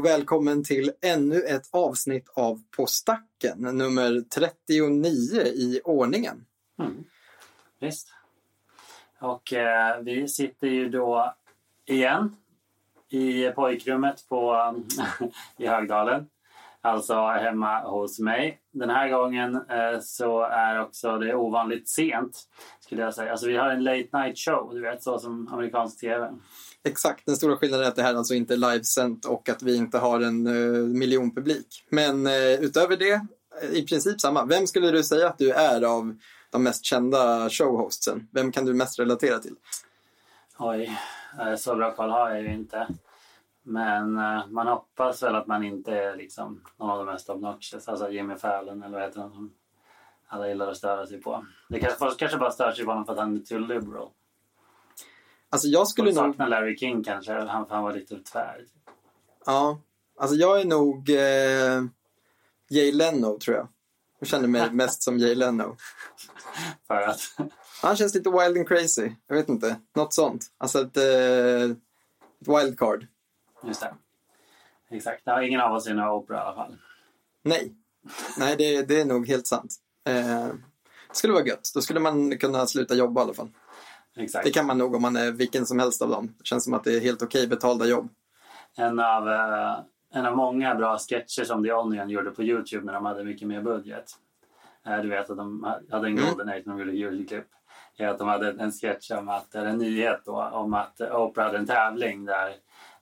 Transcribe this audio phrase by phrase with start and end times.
[0.00, 6.44] och välkommen till ännu ett avsnitt av På stacken, nummer 39 i ordningen.
[6.78, 7.04] Mm.
[7.80, 8.08] Visst.
[9.18, 11.34] Och eh, vi sitter ju då
[11.86, 12.36] igen
[13.08, 14.74] i pojkrummet på,
[15.56, 16.28] i Högdalen.
[16.80, 18.60] Alltså hemma hos mig.
[18.70, 22.48] Den här gången eh, så är också det ovanligt sent
[22.80, 23.30] skulle jag säga.
[23.30, 26.30] Alltså vi har en late night show, du vet så som amerikansk tv.
[26.84, 29.76] Exakt, den stora skillnaden är att det här alltså inte är livesänt och att vi
[29.76, 31.84] inte har en eh, uh, miljonpublik.
[31.88, 33.20] Men uh, utöver det,
[33.62, 34.44] eh, i princip samma.
[34.44, 36.16] Vem skulle du säga att du är av
[36.50, 38.28] de mest kända showhostsen?
[38.32, 39.54] Vem kan du mest relatera till?
[40.58, 40.98] Oj,
[41.58, 42.88] så bra koll har jag ju inte.
[43.62, 44.12] Men
[44.48, 47.88] man hoppas väl att man inte är liksom någon av de mest obnoxious.
[47.88, 49.52] Alltså Jimmy Fallon eller vad heter han som
[50.26, 51.44] alla gillar att störa sig på.
[51.68, 54.10] Det kanske, folk kanske bara stör sig på honom för att han är too liberal.
[55.50, 56.14] Alltså jag skulle nog...
[56.14, 58.64] saknar Larry King kanske, han, han var lite tvär.
[59.46, 59.80] Ja,
[60.18, 61.88] alltså jag är nog uh,
[62.68, 63.68] Jay Leno tror jag.
[64.18, 65.76] Jag känner mig mest som Jay Leno.
[66.86, 67.20] För att,
[67.82, 69.10] Han känns lite wild and crazy.
[69.26, 70.46] Jag vet inte, något sånt.
[70.58, 71.76] Alltså ett, uh,
[72.40, 73.06] ett wildcard.
[73.64, 73.94] just det.
[74.90, 76.76] Exakt, ja, ingen av oss är några opera i alla fall.
[77.42, 77.74] Nej,
[78.38, 79.74] nej det, det är nog helt sant.
[80.04, 80.46] Eh,
[81.08, 81.70] det skulle vara gött.
[81.74, 83.50] Då skulle man kunna sluta jobba i alla fall.
[84.16, 84.44] Exakt.
[84.44, 86.34] Det kan man nog om man är vilken som helst av dem.
[86.38, 88.08] Det känns som att det är helt okej betalda jobb.
[88.76, 89.78] En av, eh,
[90.14, 93.48] en av många bra sketcher som The Onion gjorde på Youtube när de hade mycket
[93.48, 94.10] mer budget.
[94.86, 96.28] Eh, du vet att de hade en Mm.
[96.28, 97.46] golden age när de gjorde Youtube-klipp.
[97.96, 101.46] Är att de hade en sketch om att, eller en nyhet då, om att Oprah
[101.46, 102.54] hade en tävling där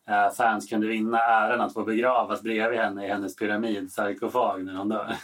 [0.09, 4.88] eh, fans kunde vinna äran att få begravas bredvid henne i hennes pyramid-sarkofag när hon
[4.88, 5.16] dör.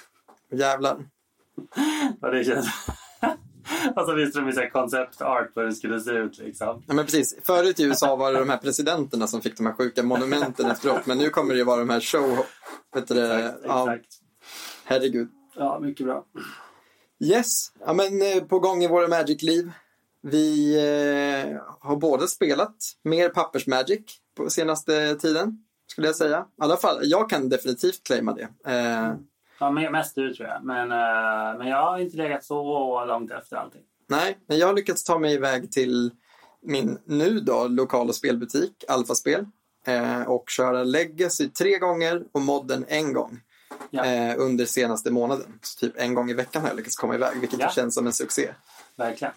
[0.51, 0.97] Jävlar.
[2.21, 2.87] Och det känns...
[3.97, 6.83] Och så visste de ju koncept art hur det skulle se ut liksom.
[6.87, 7.37] Ja, men precis.
[7.43, 11.07] Förut i USA var det de här presidenterna som fick de här sjuka monumenten efteråt.
[11.07, 12.39] Men nu kommer det ju vara de här show...
[12.95, 13.33] Vet du?
[13.33, 14.15] Exakt, Ja, exakt.
[14.85, 15.29] herregud.
[15.57, 16.25] Ja, mycket bra.
[17.25, 19.73] Yes, ja, men eh, på gång i våra Magic-liv.
[20.23, 24.03] Vi eh, har båda spelat mer pappers-Magic
[24.37, 26.39] på senaste tiden, skulle jag säga.
[26.41, 28.49] I alla fall, jag kan definitivt claima det.
[28.73, 29.13] Eh,
[29.59, 30.65] Ja, me- mest du tror jag.
[30.65, 33.83] Men, eh, men jag har inte legat så långt efter allting.
[34.09, 36.11] nej, men jag har lyckats ta mig iväg till
[36.63, 39.47] min nu då lokala spelbutik, Alfaspel.
[39.87, 43.41] Eh, och köra Legacy tre gånger och modden en gång.
[43.91, 44.05] Ja.
[44.05, 45.59] Eh, under senaste månaden.
[45.63, 47.69] Så typ en gång i veckan har jag lyckats komma iväg, vilket Ja.
[47.71, 48.51] känns som en succé.
[48.97, 49.35] Verkligen.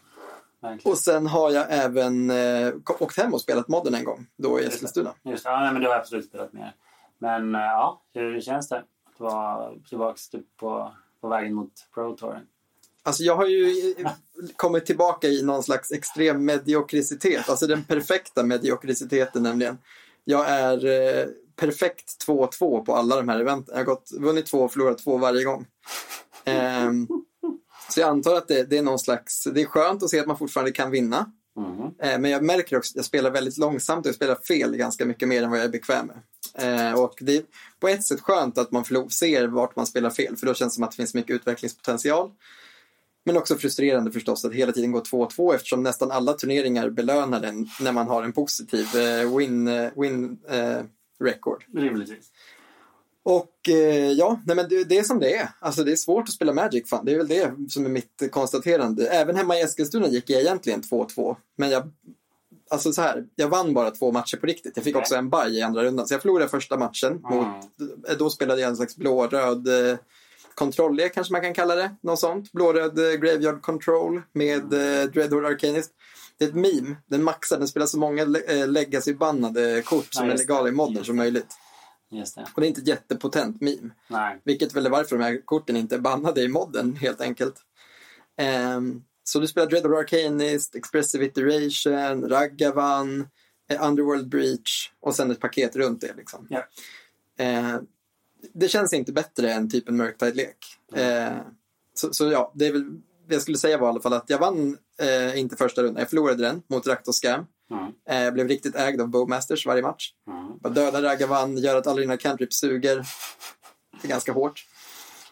[0.62, 0.92] Verkligen.
[0.92, 4.66] Och sen har jag även eh, åkt hem och spelat modden en gång, då i
[4.66, 5.14] Eskilstuna.
[5.24, 5.50] Just det.
[5.50, 6.74] Ja, men du har absolut spelat mer.
[7.20, 8.84] Men eh, ja, hur känns det
[9.20, 10.92] vara tillbaka typ på,
[11.22, 12.48] på vägen mot Pro Touren?
[13.04, 13.96] Alltså jag har ju
[14.56, 19.78] kommit tillbaka i någon slags extrem mediokricitet, alltså den perfekta mediokriciteten nämligen.
[20.24, 23.74] Jag är eh, perfekt 2-2 på alla de här eventen.
[23.74, 25.66] Jag har gått, vunnit två och förlorat två varje gång.
[26.46, 27.08] Ehm,
[27.90, 30.28] så jag antar att det, det är någon slags, det är skönt att se att
[30.28, 31.32] man fortfarande kan vinna.
[31.56, 31.92] Mhm.
[32.00, 35.06] Eh, men jag märker också att jag spelar väldigt långsamt och jag spelar fel ganska
[35.06, 36.18] mycket mer än vad jag är bekväm med.
[36.58, 37.44] Eh, och det är
[37.80, 40.76] på ett sätt skönt att man ser vart man spelar fel, för då känns det
[40.76, 42.32] som att det finns mycket utvecklingspotential.
[43.26, 47.68] Men också frustrerande förstås att hela tiden gå 2-2 eftersom nästan alla turneringar belönar den
[47.82, 50.82] när man har en positiv eh, win, eh, win eh,
[51.20, 51.64] record.
[51.74, 52.32] Rimligtvis.
[53.24, 55.50] Och eh, ja, nej men det, det är som det är.
[55.60, 57.06] Alltså det är svårt att spela Magic fan.
[57.06, 59.08] Det är väl det som är mitt konstaterande.
[59.08, 61.36] Även hemma i Eskilstuna gick jag egentligen 2-2.
[61.56, 61.92] Men jag,
[62.70, 64.72] alltså så här, jag vann bara två matcher på riktigt.
[64.76, 66.08] Jag fick också en baj i andra rundan.
[66.08, 67.24] Så jag förlorade första matchen.
[67.26, 67.38] Mm.
[67.38, 67.66] Mot,
[68.10, 69.98] eh, då spelade jag en slags blå-röd eh,
[70.56, 71.96] kontrolle kanske man kan kalla det.
[72.02, 72.52] Något sånt.
[72.52, 75.92] Blå-röd eh, Graveyard Control med eh, Dreadhorde Arcanist.
[76.38, 76.96] Det är ett meme.
[77.06, 77.58] Den maxar.
[77.58, 81.58] Den spelar så många eh, legacy-bannade kort som Ja, är legala i modden som möjligt.
[82.12, 82.48] Just det.
[82.54, 83.90] Och det är inte ett jättepotent meme.
[84.08, 84.42] Nej.
[84.44, 87.56] Vilket väl är varför de här korten inte är bannade i modden helt enkelt.
[88.38, 93.28] Ehm, så du spelar Dread of Arcanist, Expressive Iteration, Ragavan,
[93.70, 96.14] eh, Underworld Breach och sen ett paket runt det.
[96.18, 96.48] Liksom.
[96.50, 96.64] Ja.
[97.46, 97.76] Eh,
[98.54, 100.58] det känns inte bättre än typ en Murktide-lek.
[100.94, 101.38] Eh,
[101.94, 102.84] så, så ja, det är väl
[103.28, 106.00] det jag skulle säga var i alla fall att jag vann eh, inte första rundan.
[106.00, 107.46] Jag förlorade den mot Raktos Scam.
[107.72, 108.24] Mm.
[108.26, 110.14] Jag blev riktigt ägd av Bowmasters varje match.
[110.28, 110.58] Mm.
[110.58, 112.96] Bara döda Ragavan, gör att alla dina cantrips suger.
[114.02, 114.66] Det är ganska hårt.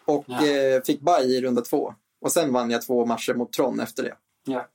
[0.04, 1.94] Och eh, fick baj i runda två.
[2.26, 4.14] Och sen vann jag två matcher mot Tron efter det.
[4.44, 4.68] Ja.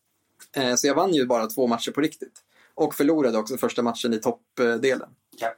[0.56, 2.44] Eh, så jag vann ju bara två matcher på riktigt.
[2.74, 5.10] Och förlorade också första matchen i toppdelen.
[5.38, 5.54] Ja.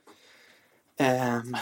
[0.97, 1.55] Ehm,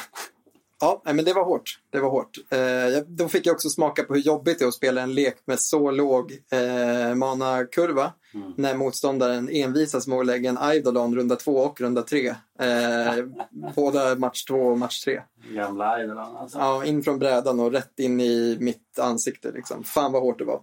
[0.82, 1.80] ja, men det var hårt.
[1.90, 2.38] Det var hårt.
[2.50, 5.36] Eh, då fick jag också smaka på hur jobbigt det är att spela en lek
[5.46, 8.14] med så låg eh, mana-kurva.
[8.34, 8.54] Mm.
[8.58, 12.36] När motståndaren envisas med att lägga en Eidolon runda två och runda tre.
[12.60, 13.26] Eh,
[13.76, 15.22] båda match två och match tre.
[15.50, 16.58] Gamla Eidolon alltså.
[16.58, 19.52] Ja, in från brädan och rätt in i mitt ansikte.
[19.52, 19.84] Liksom.
[19.84, 20.62] Fan vad hårt det var.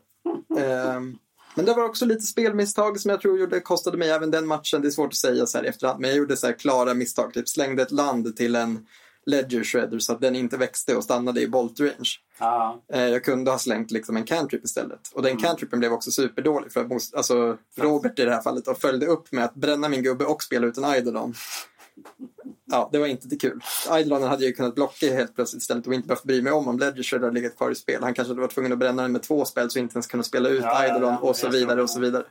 [0.59, 1.19] Ehm,
[1.55, 4.83] men det var också lite spelmisstag som jag tror gjorde, kostade mig även den matchen.
[4.83, 6.01] Det är svårt att säga så här i efterhand.
[6.01, 7.35] Men jag gjorde så klara misstag.
[7.35, 8.87] Typ slängde ett land till en
[9.29, 12.11] ledger shredder så att den inte växte och stannade i bolt range.
[12.39, 15.01] Ja, Eh, jag kunde ha slängt liksom en cantrip istället.
[15.15, 16.73] Och den cantripen blev också superdålig.
[16.73, 20.03] För att alltså, Robert i det här fallet då, följde upp med att bränna min
[20.03, 21.35] gubbe och spela ut en Eidolon.
[22.71, 23.61] Ja, det var inte det kul.
[23.91, 26.69] Eidolonen hade jag ju kunnat blocka helt plötsligt istället och inte behövt bry mig om
[26.69, 28.03] om Ledger Shredder hade legat kvar i spel.
[28.03, 30.23] Han kanske hade varit tvungen att bränna den med två spel så inte ens kunna
[30.23, 32.25] spela ut Ja, ja, ja, Eidolon och så vidare och så vidare.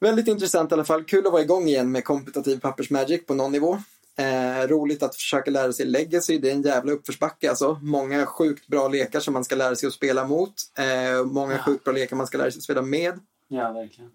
[0.00, 1.04] Väldigt intressant i alla fall.
[1.04, 3.78] Kul att vara igång igen med kompetitiv pappersmagic på någon nivå.
[4.18, 6.38] Eh, roligt att försöka lära sig legacy.
[6.38, 7.78] Det är en jävla uppförsbacke alltså.
[7.82, 10.54] Många sjukt bra lekar som man ska lära sig att spela mot.
[10.78, 11.58] Eh, många Ja.
[11.62, 13.20] sjukt bra lekar man ska lära sig att spela med.
[13.48, 14.10] ja verkligen.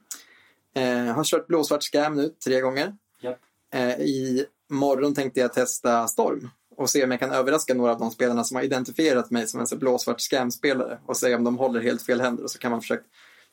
[0.76, 2.96] Eh, har kört blåsvart scam nu tre gånger.
[3.22, 3.40] Japp.
[3.74, 8.00] Eh, I morgon tänkte jag testa Storm och se om jag kan överraska några av
[8.00, 11.82] de spelarna som har identifierat mig som en blåsvart scam-spelare och se om de håller
[11.82, 13.04] helt fel händer och så kan man försöka,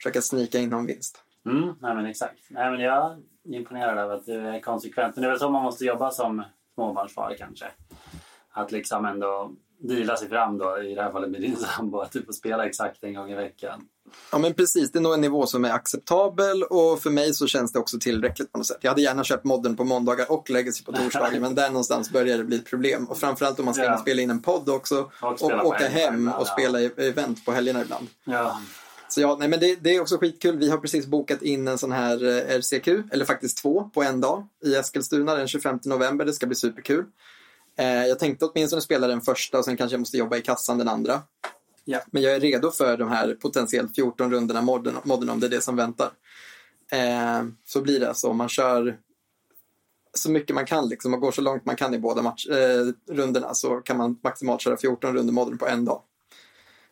[0.02, 1.18] försöka snika in någon vinst.
[1.46, 2.38] Mm, nej men exakt.
[2.50, 5.16] Nej men jag är imponerad över att du är konsekvent.
[5.16, 6.42] Men det är väl så man måste jobba som
[6.74, 7.66] småbarnsfar kanske.
[8.52, 9.52] Att liksom ändå
[9.82, 12.66] deala sig fram då, i det här fallet med din sambo, att du får spela
[12.66, 13.80] exakt en gång i veckan.
[14.32, 17.46] Ja men precis, det är nog en nivå som är acceptabel och för mig så
[17.46, 18.78] känns det också tillräckligt på något sätt.
[18.80, 22.38] Jag hade gärna köpt modden på måndagar och legacy på torsdagar men där någonstans börjar
[22.38, 23.04] det bli ett problem.
[23.06, 23.94] Och framförallt om man ska Ja.
[23.94, 26.44] och spela in en podd också Och och, åka hem och ja.
[26.44, 28.06] spela i- event på helgerna ibland.
[28.24, 28.60] Ja,
[29.12, 30.58] Så ja, nej, men det, det är också skitkul.
[30.58, 34.20] Vi har precis bokat in en sån här eh, RCQ, eller faktiskt två på en
[34.20, 36.24] dag i Eskilstuna den 25 november.
[36.24, 37.04] Det ska bli superkul.
[37.78, 40.78] Eh, jag tänkte åtminstone spela den första och sen kanske jag måste jobba i kassan
[40.78, 41.22] den andra.
[41.84, 42.00] Ja.
[42.10, 45.50] Men jag är redo för de här potentiellt 14 rundorna modden, modden om det är
[45.50, 46.10] det som väntar.
[46.92, 48.98] Eh, så blir det alltså man kör
[50.14, 52.86] så mycket man kan liksom och går så långt man kan i båda match, eh,
[53.14, 56.02] rundorna så kan man maximalt köra 14 runder modden på en dag.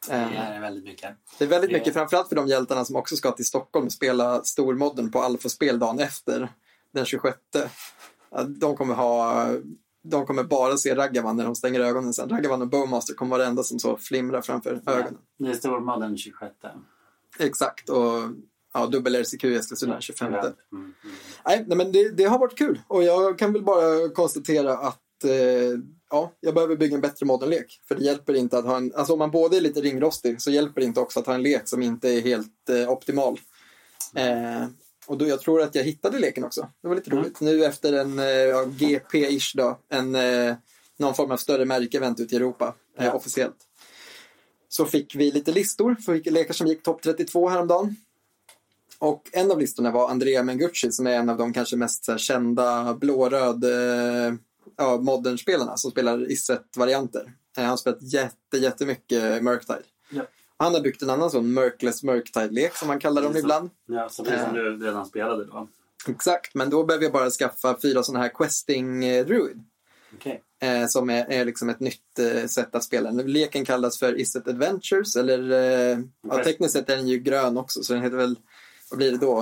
[0.06, 1.16] Det Eh, är väldigt mycket.
[1.38, 3.92] det är väldigt Det- mycket, framförallt för de hjältarna som också ska till Stockholm och
[3.92, 6.48] spela stormodden på Alfa-spel dagen efter,
[6.94, 7.38] den 26.
[8.30, 9.46] Ja, De kommer ha
[10.02, 12.28] de kommer bara se Ragavan när de stänger ögonen sen.
[12.28, 15.18] Ragavan och Bowmaster kommer vara det enda som så flimrar framför ögonen.
[15.36, 16.54] Ja, det är stormodden 26.
[17.38, 18.14] Exakt, och
[18.74, 20.32] ja, dubbel RCQ i Eskilstuna den 25.
[20.32, 20.94] Mm, mm.
[21.46, 25.24] Nej, nej men det, det har varit kul och jag kan väl bara konstatera att
[25.24, 25.30] eh,
[26.10, 27.80] ja, jag behöver bygga en bättre modernlek.
[27.88, 30.50] För det hjälper inte att ha en, alltså om man både är lite ringrostig så
[30.50, 33.40] hjälper det inte också att ha en lek som inte är helt eh, optimal.
[34.14, 34.66] Eh,
[35.06, 36.68] och då, jag tror att jag hittade leken också.
[36.82, 37.22] Det var lite Mm.
[37.22, 37.40] roligt.
[37.40, 40.54] Nu efter en eh, ja, GP-ish då, en, eh,
[40.96, 43.12] någon form av större märkevent ute i Europa Ja.
[43.12, 43.56] officiellt.
[44.68, 47.96] Så fick vi lite listor för lekar som gick topp 32 häromdagen.
[48.98, 52.18] Och en av listorna var Andrea Mengucci som är en av de kanske mest här,
[52.18, 54.34] kända blå-röd eh,
[54.78, 57.20] ja, modern-spelarna som spelar Isset-varianter.
[57.56, 59.82] Eh, han har spelat jätte, jättemycket Murktide.
[60.10, 60.22] Ja.
[60.56, 63.38] Han har byggt en annan sån Murkless Murktide-lek som man kallar dem så.
[63.38, 63.70] ibland.
[63.86, 64.62] Ja, så precis som Eh.
[64.62, 65.68] du redan spelade då.
[66.08, 69.64] Exakt, men då behöver jag bara skaffa fyra sådana här questing eh, druid.
[70.14, 70.42] Okej.
[70.60, 73.10] Eh, som är, är liksom ett nytt eh, sätt att spela.
[73.10, 75.50] Leken kallas för Is it Adventures eller
[75.92, 78.38] eh, ja, tekniskt sett är den ju grön också så den heter väl,
[78.90, 79.38] vad blir det då?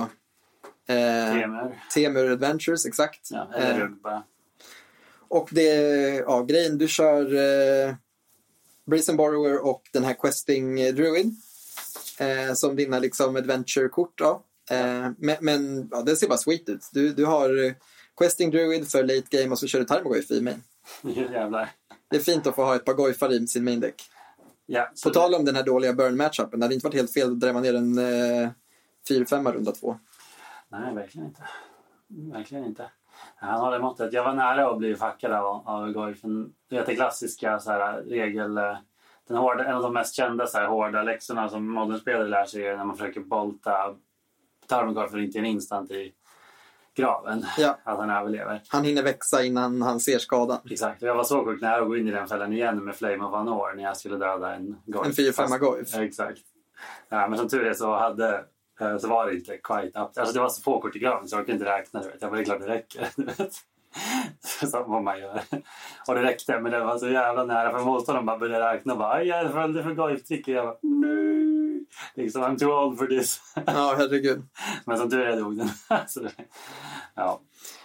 [0.87, 1.83] Eh, Temer.
[1.93, 3.27] Temur Adventures, exakt.
[3.31, 4.19] Ja, eller Eh.
[5.29, 5.73] Och det,
[6.15, 7.95] ja, grejen, du kör eh,
[8.85, 11.35] Brazen Borrower och den här Questing Druid.
[12.19, 14.43] Eh, som dina liksom adventure-kort då.
[14.71, 16.89] Eh, men men ja, det ser bara sweet ut.
[16.91, 17.73] Du, du har eh,
[18.19, 20.63] Questing Druid för late game och så kör du Tarmogoyf i main.
[21.03, 21.69] Jävlar.
[22.09, 24.03] Det är fint att få ha ett par goifar i sin main deck.
[24.65, 27.31] Ja, På tal om den här dåliga burn matchupen, det hade inte varit helt fel
[27.31, 28.49] att drämma ner en eh,
[29.09, 29.99] 4-5 runda två.
[30.69, 31.41] Nej, verkligen inte.
[32.07, 32.91] Verkligen inte.
[33.39, 34.13] Han håller måttet.
[34.13, 36.53] Jag var nära att bli fuckad av, av Goifen.
[36.69, 38.57] Du vet det klassiska så här, regel...
[38.57, 38.77] eh,
[39.27, 42.67] Den hårda, en av de mest kända så här, hårda läxorna som modernspelare lär sig
[42.67, 43.95] är när man försöker bolta
[44.67, 46.13] Tarmogoyfen inte en instant i
[46.95, 47.45] graven.
[47.57, 47.77] Ja.
[47.83, 48.61] Att han överlever.
[48.67, 50.57] Han hinner växa innan han ser skadan.
[50.71, 51.01] Exakt.
[51.01, 53.33] Jag var så sjukt nära att gå in i den fällan igen med Flame of
[53.33, 55.05] Anor när jag skulle döda en Goif.
[55.05, 55.95] En 4-5 Fast- goif.
[55.95, 56.39] Exakt.
[57.09, 58.43] Ja, men som tur är så, hade,
[58.99, 60.17] så var det inte quite up.
[60.17, 62.01] Alltså det var så få kort i graven så jag kunde inte räkna.
[62.01, 62.21] Du vet.
[62.21, 63.07] Jag är klart det räcker.
[64.41, 65.41] Så vad man gör.
[66.07, 68.99] Och det räckte, men det var så jävla nära för motståndaren bara började räkna och
[68.99, 71.85] bara "Aj, jag följde för goif-trick och jag bara nej.
[72.15, 73.41] liksom, I'm too old for this.
[73.65, 74.43] Ja, herregud.
[74.85, 75.69] Men som tur är dog den.
[77.15, 77.41] Ja.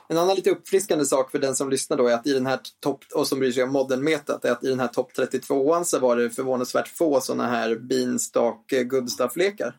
[0.09, 2.61] En annan lite uppfriskande sak för den som lyssnar då är att i den här
[2.81, 5.99] topp, och som bryr sig om modern-metat, är att i den här topp 32an så
[5.99, 9.67] var det förvånansvärt få sådana här Beanstalk eh, good stuff-lekar.
[9.67, 9.73] Eh,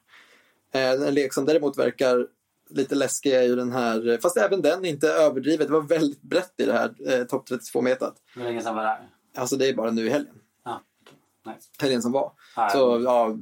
[0.73, 2.27] En lek som däremot verkar
[2.69, 6.53] lite läskig är ju den här, fast även den inte överdrivet, det var väldigt brett
[6.57, 8.13] i det här eh, topp 32-metat.
[8.35, 9.09] Hur länge sedan var det här?
[9.35, 11.53] Alltså det är bara nu i helgen, okej.
[11.55, 11.67] Nice.
[11.79, 12.31] helgen som var.
[12.55, 13.37] Ja, Så ja,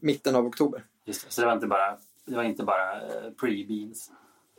[0.00, 0.84] mitten av oktober.
[1.04, 1.32] Just det.
[1.32, 4.10] Så det var inte bara, det var inte bara eh, pre-beans.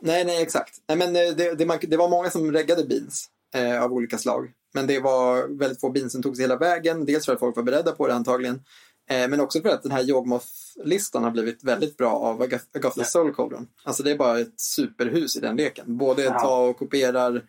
[0.02, 0.74] Nej, nej, exakt.
[0.88, 4.18] Nej, men eh, det, det, man, det var många som reggade beans eh, av olika
[4.18, 4.52] slag.
[4.74, 7.04] Men det var väldigt få beans som tog sig hela vägen.
[7.04, 8.62] Dels för att folk var beredda på det antagligen.
[9.10, 12.94] Eh, men också för att den här Yawgmoth-listan har blivit väldigt bra av Agatha Agatha
[13.00, 13.04] Ja.
[13.04, 13.68] Soul Cauldron.
[13.84, 15.96] Alltså det är bara ett superhus i den leken.
[15.96, 16.40] Både Ja.
[16.40, 17.44] ta och kopierar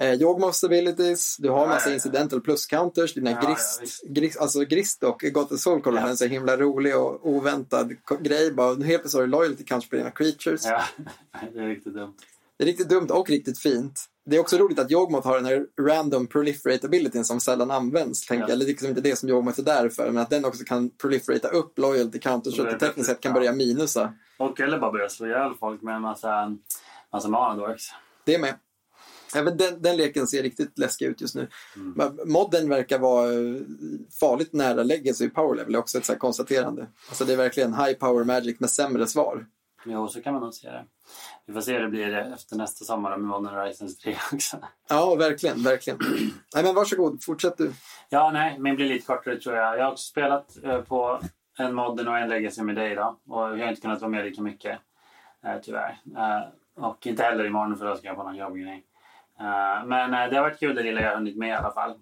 [0.00, 4.60] eh, Yawgmoths abilities, du har Ja, massa ja, incidental plus-counters, dina Ja, grist, grist, alltså
[4.60, 6.06] grist och Agatha Soul Cauldron Ja.
[6.06, 8.52] är en så himla rolig och oväntad grej.
[8.52, 10.64] Bara, helt plötsligt har du loyalty counts på dina creatures.
[10.64, 10.82] Ja,
[11.54, 12.14] det är riktigt dumt.
[12.58, 14.00] Det är riktigt dumt och riktigt fint.
[14.26, 18.26] Det är också roligt att Yawgmoth har den här random proliferate abilityn som sällan används.
[18.26, 18.52] Tänker Ja.
[18.52, 21.48] Eller liksom inte det som Yawgmoth är där för, men att den också kan proliferata
[21.48, 24.12] upp loyalty counters så att det tekniskt sett kan börja minusa.
[24.38, 26.56] Och eller bara börja slå ihjäl folk med en massa,
[27.12, 27.84] massa manadorks.
[28.24, 28.54] Det med.
[29.34, 31.48] Även den, den leken ser riktigt läskig ut just nu.
[31.74, 33.60] Men Modden verkar vara eh,
[34.20, 36.86] farligt nära legacy i power level, det är också ett så konstaterande.
[37.08, 39.46] Alltså det är verkligen high power magic med sämre svar.
[39.88, 40.84] Jo, så kan man nog se det.
[41.46, 44.56] Vi får se hur det blir efter nästa sommar med Modern Horizons 3 också.
[44.88, 45.98] Ja, verkligen, verkligen.
[46.54, 47.72] Nej men varsågod, fortsätt du.
[48.08, 49.78] Ja, nej, min blir lite kortare tror jag.
[49.78, 51.20] Jag har också spelat eh, på
[51.58, 53.18] en Modern och en Legacy med dig då.
[53.28, 54.78] Och jag har inte kunnat vara med lika mycket,
[55.44, 55.98] eh, tyvärr.
[56.16, 58.84] Eh, och inte heller imorgon för då ska jag på någon jobbgrej.
[59.40, 61.72] Eh, men eh, det har varit kul det lilla jag har hunnit med i alla
[61.72, 61.94] fall.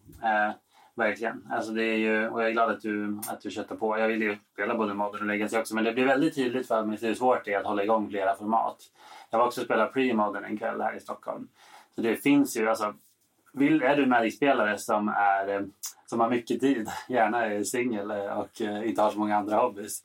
[0.96, 1.48] Verkligen.
[1.50, 3.98] Alltså det är ju, och jag är glad att du, att du köttar på.
[3.98, 6.84] Jag vill ju spela både Modern och Legacy också men det blir väldigt tydligt för
[6.84, 8.76] mig hur svårt det är att hålla igång flera format.
[9.30, 11.48] Jag var också och spelade Pre-Modern en kväll här i Stockholm.
[11.94, 12.94] Så det finns ju, alltså
[13.52, 15.66] vill, är du Magic-spelare som, är,
[16.06, 19.56] som har mycket tid, gärna är singel eh, och eh, inte har så många andra
[19.56, 20.02] hobbys,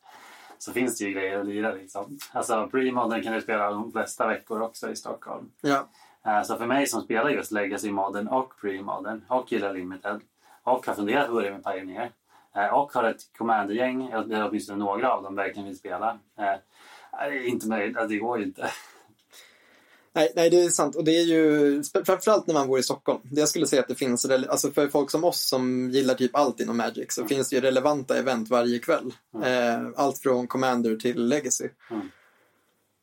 [0.58, 1.74] så finns det ju grejer att lira.
[1.74, 2.18] Liksom.
[2.32, 5.52] Alltså, pre-modern kan du spela de flesta veckor också i Stockholm.
[5.62, 5.88] Ja,
[6.26, 10.22] Eh, Så för mig som spelar just Legacy Modern och Pre-Modern och gillar Limited
[10.64, 12.12] och har funderat på att börja med Pioneer
[12.56, 16.20] eh, och har ett Commander-gäng, eller åtminstone några av dem verkligen vill spela.
[16.40, 18.72] Eh, Inte möjligt, alltså, det går ju inte.
[20.14, 20.96] Nej, nej, det är sant.
[20.96, 23.20] Och det är ju framförallt när man bor i Stockholm.
[23.24, 26.36] Det jag skulle säga att det finns, alltså för folk som oss som gillar typ
[26.36, 29.14] allt inom Magic så finns det ju relevanta event varje kväll.
[29.44, 31.70] Eh, allt från Commander till Legacy.
[31.92, 32.10] Mm.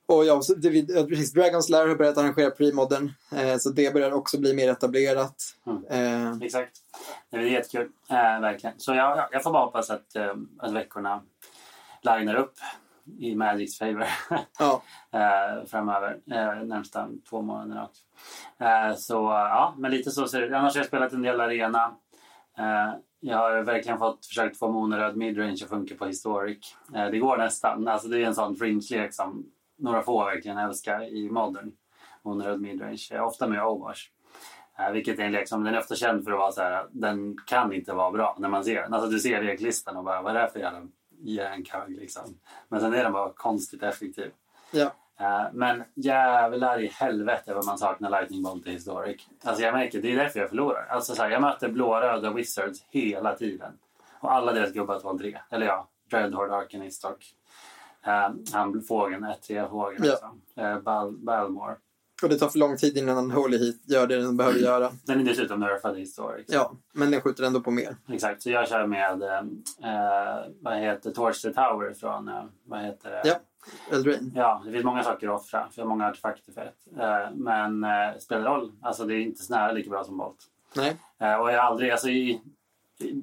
[0.08, 3.10] Och ja, så det, precis, Dragons Lair har börjat arrangera pre-modern.
[3.32, 5.34] Eh, så det börjar också bli mer etablerat.
[5.90, 6.72] Eh, Exakt.
[7.30, 8.74] Det är jättekul, eh, verkligen.
[8.80, 11.22] Så jag, jag- jag får bara hoppas att, eh, att veckorna
[12.02, 12.54] linar upp
[13.18, 14.06] i Magics favor
[14.58, 14.82] ja,
[15.12, 18.02] eh, framöver, eh, närmsta två månaderna också.
[18.64, 20.52] Eh, så ja, men lite så ser det ut.
[20.52, 21.94] Annars har jag spelat en del arena.
[22.58, 26.76] Eh, jag har verkligen fått försökt få monoröd midrange att funka på historic.
[26.94, 27.88] Eh, det går nästan.
[27.88, 31.72] Alltså det är en sån fringe-lek som några få verkligen älskar i modern.
[32.22, 33.08] Monoröd midrange.
[33.12, 34.00] Eh, ofta med overwash.
[34.78, 36.86] Eh, vilket är en lek som den är ofta känd för att vara så här.
[36.90, 38.94] Den kan inte vara bra när man ser den.
[38.94, 40.80] Alltså du ser leklistan och bara vad är det här för jävla
[41.20, 42.38] järnkagg liksom.
[42.68, 44.30] Men sen är den bara konstigt effektiv.
[44.70, 44.90] ja.
[45.20, 49.28] Eh, Men jävlar i helvete vad man saknar Lightning Bolt i Historic.
[49.44, 50.86] Alltså jag märker, det är därför jag förlorar.
[50.90, 53.72] Alltså så här, jag möter blåröda Wizards hela tiden.
[54.20, 55.38] Och alla deras gubbar 2-3.
[55.50, 57.18] Eller ja, Dreadhorde Arcanist och
[58.52, 60.04] han fågeln, 1-3 fågeln
[60.56, 60.74] Ja.
[60.76, 61.76] Uh, Bal Balmore.
[62.22, 64.90] Och det tar för lång tid innan Holy Heat gör det den behöver göra.
[65.06, 66.46] Den är dessutom nerfad i Historic.
[66.48, 67.96] Ja, men den skjuter ändå på mer.
[68.08, 73.10] Exakt, så jag kör med, uh, vad heter Torch the Tower från, uh, vad heter
[73.10, 73.22] det?
[73.24, 73.34] Ja.
[73.92, 74.32] Eldrain.
[74.34, 75.60] Ja, det finns många saker att offra.
[75.70, 76.98] För jag har många artefakter för ett.
[77.00, 78.72] Eh, Men eh, spelar roll.
[78.82, 80.36] Alltså det är inte snära lika bra som Bolt.
[80.76, 80.96] Nej.
[81.20, 82.40] Eh, Och jag har aldrig, alltså i...
[83.00, 83.22] i-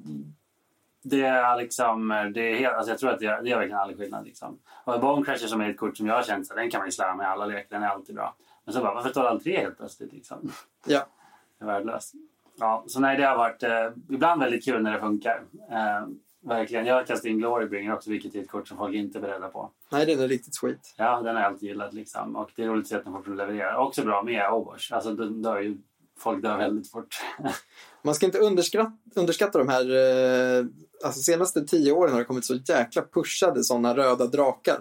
[1.04, 3.80] Det är liksom, det är helt, alltså jag tror att det gör, det gör verkligen
[3.80, 4.24] aldrig skillnad.
[4.24, 4.58] Liksom.
[4.84, 6.88] Och Bone Crusher som är ett kort som jag har känt, så den kan man
[6.88, 8.34] ju slära med i alla lekar, den är alltid bra.
[8.64, 10.12] Men så bara, varför står all tre helt plötsligt?
[10.12, 10.52] Liksom?
[10.86, 11.06] Ja.
[11.58, 12.14] Det är värdelöst.
[12.58, 15.42] Ja, så nej, det har varit eh, ibland väldigt kul när det funkar.
[15.70, 16.06] Eh,
[16.44, 16.86] verkligen.
[16.86, 19.48] Jag har kastat in Glorybringer också, vilket är ett kort som folk inte är beredda
[19.48, 19.70] på.
[19.90, 20.94] Nej, den är riktigt skit.
[20.96, 21.92] Ja, den har jag alltid gillat.
[21.92, 22.36] Liksom.
[22.36, 23.76] Och det är roligt att se att den fortfarande levererar.
[23.76, 24.92] Också bra med Overwatch.
[24.92, 25.78] Alltså, den dör ju,
[26.18, 27.14] folk dör väldigt fort.
[28.02, 29.90] Man ska inte underskatta, underskatta de här...
[29.90, 30.64] Eh,
[31.04, 34.78] alltså senaste tio åren har det kommit så jäkla pushade sådana röda drakar.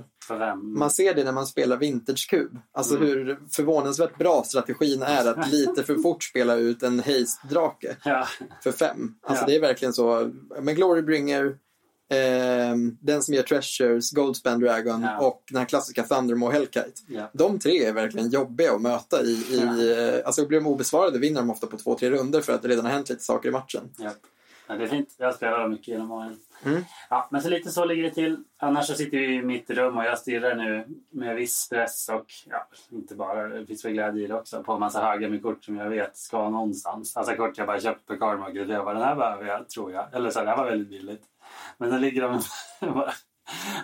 [0.63, 2.60] Man ser det när man spelar Vintage Cube.
[2.74, 3.08] Alltså Mm.
[3.08, 8.27] hur förvånansvärt bra strategin är att lite för fort spela ut en haste-drake Ja,
[8.63, 9.15] för fem.
[9.24, 9.48] Alltså Ja.
[9.48, 10.32] det är verkligen så.
[10.62, 11.46] Med Glorybringer,
[12.12, 15.20] eh, den som gör Treasures, Goldspan Dragon Ja.
[15.27, 16.92] och den här klassiska Thundermaw Hellkite.
[17.08, 17.30] Ja.
[17.34, 21.42] De tre är verkligen jobbiga att möta i, i eh, alltså blir de obesvarade vinner
[21.42, 23.51] de ofta på två, tre runder för att det redan har hänt lite saker i
[23.51, 23.82] matchen.
[24.67, 24.75] Ja.
[24.75, 25.15] Det är fint.
[25.17, 26.39] Jag spelar mycket genom åren.
[26.65, 26.84] Mm.
[27.10, 28.43] Ja, men så lite så ligger det till.
[28.58, 32.25] Annars så sitter vi i mitt rum och jag stirrar nu med viss stress och
[32.46, 35.41] ja, inte bara, det finns väl glädje i det också, på en massa högar med
[35.41, 37.17] kort som jag vet ska någonstans.
[37.17, 39.91] Alltså kort jag bara köpt på Carmarket och jag bara den här behöver jag, tror
[39.91, 40.13] jag.
[40.13, 41.24] Eller så det här var väldigt billigt.
[41.77, 42.41] Men då ligger de
[42.93, 43.13] bara,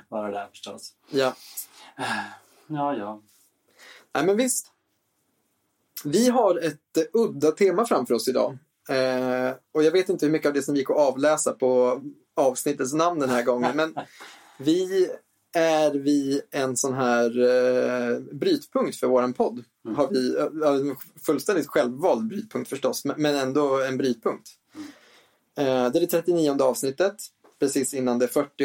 [0.09, 0.93] bara där förstås.
[1.09, 1.33] Ja.
[2.67, 3.21] Ja, ja.
[4.13, 4.71] Nej, men visst.
[6.03, 8.57] Vi har ett eh, udda tema framför oss idag.
[8.89, 12.01] Eh, och jag vet inte hur mycket av det som gick att avläsa på
[12.35, 13.75] avsnittets namn den här gången.
[13.75, 13.95] Men
[14.57, 15.09] vi
[15.53, 19.63] är vi en sån här eh, brytpunkt för våran podd.
[19.85, 19.97] Mm.
[19.97, 24.49] Har vi, eh, fullständigt självvald brytpunkt förstås, men, ändå en brytpunkt.
[25.57, 27.15] Eh, det är det 39 avsnittet,
[27.59, 28.63] precis innan det 40.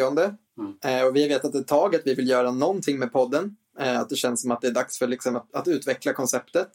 [0.84, 3.56] Eh, och vi har vetat ett tag att vi vill göra någonting med podden.
[3.78, 6.70] Eh, att det känns som att det är dags för liksom att, att utveckla konceptet.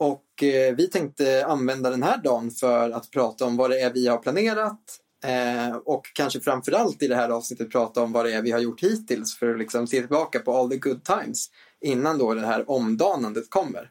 [0.00, 3.92] Och eh, vi tänkte använda den här dagen för att prata om vad det är
[3.92, 4.80] vi har planerat.
[5.24, 8.58] Eh, och kanske framförallt i det här avsnittet prata om vad det är vi har
[8.58, 11.46] gjort hittills för att liksom se tillbaka på all the good times
[11.80, 13.90] innan då det här omdanandet kommer.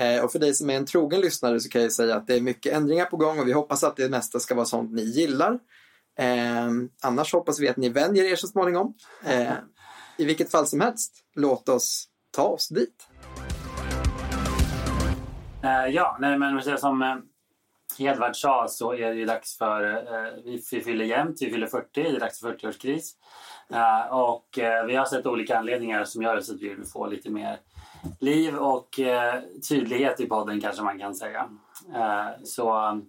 [0.00, 2.34] Eh, och för dig som är en trogen lyssnare så kan jag säga att det
[2.34, 5.02] är mycket ändringar på gång och vi hoppas att det mesta ska vara sånt ni
[5.02, 5.58] gillar.
[6.18, 6.70] Eh,
[7.02, 8.94] annars hoppas vi att ni vänjer er så småningom.
[9.24, 9.52] Eh,
[10.16, 13.07] I vilket fall som helst, låt oss ta oss dit.
[15.64, 17.16] Eh, ja, nej, men som eh,
[17.98, 21.66] Edvard sa så är det ju dags för, eh, vi, vi fyller jämnt, vi fyller
[21.66, 23.10] 40, det är dags för 40-årskris.
[23.70, 27.06] Eh, och eh, vi har sett olika anledningar som gör så att vi vill få
[27.06, 27.58] lite mer
[28.20, 29.00] liv och
[29.68, 31.48] tydlighet i podden kanske man kan säga.
[32.44, 33.00] Så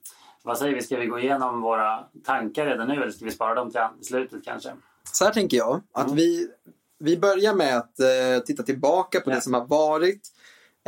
[0.43, 3.55] vad säger vi, ska vi gå igenom våra tankar redan nu eller ska vi spara
[3.55, 4.69] dem till slutet kanske?
[5.03, 6.15] Så här tänker jag, att Mm.
[6.15, 6.49] vi,
[6.99, 9.35] vi börjar med att titta tillbaka på Ja.
[9.35, 10.21] det som har varit.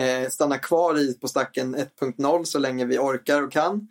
[0.02, 3.88] Eh, stanna kvar i på stacken 1.0 så länge vi orkar och kan.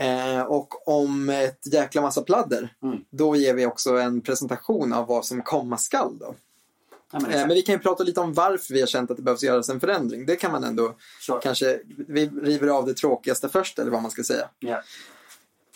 [0.00, 2.98] Eh, och om ett jäkla massa pladder, Mm.
[3.10, 6.18] då ger vi också en presentation av vad som komma skall.
[6.18, 6.34] Då.
[7.12, 9.16] Ja, men Eh, men vi kan ju prata lite om varför vi har känt att
[9.16, 10.26] det behövs göras en förändring.
[10.26, 11.38] Det kan man ändå Sure.
[11.42, 14.48] kanske, vi river av det tråkigaste först eller vad man ska säga.
[14.58, 14.82] Ja.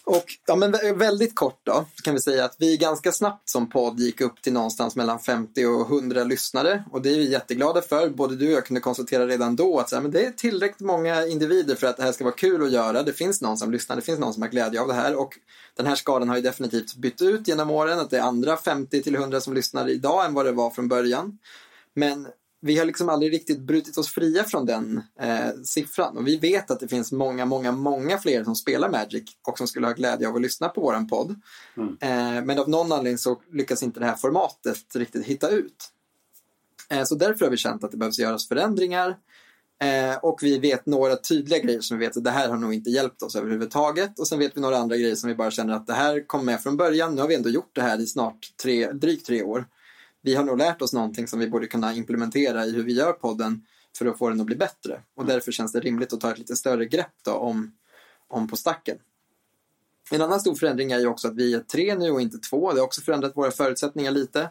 [0.05, 4.01] Och ja, men väldigt kort då kan vi säga att vi ganska snabbt som podd
[4.01, 8.09] gick upp till någonstans mellan 50 och 100 lyssnare och det är vi jätteglada för.
[8.09, 10.87] Både du och jag kunde konstatera redan då att så här, men det är tillräckligt
[10.87, 13.03] många individer för att det här ska vara kul att göra.
[13.03, 15.39] Det finns någon som lyssnar, det finns någon som har glädje av det här och
[15.77, 17.99] den här skalan har ju definitivt bytt ut genom åren.
[17.99, 20.89] Att det är andra 50 till 100 som lyssnar idag än vad det var från
[20.89, 21.39] början.
[21.95, 22.29] Men
[22.65, 26.17] vi har liksom aldrig riktigt brutit oss fria från den eh, siffran.
[26.17, 29.67] Och vi vet att det finns många, många, många fler som spelar Magic och som
[29.67, 31.41] skulle ha glädje av att lyssna på våran podd.
[31.77, 31.97] Mm.
[32.01, 35.91] Eh, men av någon anledning så lyckas inte det här formatet riktigt hitta ut.
[36.91, 39.17] Eh, så därför har vi känt att det behövs göras förändringar.
[39.83, 42.75] Eh, och vi vet några tydliga grejer som vi vet att det här har nog
[42.75, 44.19] inte hjälpt oss överhuvudtaget.
[44.19, 46.47] Och sen vet vi några andra grejer som vi bara känner att det här kom
[46.47, 47.15] med från början.
[47.15, 49.67] Nu har vi ändå gjort det här i snart tre, drygt tre år.
[50.23, 53.13] Vi har nog lärt oss någonting som vi borde kunna implementera i hur vi gör
[53.13, 53.67] podden
[53.99, 55.01] för att få den att bli bättre.
[55.17, 57.73] Och därför känns det rimligt att ta ett lite större grepp då om,
[58.29, 58.99] om på stacken.
[60.11, 62.73] En annan stor förändring är ju också att vi är tre nu och inte två.
[62.73, 64.51] Det har också förändrat våra förutsättningar lite.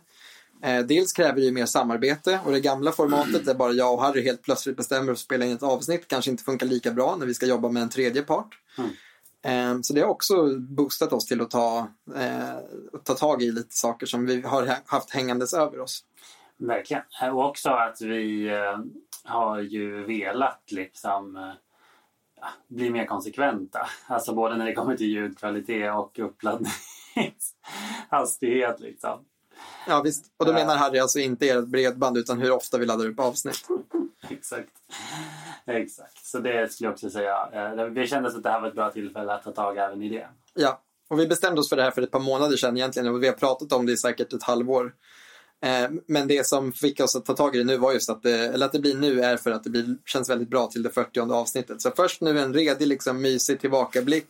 [0.64, 4.02] Eh, dels kräver det ju mer samarbete och det gamla formatet där bara jag och
[4.02, 7.26] Harry helt plötsligt bestämmer att spela in ett avsnitt kanske inte funkar lika bra när
[7.26, 8.60] vi ska jobba med en tredje part.
[8.78, 8.86] Eh,
[9.44, 12.58] Ehm, så det har också boostat oss till att ta, eh,
[13.04, 16.06] ta tag i lite saker som vi har haft hängandes över oss.
[16.58, 17.04] Verkligen.
[17.22, 18.80] Eh, och också att vi eh,
[19.24, 21.54] har ju velat liksom
[22.42, 23.88] ja, bli mer konsekventa.
[24.08, 28.80] Alltså både när det kommer till ljudkvalitet och uppladdningshastighet.
[28.80, 29.26] Liksom.
[29.88, 30.56] Ja visst, och då Ja.
[30.56, 33.66] menar Harry alltså inte ert bredband utan hur ofta vi laddar upp avsnitt.
[34.30, 34.70] Exakt.
[35.66, 36.26] Exakt.
[36.26, 37.50] Så det skulle jag också säga.
[37.54, 40.10] Eh, Vi kände att det här var ett bra tillfälle att ta tag även i
[40.10, 40.28] det.
[40.54, 43.24] Ja, och vi bestämde oss för det här för ett par månader sedan egentligen och
[43.24, 44.94] vi har pratat om det i säkert ett halvår.
[45.64, 48.24] Eh, Men det som fick oss att ta tag i det nu var just att
[48.24, 50.84] det, eller att det blir nu är för att det blir, känns väldigt bra till
[50.84, 51.82] det 40 avsnittet.
[51.82, 54.28] Så först nu en redig, liksom mysig tillbakablick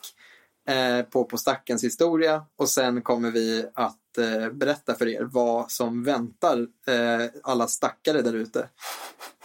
[0.67, 5.71] eh, på På stackens historia och sen kommer vi att eh, berätta för er vad
[5.71, 8.69] som väntar eh, alla stackare där ute.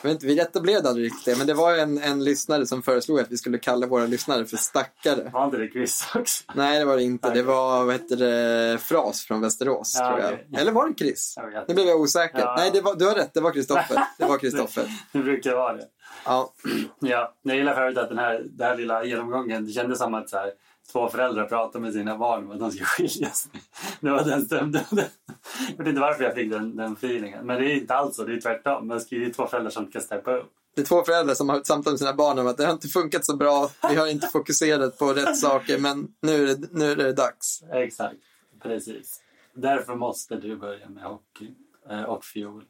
[0.02, 3.37] Vi etablerade aldrig riktigt det, men det var en, en lyssnare som föreslog att vi
[3.37, 5.31] skulle kalla våra lyssnare för stackare.
[5.33, 6.44] Var inte det Chris också?
[6.55, 7.31] Nej, det var det inte.
[7.31, 10.33] Det var vad heter det, Fras från Västerås, Ja, tror jag.
[10.33, 10.46] okej.
[10.57, 11.35] Eller var det Chris?
[11.68, 12.38] Nu blev jag osäker.
[12.38, 12.55] Ja.
[12.59, 13.35] Nej, det var, du har rätt.
[13.35, 14.00] Det var Kristoffer.
[14.18, 14.88] Det var Kristoffer.
[15.12, 15.85] Det brukar vara det.
[16.24, 16.52] Ja,
[17.00, 20.31] Ja, jag gillar förut att den här, den här lilla genomgången, det kändes som att
[20.31, 20.50] så här,
[20.92, 23.49] två föräldrar pratar med sina barn om att de ska skiljas.
[24.01, 24.85] Det var den stämden.
[24.90, 27.46] Jag vet inte varför jag fick den, den feelingen.
[27.46, 29.01] Men det är inte alls så, det är tvärtom.
[29.01, 30.53] Ska, det är två föräldrar som ska steppa upp.
[30.75, 32.88] Det är två föräldrar som har samtal med sina barn om att det har inte
[32.88, 33.70] funkat så bra.
[33.90, 37.62] Vi har inte fokuserat på rätt saker, men nu är det, nu är det dags.
[37.72, 38.16] Exakt,
[38.62, 39.20] precis.
[39.55, 41.55] Därför måste du börja med hockey
[41.90, 42.64] eh, och fiol.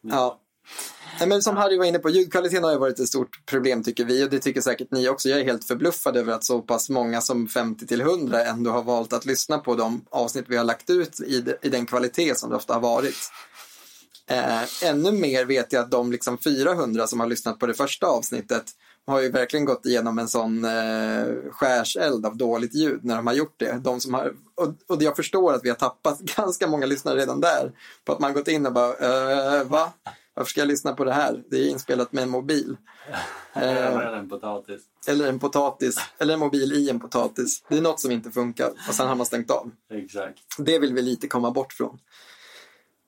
[0.00, 0.40] Ja.
[1.20, 4.04] Nej, men som Harry var inne på, ljudkvaliteten har ju varit ett stort problem tycker
[4.04, 5.28] vi och det tycker säkert ni också.
[5.28, 8.82] Jag är helt förbluffad över att så pass många som 50 till 100 ändå har
[8.82, 12.50] valt att lyssna på de avsnitt vi har lagt ut i, i den kvalitet som
[12.50, 13.30] det ofta har varit.
[14.30, 18.06] Eh, ännu mer vet jag att de liksom 400 som har lyssnat på det första
[18.06, 18.64] avsnittet
[19.06, 23.34] har ju verkligen gått igenom en sån eh, skärseld av dåligt ljud när de har
[23.34, 23.80] gjort det.
[23.84, 27.40] De som har, och, och jag förstår att vi har tappat ganska många lyssnare redan
[27.40, 27.72] där
[28.04, 29.92] på att man gått in och bara, eh, va?
[30.38, 31.42] Varför ska jag lyssna på det här?
[31.50, 32.76] Det är inspelat med en mobil.
[33.52, 34.82] Eller en potatis.
[35.08, 37.64] Eller en potatis, eller en mobil i en potatis.
[37.68, 39.70] Det är något som inte funkar och sen har man stängt av.
[39.90, 40.38] Exakt.
[40.58, 41.98] Det vill vi lite komma bort från.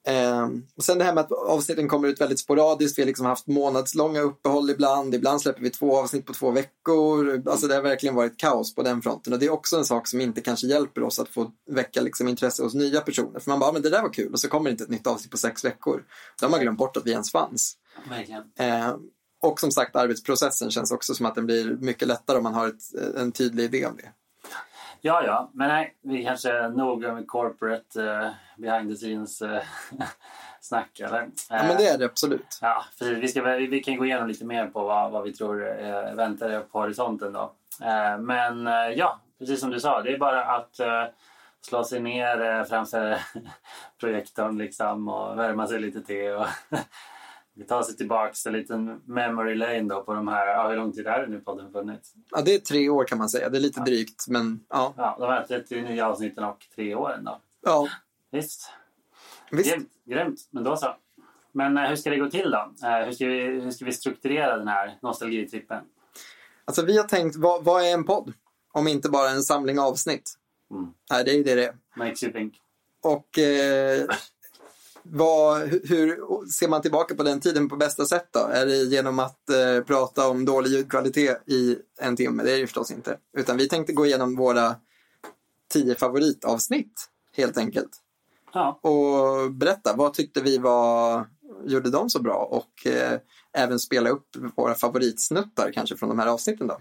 [0.07, 2.99] Ehm, och sen det här med att avsnitten kommer ut väldigt sporadiskt.
[2.99, 5.15] Vi har liksom haft månadslånga uppehåll ibland.
[5.15, 7.43] Ibland släpper vi två avsnitt på två veckor.
[7.47, 9.33] Alltså det har verkligen varit kaos på den fronten.
[9.33, 12.29] Och det är också en sak som inte kanske hjälper oss att få väcka liksom
[12.29, 13.41] intresse hos nya personer.
[13.41, 14.33] För man bara, men det där var kul.
[14.33, 16.05] Och så kommer inte ett nytt avsnitt på sex veckor.
[16.41, 17.77] Då har man glömt bort att vi ens fanns.
[18.59, 19.01] Ehm,
[19.43, 22.69] och som sagt, arbetsprocessen känns också som att den blir mycket lättare om man har
[22.69, 24.13] ett, en tydlig idé om det.
[25.03, 29.59] Ja, ja, men nej, vi kanske är noga med corporate uh, behind the scenes uh,
[30.61, 31.23] snack, eller?
[31.23, 32.59] Uh, Ja, men det är det absolut.
[32.63, 33.19] Ja, precis.
[33.19, 36.15] Vi, ska, vi, vi kan gå igenom lite mer på vad, vad vi tror uh,
[36.15, 37.53] väntar på horisonten då.
[38.19, 40.81] Men ja, precis som du sa, det är bara att
[41.61, 43.19] slå sig ner framför
[44.01, 46.47] projektorn liksom och värma sig lite te och
[47.69, 51.07] ta sig tillbaks en liten memory lane då på de här, ja, hur lång tid
[51.07, 52.13] är det nu podden funnits?
[52.31, 53.49] Ja, det är tre år kan man säga.
[53.49, 54.95] Det är lite drygt, men ja.
[54.97, 57.41] Ja, de här 39 avsnitten och tre åren då.
[57.63, 57.89] ja
[58.31, 58.71] Visst.
[59.51, 59.71] visst.
[59.75, 60.41] Grymt, grymt.
[60.51, 60.97] Men då så.
[61.53, 62.87] Men eh, hur ska det gå till då?
[62.89, 65.85] Eh, hur, ska vi, hur ska vi strukturera den här nostalgitrippen?
[66.65, 68.33] Alltså vi har tänkt, vad, vad är en podd?
[68.73, 70.33] Om inte bara en samling avsnitt.
[70.71, 70.87] Mm.
[71.11, 71.75] Nej, det är ju det det är.
[71.97, 72.55] Makes you think.
[73.03, 74.07] Och eh,
[75.03, 78.41] vad, hur, ser man tillbaka på den tiden på bästa sätt då?
[78.41, 82.43] Är det genom att eh, prata om dålig ljudkvalitet i en timme?
[82.43, 83.19] Det är det förstås inte.
[83.37, 84.77] Utan vi tänkte gå igenom våra
[85.73, 87.91] tio favoritavsnitt helt enkelt.
[88.53, 91.27] Ja, och berätta vad tyckte vi var,
[91.65, 93.19] gjorde dem så bra och eh,
[93.53, 96.79] även spela upp våra favoritsnuttar kanske från de här avsnitten då.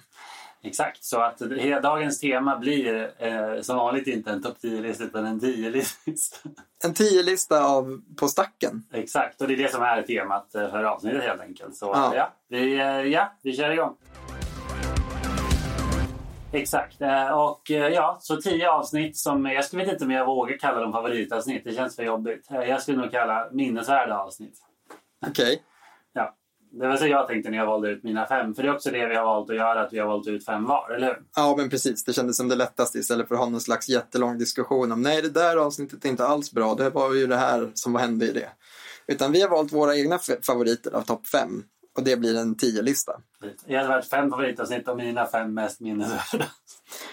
[0.64, 1.04] Exakt.
[1.04, 1.40] Så att
[1.84, 6.50] dagens tema blir eh, som vanligt inte en topp 10-lista utan en 10-lista.
[6.84, 8.84] En tio-lista av På stacken.
[8.94, 11.76] exakt, och det är det som är temat eh, för avsnittet helt enkelt.
[11.76, 12.16] Så Ja.
[12.16, 13.96] ja, vi, eh, ja, vi kör igång.
[16.54, 17.02] Exakt.
[17.02, 20.92] eh, Och ja, så tio avsnitt som jag skulle inte om jag vågar kalla dem
[20.94, 21.64] favoritavsnitt.
[21.64, 22.46] Det känns för jobbigt.
[22.50, 24.58] Jag skulle nog kalla minnesvärda avsnitt.
[25.28, 25.64] Okej.
[25.64, 25.79] Ja,
[26.72, 28.56] det var så jag tänkte när jag valde ut mina fem.
[28.56, 30.46] För det är också det vi har valt att göra, att vi har valt ut
[30.46, 31.18] fem var, eller hur?
[31.36, 32.04] Ja, men precis.
[32.04, 35.22] Det kändes som det lättaste istället för att ha någon slags jättelång diskussion om nej,
[35.22, 36.76] det där avsnittet är inte alls bra.
[36.76, 38.50] Det var ju det här som hände i det.
[39.08, 41.64] Utan vi har valt våra egna favoriter av topp fem.
[41.98, 43.12] Och det blir en tio-lista.
[43.66, 46.46] Jag hade varit fem favoritavsnitt och mina fem mest minnesvärda.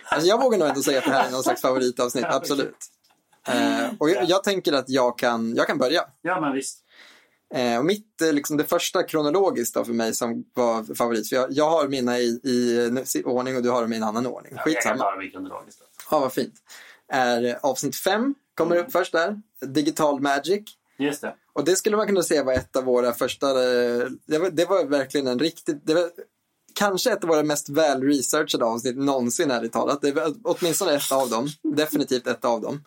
[0.05, 2.77] Alltså jag vågar nog ändå säga att det här är någon slags favoritavsnitt, absolut.
[3.49, 6.03] Eh, och jag, jag tänker att jag kan, jag kan börja.
[6.23, 6.86] Ja, men visst.
[7.57, 11.37] Eh, och mitt, eh, liksom det första kronologiskt då för mig som var favorit, för
[11.37, 14.53] jag, jag har mina i, i ordning och du har dem i en annan ordning.
[14.57, 15.05] Ja, jag kan Skitsamma.
[15.05, 15.83] ta dem i kronologiskt.
[16.11, 16.55] Ja, vad fint.
[17.09, 19.41] Är eh, avsnitt fem, kommer upp först där.
[19.67, 20.63] Digital Magic.
[20.99, 21.35] Just det.
[21.53, 24.65] Och det skulle man kunna säga var ett av våra första, eh, det var, det
[24.65, 26.11] var verkligen en riktigt, det var
[26.75, 30.03] kanske ett av våra mest väl researchade avsnitt någonsin ärligt talat.
[30.03, 32.85] Det var åtminstone ett av dem, definitivt ett av dem.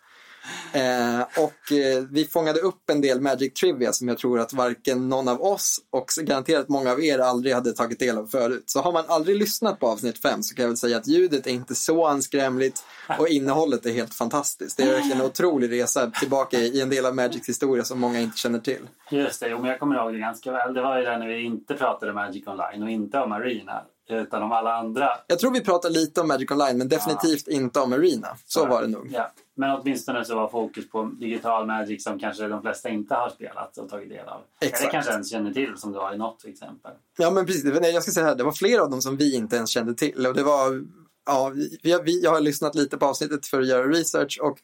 [0.74, 5.10] Eh, och eh, vi fångade upp en del Magic Trivia som jag tror att varken
[5.10, 8.64] någon av oss och garanterat många av er aldrig hade tagit del av förut.
[8.66, 11.48] Så har man aldrig lyssnat på avsnitt 5 så kan jag väl säga att ljudet
[11.48, 12.84] är inte så anskrämligt
[13.20, 14.78] och innehållet är helt fantastiskt.
[14.78, 18.20] Det är verkligen en otrolig resa tillbaka i en del av Magics historia som många
[18.20, 18.88] inte känner till.
[19.12, 20.74] Just det, jo, men jag kommer ihåg det ganska väl.
[20.74, 23.84] Det var ju där när vi inte pratade Magic Online och inte om Arena.
[24.10, 25.10] Utan om alla andra.
[25.28, 28.28] Jag tror vi pratar lite om Magic Online men definitivt inte om Arena.
[28.46, 29.10] Så var det nog.
[29.14, 29.32] Ja.
[29.56, 33.78] Men åtminstone så var fokus på digital Magic som kanske de flesta inte har spelat
[33.78, 34.42] och tagit del av.
[34.62, 34.82] Exakt.
[34.82, 36.92] Eller kanske ens känner till som du har i något exempel.
[37.18, 39.56] Ja men precis, jag ska säga här, det var flera av dem som vi inte
[39.56, 40.28] ens kände till.
[40.28, 40.84] Och det var,
[41.26, 41.52] ja,
[41.84, 44.60] vi, vi, jag har lyssnat lite på avsnittet för att göra research och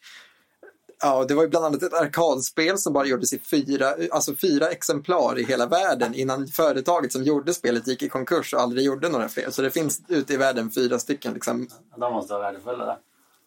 [0.99, 4.67] Ja, det var ju bland annat ett arkadspel som bara gjordes i fyra, alltså fyra
[4.67, 9.09] exemplar i hela världen innan företaget som gjorde spelet gick i konkurs och aldrig gjorde
[9.09, 9.49] några fler.
[9.49, 11.33] Så det finns ute i världen fyra stycken.
[11.33, 11.67] Liksom.
[11.97, 12.97] De måste vara värdefulla.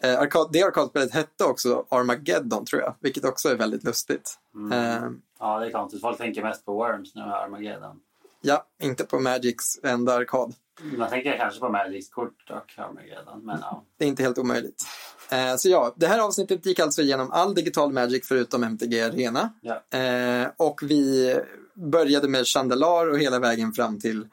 [0.03, 4.39] Eh, arkad, det arkadspelet hette också Armageddon tror jag, vilket också är väldigt lustigt.
[4.73, 6.01] Eh, Ja, det är konstigt.
[6.01, 8.01] Folk tänker mest på Worms nu Armageddon.
[8.41, 10.55] Ja, inte på Magics enda arkad.
[10.81, 13.85] Man tänker kanske på Magics kort och Armageddon, men ja.
[13.99, 14.83] Det är inte helt omöjligt.
[15.31, 19.53] Eh, så ja, det här avsnittet gick alltså igenom all digital Magic förutom MTG Arena.
[19.61, 19.99] Ja.
[19.99, 21.35] Eh, och vi
[21.75, 24.27] började med Chandelar och hela vägen fram till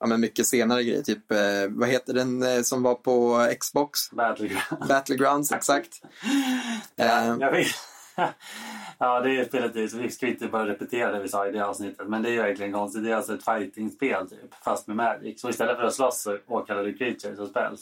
[0.00, 1.02] ja, men mycket senare grejer.
[1.02, 4.10] Typ, eh, vad heter den eh, som var på Xbox?
[4.10, 4.88] Battleground.
[4.88, 5.88] Battlegrounds, exakt.
[6.96, 7.66] Eh, Jag vet.
[8.98, 12.08] Ja, det är så vi ska inte bara repetera det vi sa i det avsnittet,
[12.08, 13.04] men det är ju verkligen konstigt.
[13.04, 15.40] Det är alltså ett fighting-spel typ, fast med Magic.
[15.40, 17.80] Så istället för att slåss så åkallar du creatures och spells.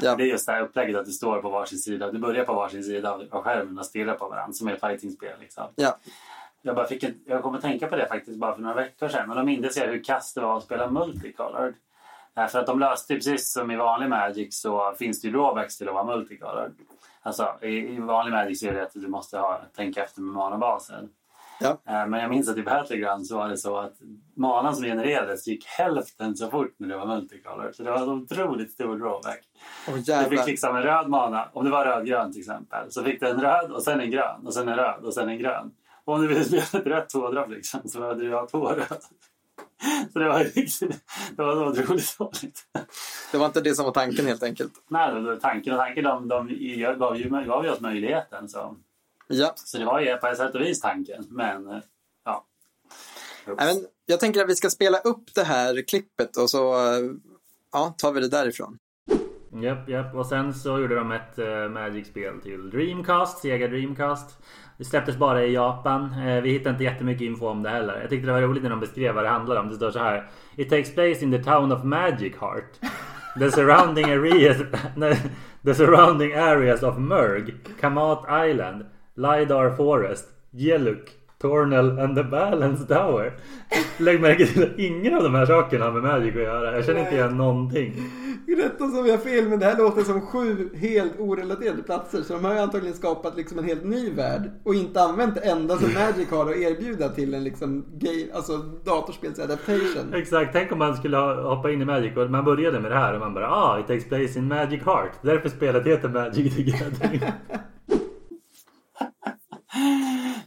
[0.00, 2.44] ja, Det är just det här upplägget att du står på varsin sida, du börjar
[2.44, 5.36] på varsin sida av skärmen och stirrar på varandra som är ett fighting-spel.
[5.40, 5.64] Liksom.
[5.74, 5.98] ja,
[6.62, 9.08] Jag, bara fick en, jag kom att tänka på det faktiskt bara för några veckor
[9.08, 11.74] sedan och då mindes jag hur kast det var att spela multicolored.
[12.50, 15.88] För att de löste, precis som i vanlig Magic så finns det ju drawbacks till
[15.88, 16.72] att vara multicolored.
[17.24, 21.08] Alltså i, i vanlig Magic är det att du måste ha, tänka efter med manabasen.
[21.60, 21.68] ja.
[21.70, 23.94] Eh, Men jag minns att i Battleground så var det så att
[24.36, 27.74] manan som genererades gick hälften så fort när det var multicolored.
[27.74, 29.40] Så det var en otroligt stor drawback.
[29.88, 33.20] Åh, Du fick liksom en röd mana, om det var rödgrön till exempel, så fick
[33.20, 35.70] du en röd och sen en grön och sen en röd och sen en grön.
[36.04, 38.86] Och om du ville spela ett rött tvådrag liksom, så behövde du ha två röda.
[40.12, 40.38] Så det var,
[41.36, 42.66] det var otroligt dåligt.
[43.32, 44.72] Det var inte det som var tanken helt enkelt.
[44.88, 46.48] Nej, tanken och tanken de, de
[46.98, 48.48] gav, ju, gav ju oss möjligheten.
[48.48, 48.76] Så,
[49.34, 51.24] Ja, så det var ju på ett sätt och vis tanken.
[51.28, 51.82] Men
[52.24, 52.44] ja.
[53.46, 56.74] Men jag tänker att vi ska spela upp det här klippet och så
[57.72, 58.78] ja, tar vi det därifrån.
[59.60, 60.14] Japp, japp.
[60.14, 64.42] Och sen så gjorde de ett uh, Magic-spel till Dreamcast, Sega Dreamcast.
[64.78, 66.14] Det släpptes bara i Japan.
[66.26, 68.00] Eh, vi hittade inte jättemycket info om det heller.
[68.00, 69.68] Jag tyckte det var roligt när de beskrev vad det handlar om.
[69.68, 70.26] Det står så här.
[70.56, 72.80] It takes place in the town of Magic Heart.
[73.38, 74.56] The surrounding areas,
[75.64, 78.84] the surrounding areas of Murg, Kamat Island,
[79.14, 81.10] Lidar Forest, Yeluk,
[81.40, 83.32] Tornel and the Balance Tower.
[83.98, 86.76] Lägg märke till att ingen av de här sakerna har med Magic att göra.
[86.76, 87.94] Jag känner inte igen någonting.
[88.46, 92.22] Rätta som jag har fel, men det här låter som sju helt orelaterade platser.
[92.22, 95.40] Så de har ju antagligen skapat liksom en helt ny värld och inte använt det
[95.40, 100.14] enda som Magic har att erbjuda till en liksom gay, alltså datorspelsadaptation.
[100.14, 103.14] Exakt, tänk om man skulle hoppa in i Magic och man började med det här
[103.14, 105.12] och man bara ah, it takes place in Magic Heart.
[105.22, 107.22] Därför spelet heter Magic the Gathering.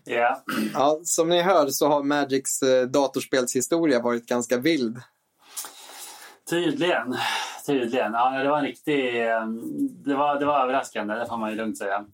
[0.07, 0.43] Ja.
[0.73, 4.97] Ja, som ni hör så har Magics eh, datorspelshistoria varit ganska vild.
[6.49, 7.15] Tydligen.
[7.65, 8.13] Tydligen.
[8.13, 9.27] Ja, det var en riktig...
[9.27, 9.45] eh,
[10.05, 12.05] Det var, det var överraskande, det får man ju lugnt säga.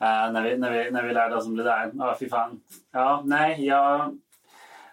[0.00, 1.90] Eh, när, vi, när, vi, när vi lärde oss om det där.
[1.94, 2.60] Ja, fy fan.
[2.92, 4.18] Ja, nej, jag...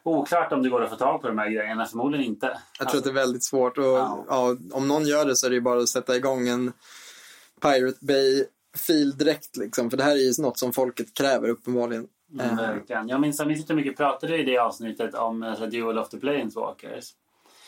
[0.04, 1.86] Oklart om det går att få tag på de här grejerna.
[1.86, 2.60] Förmodligen inte.
[2.80, 4.26] Jag tror att det är väldigt svårt och Ja.
[4.30, 6.74] ja, om någon gör det så är det ju bara att sätta igång en
[7.62, 9.90] Pirate Bay-fil direkt liksom.
[9.90, 12.08] För det här är ju något som folket kräver uppenbarligen.
[12.40, 13.08] Mm, verkligen.
[13.10, 16.10] Jag minns, jag minns inte hur mycket pratade i det avsnittet om alltså, Duel of
[16.10, 17.12] the Planeswalkers.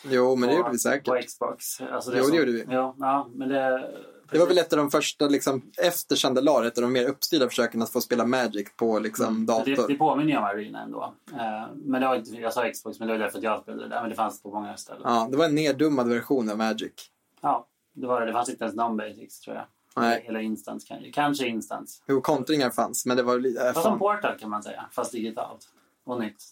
[0.04, 1.04] Jo, men det gjorde vi säkert.
[1.04, 1.80] På Xbox.
[1.80, 2.64] Alltså, Jo, som- det gjorde vi.
[2.68, 3.90] Ja, ja men det...
[4.30, 7.48] Det var väl ett av de första, liksom, efter Chandelar, ett av de mer uppstyrda
[7.48, 9.68] försöken att få spela Magic på liksom, dator.
[9.68, 9.80] Mm.
[9.80, 11.14] Det, det påminner ju om Arena ändå.
[11.32, 13.88] Eh, men det var inte, jag sa Xbox, men det var därför att jag spelade
[13.88, 14.00] det.
[14.00, 15.02] Men det fanns på många ställen.
[15.04, 16.92] Ja, det var en neddummad version av Magic.
[17.40, 18.26] Ja, det var det.
[18.26, 19.64] Det fanns inte ens non-basics tror jag.
[19.96, 20.24] Nej.
[20.28, 21.12] Eller instans kanske.
[21.12, 22.02] Kanske instans.
[22.08, 23.46] Jo, kontringar fanns, men det var.
[23.66, 23.98] Äh, Fast som.
[23.98, 24.84] Portal kan man säga.
[24.92, 25.68] Fast digitalt.
[26.04, 26.42] Och nytt.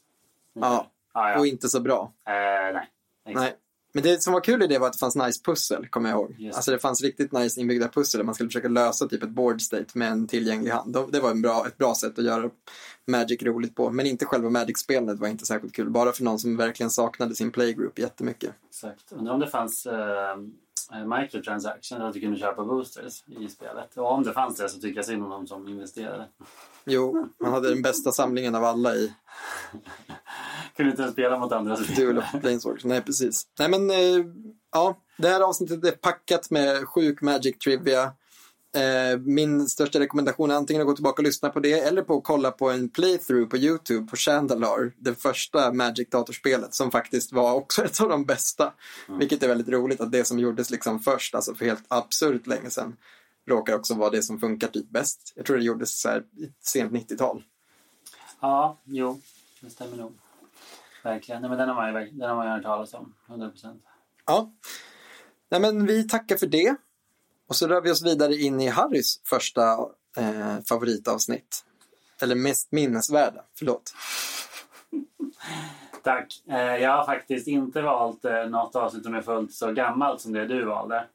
[0.52, 1.38] Ja, ja, ja.
[1.38, 2.12] och inte så bra.
[2.26, 2.32] Eh,
[2.74, 2.88] nej.
[3.26, 3.56] Nej.
[3.92, 6.18] Men det som var kul i det var att det fanns nice pussel, kommer jag
[6.18, 6.36] ihåg.
[6.38, 6.56] Just.
[6.56, 9.62] Alltså det fanns riktigt nice inbyggda pussel där man skulle försöka lösa typ ett board
[9.62, 10.96] state med en tillgänglig hand.
[11.12, 12.50] Det var en bra, ett bra sätt att göra
[13.06, 13.90] Magic roligt på.
[13.90, 15.90] Men inte själva Magic-spelandet var inte särskilt kul.
[15.90, 18.54] Bara för någon som verkligen saknade sin playgroup jättemycket.
[18.68, 19.12] Exakt.
[19.12, 20.30] Undrar om det fanns eh,
[20.92, 23.96] eh, microtransactions, att du kunde köpa boosters i spelet.
[23.96, 26.26] Och om det fanns det så tycker jag synd om de som investerade.
[26.90, 29.12] Jo, man hade den bästa samlingen av alla i
[30.76, 32.84] Kunde inte ens spela mot andra Duel of Planeswalkers.
[32.84, 33.46] Nej, precis.
[33.58, 34.26] Nej, men eh,
[34.72, 38.12] ja, det här avsnittet är packat med sjuk Magic Trivia.
[38.76, 42.16] Eh, min största rekommendation är antingen att gå tillbaka och lyssna på det eller på
[42.16, 47.54] att kolla på en playthrough på YouTube på Chandalar, det första Magic-datorspelet som faktiskt var
[47.54, 48.72] också ett av de bästa.
[49.18, 52.70] Vilket är väldigt roligt att det som gjordes liksom först, alltså för helt absurt länge
[52.70, 52.96] sedan,
[53.48, 55.32] råkar också vara det som funkar typ bäst.
[55.36, 57.42] Jag tror det gjordes så här i sent 90-tal.
[58.40, 59.20] Ja, jo.
[59.60, 60.12] Det stämmer nog.
[61.04, 61.40] Verkligen.
[61.42, 63.14] Nej, men den har man ju, den har man ju hört talas om.
[63.26, 63.82] 100 procent.
[64.26, 64.52] Ja.
[65.48, 66.76] Nej, men vi tackar för det.
[67.48, 69.72] Och så rör vi oss vidare in i Harrys första
[70.16, 71.64] eh, favoritavsnitt.
[72.22, 73.44] Eller mest minnesvärda?
[73.58, 73.94] Förlåt.
[76.02, 76.42] Tack.
[76.48, 80.32] Eh, Jag har faktiskt inte valt eh, något avsnitt som är fullt så gammalt som
[80.32, 81.06] det du valde.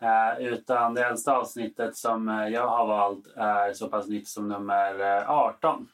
[0.00, 4.48] Eh, Utan det äldsta avsnittet som eh, jag har valt är så pass nytt som
[4.48, 5.88] nummer eh, 18.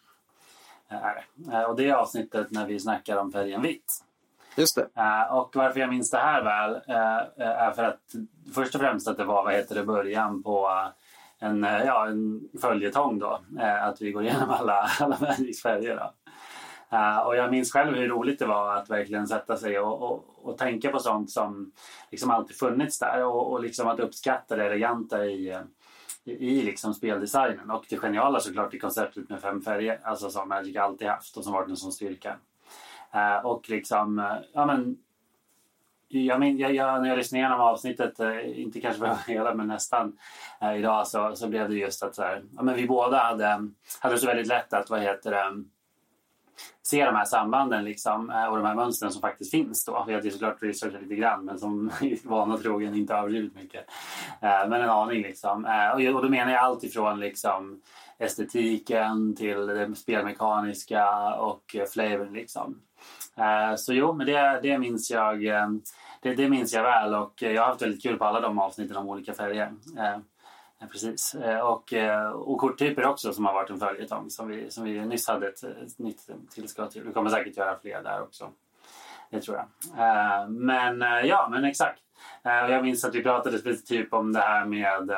[1.53, 3.92] Eh, Och det är avsnittet när vi snackar om färgen vitt.
[4.57, 4.88] Just det.
[5.31, 6.81] Och varför jag minns det här väl
[7.37, 8.01] är för att
[8.55, 10.71] först och främst att det var vad heter det, början på
[11.38, 13.40] en, ja, en följetong då.
[13.61, 15.97] Att vi går igenom alla, alla Magics färger.
[15.97, 16.26] Då.
[16.90, 20.25] Eh, och jag minns själv hur roligt det var att verkligen sätta sig och, och,
[20.42, 21.72] och tänka på sånt som
[22.11, 25.61] liksom alltid funnits där och, och liksom att uppskatta det eleganta i, eh,
[26.25, 30.49] i, i liksom speldesignen och det geniala såklart i konceptet med fem färger, alltså som
[30.49, 32.37] Magic alltid haft och som varit en sån styrka.
[33.12, 34.99] Eh, och liksom, ja men
[36.09, 39.66] jag, min, jag, jag, när jag lyssnade igenom avsnittet, eh, inte kanske för hela men
[39.66, 40.18] nästan
[40.61, 43.68] eh, idag så, så blev det just att så här, ja, men vi båda hade,
[44.01, 45.64] hade så väldigt lätt att vad heter det,
[46.87, 49.85] se de här sambanden liksom, eh, och de här mönstren som faktiskt finns.
[49.85, 50.05] Då.
[50.07, 51.90] Vi hade såklart researchat lite grann men som
[52.25, 53.85] vana trogen inte överdrivet mycket.
[54.40, 55.64] Eh, men en aning liksom.
[55.64, 57.81] Eh, och, då menar jag allt ifrån liksom,
[58.18, 62.81] estetiken till det spelmekaniska och flavorn liksom.
[63.77, 65.42] Så jo, men det, det minns jag
[66.22, 68.96] det, det minns jag väl och jag har haft väldigt kul på alla de avsnitten
[68.96, 69.72] om olika färger.
[70.93, 71.35] Precis.
[71.35, 75.07] Eh, och, eh, och korttyper också som har varit en följetong som vi, som vi
[75.07, 77.05] nyss hade ett, ett nytt tillskott till.
[77.05, 78.51] Vi kommer säkert göra fler där också.
[79.31, 79.67] Det tror jag.
[79.99, 82.03] Eh, men ja, men exakt.
[82.43, 85.11] Jag minns att vi pratade lite typ om det här med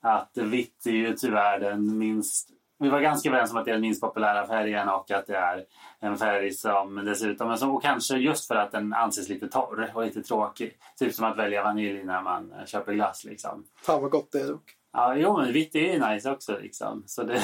[0.00, 3.72] att vitt är ju tyvärr den minst vi var ganska överens om att det är
[3.72, 5.64] den minst populära färgen och att det är
[6.06, 9.90] en färg som dessutom, men som, och kanske just för att den anses lite torr
[9.94, 10.78] och lite tråkig.
[10.98, 13.64] Typ som att välja vanilj när man köper glass liksom.
[13.82, 14.76] Fan vad gott det är dock.
[14.92, 17.02] Ja, jo men vitt är ju nice också liksom.
[17.06, 17.42] Så det...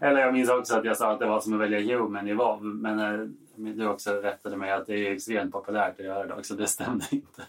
[0.00, 2.34] Eller jag minns också att jag sa att det var som att välja human i
[2.34, 6.46] WoW men eh, du också rättade mig att det är extremt populärt att göra idag
[6.46, 7.42] så det stämde inte.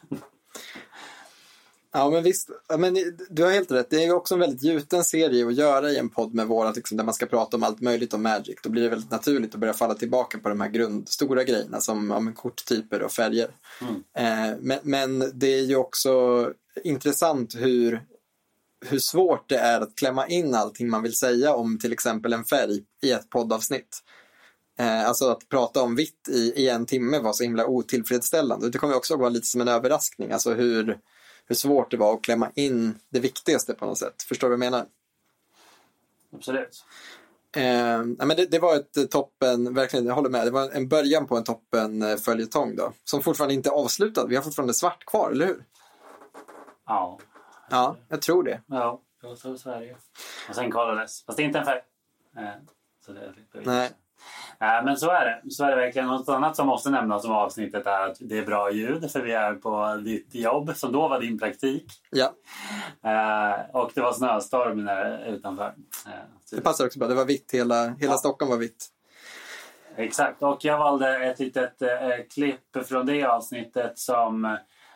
[1.97, 2.49] Ja, men visst.
[2.77, 2.97] Men
[3.29, 3.89] du har helt rätt.
[3.89, 6.97] Det är också en väldigt gjuten serie att göra i en podd med vårat, liksom,
[6.97, 8.55] där man ska prata om allt möjligt om Magic.
[8.63, 11.81] Då blir det väldigt naturligt att börja falla tillbaka på de här grund, stora grejerna
[11.81, 13.49] som ja, men korttyper och färger.
[13.81, 14.03] Mm.
[14.17, 18.03] Eh, men, men det är ju också intressant hur,
[18.85, 22.45] hur svårt det är att klämma in allting man vill säga om till exempel en
[22.45, 24.03] färg i ett poddavsnitt.
[24.79, 28.69] Eh, alltså att prata om vitt i, i en timme var så himla otillfredsställande.
[28.69, 30.31] Det kommer också vara lite som en överraskning.
[30.31, 30.99] Alltså hur,
[31.47, 34.23] hur svårt det var att klämma in det viktigaste på något sätt.
[34.23, 34.85] Förstår du vad jag menar?
[36.35, 36.85] Absolut.
[37.55, 40.47] Eh, men det, det var ett toppen, verkligen, jag håller med.
[40.47, 42.93] Det var en början på en toppen eh, följetong då.
[43.03, 44.25] Som fortfarande inte är avslutad.
[44.27, 45.63] Vi har fortfarande svart kvar, eller hur?
[46.85, 47.19] Ja.
[47.69, 48.61] Ja, jag tror det.
[48.67, 49.97] Ja, det så i Sverige.
[50.49, 51.23] Och sen kollades.
[51.25, 51.81] Fast det är inte en färg.
[52.37, 52.43] Eh,
[53.05, 53.91] Så det är Nej.
[54.59, 55.51] Eh, Men så är det.
[55.51, 56.07] Så är det verkligen.
[56.07, 59.31] Något annat som måste nämnas om avsnittet är att det är bra ljud för vi
[59.33, 61.85] är på ditt jobb som då var din praktik.
[62.11, 62.33] Ja,
[63.03, 65.73] Eh, Och det var snöstorm där utanför.
[66.07, 66.11] Eh,
[66.51, 67.07] det passar också bra.
[67.07, 68.17] Det var vitt, hela, hela Ja.
[68.17, 68.85] Stockholm var vitt.
[69.95, 71.73] Exakt, och jag valde ett litet
[72.33, 74.51] klipp från det avsnittet som eh,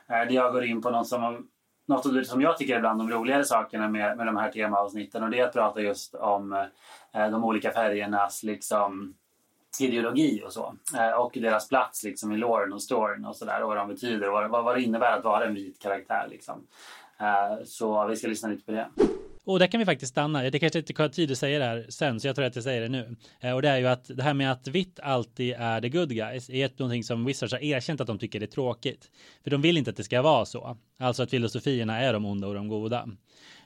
[0.07, 1.47] där jag går in på något som,
[1.88, 5.29] något som jag tycker är bland de roligare sakerna med, med de här temaavsnitten och
[5.29, 6.65] det är att prata just om
[7.15, 9.15] Eh, de olika färgernas liksom
[9.80, 10.76] ideologi och så.
[10.97, 14.28] Eh, och deras plats liksom i loren och storyn och sådär och vad de betyder
[14.28, 16.67] och vad, vad, det innebär att vara en vit karaktär liksom.
[17.19, 18.88] Eh, så vi ska lyssna lite på det.
[19.43, 20.50] Och där kan vi faktiskt stanna.
[20.50, 22.63] Det kanske inte har tid att säga det här sen, så jag tror att jag
[22.63, 23.15] säger det nu.
[23.54, 26.50] Och det är ju att det här med att vitt alltid är the good guys
[26.50, 29.12] är ett någonting som Wizards har erkänt att de tycker är tråkigt.
[29.43, 30.78] För de vill inte att det ska vara så.
[31.00, 33.08] Alltså att filosofierna är de onda och de goda.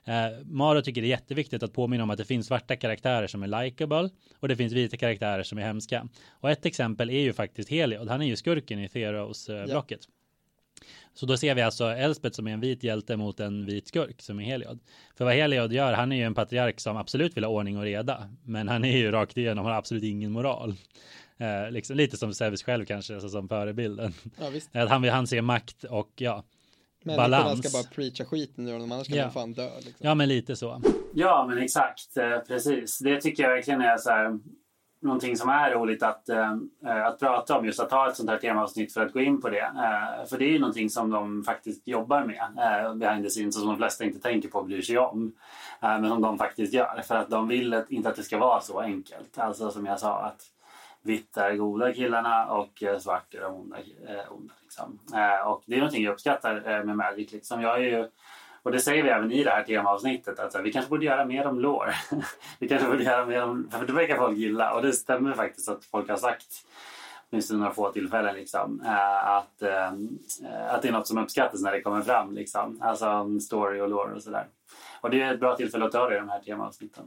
[0.05, 3.43] Eh, Maro tycker det är jätteviktigt att påminna om att det finns svarta karaktärer som
[3.43, 6.07] är likable och det finns vita karaktärer som är hemska.
[6.29, 8.09] Och ett exempel är ju faktiskt Heliod.
[8.09, 9.99] Han är ju skurken i Theros-blocket.
[11.13, 14.21] Så då ser vi alltså Elspeth som är en vit hjälte mot en vit skurk
[14.21, 14.79] som är Heliod.
[15.17, 17.83] För vad Heliod gör, han är ju en patriark som absolut vill ha ordning och
[17.83, 18.29] reda.
[18.43, 20.75] Men han är ju rakt igenom, han har absolut ingen moral.
[21.37, 24.13] Eh, liksom, lite som Zeus själv kanske, alltså som förebilden.
[24.39, 24.75] Ja, visst.
[24.75, 26.43] Att han, han ser makt och ja,
[27.05, 27.59] Människorna balans.
[27.69, 29.23] ska bara preacha skiten ur honom, annars kan Ja.
[29.25, 29.69] de fan dö.
[29.75, 29.93] Liksom.
[29.97, 30.81] ja men lite så.
[31.13, 32.17] Ja, men exakt.
[32.17, 32.99] Eh, Precis.
[32.99, 34.39] Det tycker jag verkligen är så här,
[35.01, 36.51] någonting som är roligt att, eh,
[37.05, 37.65] att prata om.
[37.65, 39.59] Just att ha ett sånt här temaavsnitt för att gå in på det.
[39.59, 42.41] Eh, för det är ju någonting som de faktiskt jobbar med
[42.85, 45.35] eh, behind the scenes och som de flesta inte tänker på och bryr sig om.
[45.81, 47.01] Eh, men som de faktiskt gör.
[47.07, 49.37] För att de vill inte att det ska vara så enkelt.
[49.37, 50.41] Alltså som jag sa att
[51.01, 53.77] vitt är goda killarna och eh, svart är de onda.
[54.07, 54.99] Eh, onda liksom.
[55.19, 57.31] eh, och det är någonting jag uppskattar eh, med Magic.
[57.31, 57.61] Liksom.
[57.61, 58.07] Jag är ju
[58.63, 61.25] Och det säger vi även i det här temaavsnittet att så vi kanske borde göra
[61.25, 61.95] mer om lår.
[62.59, 65.69] vi kanske borde göra mer om, för det verkar folk gilla och det stämmer faktiskt
[65.69, 66.47] att folk har sagt
[67.29, 69.91] åtminstone några få tillfällen liksom, eh, att, eh,
[70.69, 72.33] att det är något som uppskattas när det kommer fram.
[72.33, 72.79] Liksom.
[72.81, 74.47] Alltså story och lore och sådär.
[75.01, 77.03] Och det är ett bra tillfälle att ta det i de här temaavsnitten.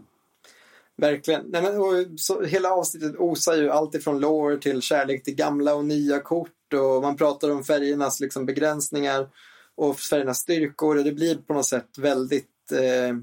[0.96, 1.44] Verkligen.
[1.48, 5.74] Nej, men, och, så, hela avsnittet osar ju allt ifrån lore till kärlek till gamla
[5.74, 9.28] och nya kort och man pratar om färgernas liksom, begränsningar
[9.74, 13.16] och färgernas styrkor och det blir på något sätt väldigt eh,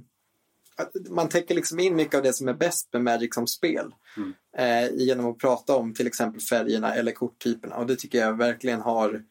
[1.09, 4.33] man täcker liksom in mycket av det som är bäst med Magic som spel Mm.
[4.57, 8.81] eh, genom att prata om till exempel färgerna eller korttyperna och det tycker jag verkligen
[8.81, 9.23] har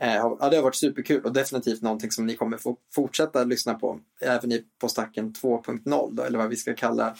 [0.00, 3.74] eh, ja, det har varit superkul och definitivt någonting som ni kommer få fortsätta lyssna
[3.74, 7.16] på även i På stacken 2.0 då, eller vad vi ska kalla,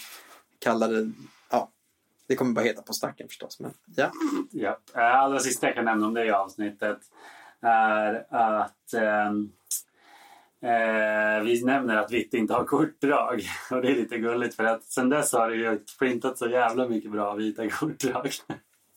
[0.58, 1.12] kalla det.
[2.28, 3.60] Ja, det kommer bara heta På stacken förstås.
[3.60, 4.10] Men, ja.
[4.50, 4.78] Ja.
[4.94, 6.98] Eh, Allra sista jag kan nämna om det i avsnittet
[7.60, 9.50] är att ehm,
[10.62, 13.42] eh, vi nämner att Vitt inte har kortdrag.
[13.70, 16.88] Och det är lite gulligt för att sen dess har det ju printat så jävla
[16.88, 18.30] mycket bra vita kortdrag.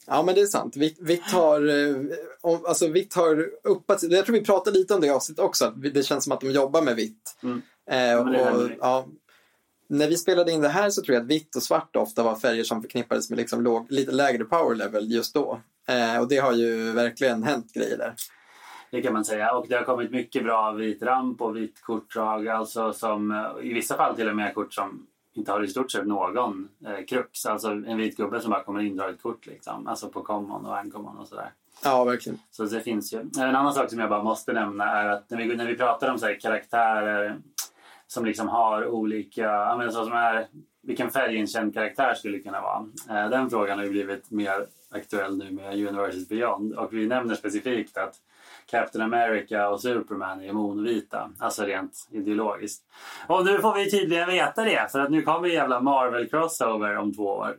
[0.07, 0.75] ja, men det är sant.
[0.75, 1.95] Vitt, vitt har, eh,
[2.67, 4.03] alltså, vitt har uppat.
[4.03, 5.71] Jag tror vi pratade lite om det i avsnittet också.
[5.71, 7.37] Det känns som att de jobbar med vitt.
[7.43, 7.61] Mm.
[7.89, 9.07] Eh, det och, ja,
[9.91, 12.35] när vi spelade in det här så tror jag att vitt och svart ofta var
[12.35, 15.59] färger som förknippades med liksom låg, lite lägre power level just då.
[15.87, 18.13] Eh, och det har ju verkligen hänt grejer där.
[18.91, 19.51] Det kan man säga.
[19.51, 22.47] Och det har kommit mycket bra vit ramp och vit kortdrag.
[22.47, 25.91] Alltså som eh, i vissa fall till och med kort som inte har i stort
[25.91, 27.45] sett någon eh, krux.
[27.45, 29.87] Alltså en vit gubbe som bara kommer in och drar ett kort liksom.
[29.87, 31.51] Alltså på common och uncommon och sådär.
[31.83, 32.39] Ja, verkligen.
[32.51, 33.19] Så det finns ju.
[33.19, 36.11] En annan sak som jag bara måste nämna är att när vi, när vi pratar
[36.11, 37.37] om så här karaktärer
[38.13, 40.47] som liksom har olika, så som är,
[40.83, 42.85] vilken färg en känd karaktär skulle kunna vara.
[43.09, 47.35] Eh, Den frågan har ju blivit mer aktuell nu med Universes Beyond och vi nämner
[47.35, 48.15] specifikt att
[48.71, 52.83] Captain America och Superman är monvita, alltså rent ideologiskt.
[53.27, 57.13] Och nu får vi tydligen veta det för att nu kommer jävla Marvel Crossover om
[57.13, 57.55] två år.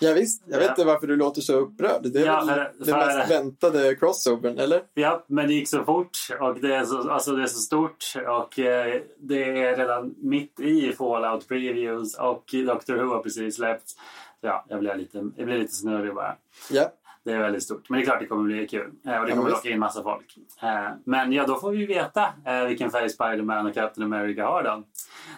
[0.00, 0.42] Ja, visst.
[0.46, 0.70] Jag vet Ja.
[0.72, 2.02] inte varför du låter så upprörd.
[2.12, 4.82] Det är Ja, väl för- den för- mest väntade crossovern, eller?
[4.94, 8.04] Ja, men det gick så fort och det är så, alltså det är så stort
[8.28, 13.94] och eh, det är redan mitt i Fallout Previews och Doctor Who har precis släppts.
[14.40, 16.34] Ja, jag blir lite, jag blir lite snurrig bara.
[16.70, 16.92] Ja.
[17.24, 17.88] Det är väldigt stort.
[17.90, 18.80] Men det är klart det kommer bli kul.
[18.80, 19.56] Eh, Och det Ja, kommer visst.
[19.56, 20.34] locka in massa folk.
[20.62, 24.62] Eh, Men ja, då får vi veta eh, vilken färg Spider-Man och Captain America har
[24.62, 24.82] då.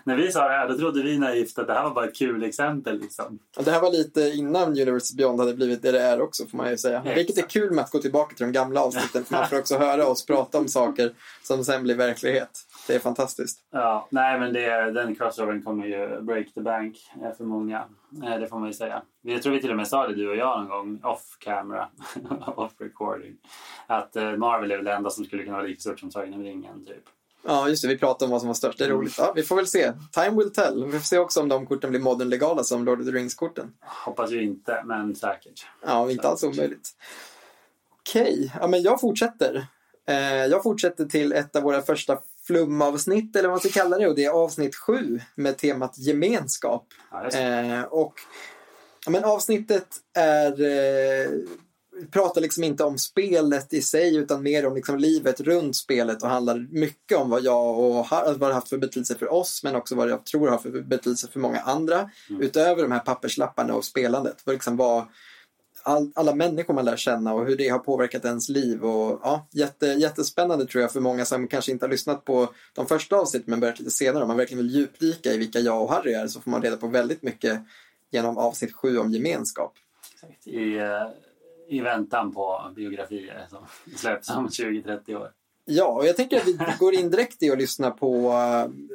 [0.05, 2.17] När vi sa det här, då trodde vi naivt att det här var bara ett
[2.17, 3.39] kul exempel liksom.
[3.65, 6.71] Det här var lite innan Universe Beyond hade blivit det det är också, får man
[6.71, 6.99] ju säga.
[6.99, 7.17] Exakt.
[7.19, 9.79] Vilket är kul med att gå tillbaka till de gamla avsnitten, för man får också
[9.79, 11.13] höra oss prata om saker
[11.43, 12.51] som sen blir verklighet.
[12.87, 13.59] Det är fantastiskt.
[13.71, 17.85] Ja, nej men det, den crossovern kommer ju break the bank eh, för många.
[18.25, 19.03] Eh, Det får man ju säga.
[19.23, 21.89] Jag tror vi till och med sa det du och jag någon gång off camera,
[22.57, 23.37] off recording.
[23.87, 26.35] Att eh, Marvel är väl det enda som skulle kunna vara lika stort som Sagan
[26.35, 27.05] om ringen typ.
[27.45, 27.89] Ja, just det.
[27.89, 28.79] Vi pratade om vad som var störst.
[28.79, 29.15] Det är roligt.
[29.19, 29.93] Ja, vi får väl se.
[30.13, 30.85] Time will tell.
[30.85, 33.73] Vi får se också om de korten blir modern legala som Lord of the Rings-korten.
[33.81, 35.67] Hoppas ju inte, men säkert.
[35.87, 36.89] Ja, inte alls omöjligt.
[38.01, 39.67] Okej, ja, men jag fortsätter.
[40.09, 44.09] Eh, jag fortsätter till ett av våra första flumavsnitt, eller vad man ska kalla det,
[44.09, 46.87] och det är avsnitt sju med temat gemenskap.
[47.11, 47.29] Ja.
[47.29, 48.15] Eh, och
[49.07, 51.31] men avsnittet är eh,
[52.11, 56.29] pratar liksom inte om spelet i sig utan mer om liksom livet runt spelet och
[56.29, 59.61] handlar mycket om vad jag och har, vad det har haft för betydelse för oss
[59.65, 63.75] men också vad jag tror har för betydelse för många andra utöver de här papperslapparna
[63.75, 64.37] och spelandet.
[64.45, 65.07] Vad liksom vad
[65.83, 68.85] all, alla människor man lär känna och hur det har påverkat ens liv.
[68.85, 72.87] Och, ja, jätte, jättespännande tror jag för många som kanske inte har lyssnat på de
[72.87, 74.23] första avsnitten men börjat lite senare.
[74.23, 76.77] Om man verkligen vill djupdyka i vilka jag och Harry är så får man reda
[76.77, 77.61] på väldigt mycket
[78.11, 79.75] genom avsnitt sju om gemenskap.
[80.15, 80.47] Exakt.
[80.47, 81.09] I, eh,
[81.73, 83.59] I väntan på biografier som
[83.97, 85.29] släpps om 20-30 år.
[85.65, 88.33] Ja, och jag tänker att vi går in direkt i att lyssna på,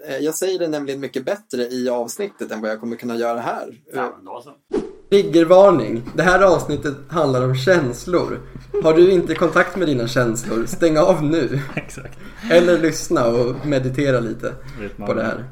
[0.07, 3.39] eh, jag säger det nämligen mycket bättre i avsnittet än vad jag kommer kunna göra
[3.39, 3.82] här.
[3.93, 4.80] Ja, men då så.
[5.09, 6.03] Triggervarning.
[6.15, 8.39] Det här avsnittet handlar om känslor.
[8.84, 11.59] Har du inte kontakt med dina känslor, stäng av nu.
[11.75, 12.19] Exakt.
[12.51, 14.53] Eller lyssna och meditera lite
[14.97, 15.45] på det här.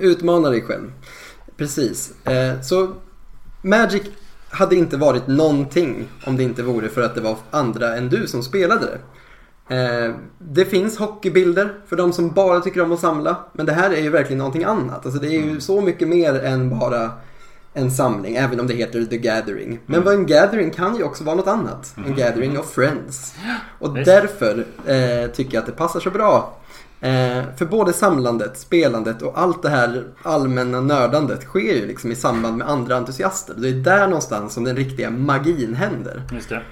[0.00, 0.92] Utmana dig själv.
[1.56, 2.26] Precis.
[2.26, 2.94] Eh, så
[3.62, 4.02] Magic
[4.52, 8.26] hade inte varit någonting om det inte vore för att det var andra än du
[8.26, 8.98] som spelade det.
[9.76, 13.36] Eh, det finns hockeybilder för de som bara tycker om att samla.
[13.52, 15.06] Men det här är ju verkligen någonting annat.
[15.06, 17.10] Alltså det är ju så mycket mer än bara
[17.74, 19.78] en samling, även om det heter The Gathering.
[19.86, 21.94] Men vad en gathering kan ju också vara något annat.
[22.06, 23.34] En gathering of friends.
[23.78, 24.06] Och Visst.
[24.06, 26.58] därför eh, tycker jag att det passar så bra.
[27.02, 32.14] Eh, för både samlandet, spelandet och allt det här allmänna nördandet sker ju liksom i
[32.14, 33.54] samband med andra entusiaster.
[33.54, 36.22] Det är där någonstans som den riktiga magin händer.
[36.32, 36.62] Just det.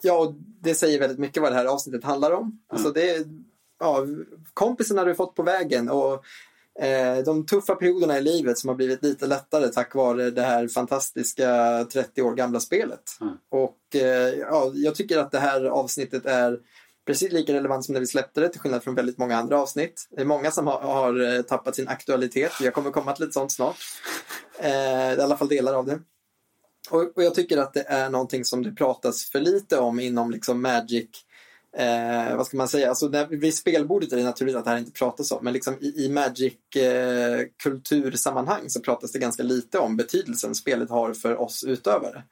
[0.00, 2.60] Ja, och det säger väldigt mycket vad det här avsnittet handlar om.
[2.68, 3.24] Alltså det är
[3.80, 4.06] ja,
[4.54, 6.24] kompisarna du fått på vägen och
[6.84, 10.68] eh, de tuffa perioderna i livet som har blivit lite lättare tack vare det här
[10.68, 13.02] fantastiska 30 år gamla spelet.
[13.20, 13.34] Mm.
[13.48, 16.58] Och eh, ja, jag tycker att det här avsnittet är
[17.06, 20.08] precis lika relevant som när vi släppte det till skillnad från väldigt många andra avsnitt.
[20.10, 22.52] Det är många som har, har eh, tappat sin aktualitet.
[22.60, 23.76] Jag kommer komma till ett sånt snart.
[24.58, 26.00] Eh, I alla fall delar av det.
[26.90, 30.30] Och, och jag tycker att det är någonting som det pratas för lite om inom
[30.30, 31.08] liksom Magic
[31.76, 32.88] Eh, vad ska man säga?
[32.88, 35.74] Alltså, när, vid spelbordet är det naturligt att det här inte pratas om, men liksom
[35.80, 41.64] i, i Magic-kultursammanhang eh, så pratas det ganska lite om betydelsen spelet har för oss
[41.64, 42.22] utövare.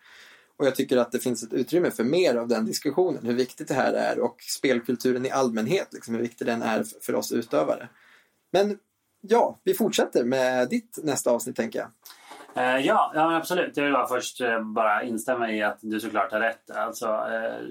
[0.57, 3.69] Och jag tycker att det finns ett utrymme för mer av den diskussionen, hur viktigt
[3.69, 7.89] det här är och spelkulturen i allmänhet, liksom, hur viktig den är för oss utövare.
[8.53, 8.79] Men
[9.21, 11.89] ja, vi fortsätter med ditt nästa avsnitt tänker jag.
[12.55, 13.77] Eh, ja, ja men absolut.
[13.77, 16.71] Jag vill bara först eh, bara instämma i att du såklart har rätt.
[16.71, 17.67] Alltså, eh,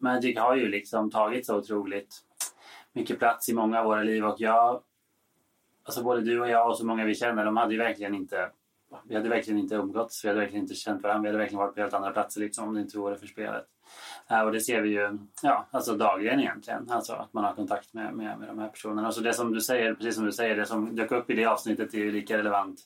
[0.00, 2.22] Magic har ju liksom tagit så otroligt
[2.92, 4.82] mycket plats i många av våra liv och jag,
[5.84, 8.50] alltså både du och jag och så många vi känner, de hade ju verkligen inte
[9.04, 11.74] vi hade verkligen inte umgåtts, vi hade verkligen inte känt varandra, vi hade verkligen varit
[11.74, 13.64] på helt andra platser liksom, om det inte vore för spelet.
[14.28, 17.94] Eh, och det ser vi ju ja, alltså dagligen egentligen, alltså att man har kontakt
[17.94, 19.12] med, med, med de här personerna.
[19.12, 21.46] Så det som du säger, precis som du säger, det som dök upp i det
[21.46, 22.80] avsnittet är ju lika relevant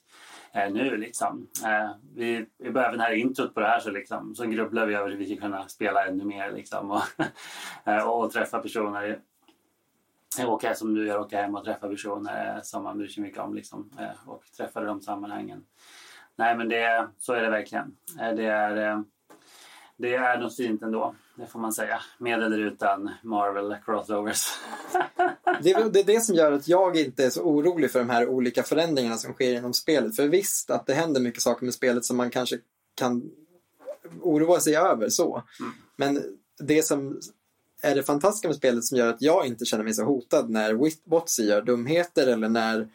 [0.53, 1.47] eh, nu liksom.
[1.65, 4.95] Eh, vi, vi börjar den här introt på det här så, liksom, så grubblar vi
[4.95, 7.03] över hur vi ska kunna spela ännu mer liksom, och,
[8.07, 9.19] och, och träffa personer
[10.39, 13.55] åka som du gör, åka hem och träffa personer som man bryr sig mycket om
[13.55, 13.91] liksom,
[14.27, 15.65] och träffa de sammanhangen.
[16.41, 17.97] Nej men det, så är det verkligen.
[18.17, 19.05] Det är,
[19.97, 22.01] det är något fint ändå, det får man säga.
[22.19, 24.47] Med eller utan Marvel crossovers.
[25.63, 28.11] det, är, det är det som gör att jag inte är så orolig för de
[28.11, 30.17] här olika förändringarna som sker inom spelet.
[30.17, 32.59] För visst att det händer mycket saker med spelet som man kanske
[32.95, 33.31] kan
[34.21, 35.43] oroa sig över så.
[35.61, 35.73] Mm.
[35.97, 36.23] Men
[36.59, 37.21] det som
[37.83, 40.73] är det fantastiska med spelet som gör att jag inte känner mig så hotad när
[41.11, 42.89] Wotzy gör dumheter eller när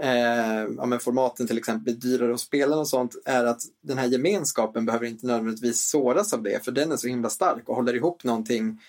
[0.00, 3.98] eh, ja, men formaten till exempel blir dyrare att spela och sånt är att den
[3.98, 7.76] här gemenskapen behöver inte nödvändigtvis såras av det för den är så himla stark och
[7.76, 8.80] håller ihop någonting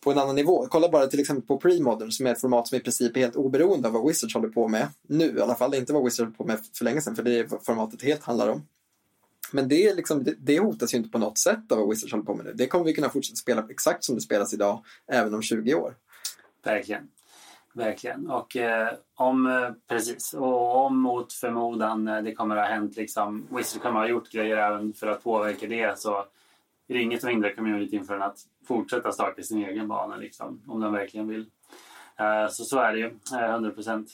[0.00, 0.66] på en annan nivå.
[0.70, 3.36] Kolla bara till exempel på Premodern som är ett format som i princip är helt
[3.36, 5.74] oberoende av vad Wizards håller på med nu i alla fall.
[5.74, 8.22] Inte vad Wizards håller på med för länge sedan för det är vad formatet helt
[8.22, 8.66] handlar om.
[9.52, 12.12] Men det, är liksom, det, det hotas ju inte på något sätt av vad Wizards
[12.12, 12.52] håller på med nu.
[12.52, 15.94] Det kommer vi kunna fortsätta spela exakt som det spelas idag, även om 20 år.
[16.64, 17.08] Verkligen.
[17.74, 18.30] Verkligen.
[18.30, 22.96] Och eh, om, eh, precis, och om mot förmodan eh, det kommer att ha hänt
[22.96, 26.16] liksom, Wizard kommer att ha gjort grejer även för att påverka det så
[26.88, 28.38] är det inget som hindrar communityn från att
[28.68, 31.46] fortsätta starta sin egen bana liksom, om de verkligen vill.
[32.16, 34.08] Eh, så så är det ju, eh, 100 procent.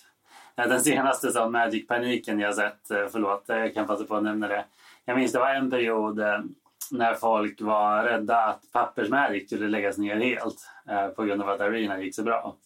[0.55, 4.65] Den senaste sån Magic-paniken jag sett, förlåt, jag kan passa på att nämna det.
[5.05, 6.21] Jag minns det var en period
[6.91, 10.71] när folk var rädda att pappersmagic skulle läggas ner helt
[11.17, 12.57] på grund av att Arena gick så bra.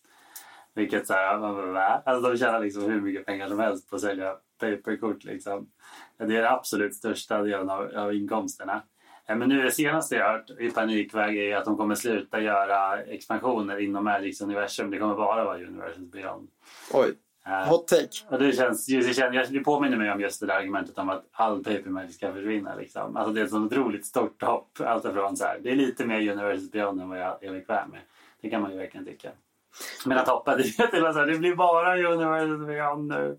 [0.79, 2.03] Vilket så här?
[2.05, 5.71] Alltså de tjänar liksom hur mycket pengar som helst på att sälja paperkort liksom.
[6.19, 8.83] Det är den absolut största delen av, av inkomsterna.
[9.29, 13.03] Eh, men nu det senaste jag hört i panikväg är att de kommer sluta göra
[13.03, 14.91] expansioner inom Magics universum.
[14.91, 16.49] Det kommer bara vara Universals Beyond.
[16.93, 17.15] Oj.
[17.49, 18.27] Uh, Hot take.
[18.29, 21.25] Och det, känns, det, känns, det påminner mig om just det där argumentet om att
[21.33, 22.75] all paper magic ska försvinna.
[22.75, 23.17] Liksom.
[23.17, 24.81] Alltså det är ett sånt otroligt stort hopp.
[24.81, 27.91] Allt ifrån så här, det är lite mer Universals Beyond än vad jag är bekväm
[27.91, 28.01] med.
[28.41, 29.31] Det kan man ju verkligen tycka.
[30.05, 33.39] Men att det blir bara Universal Beyond nu.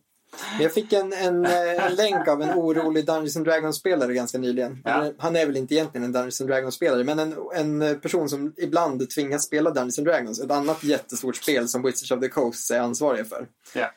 [0.60, 4.82] Jag fick en, en, eh, en länk av en orolig Dungeons and Dragons-spelare ganska nyligen.
[4.84, 5.12] Ja.
[5.18, 9.10] Han är väl inte egentligen en Dungeons and Dragons-spelare, men en, en person som ibland
[9.10, 10.40] tvingas spela Dungeons and Dragons.
[10.40, 13.48] Ett annat jättestort spel som Wizards of the Coast är ansvariga för.
[13.76, 13.92] Ja.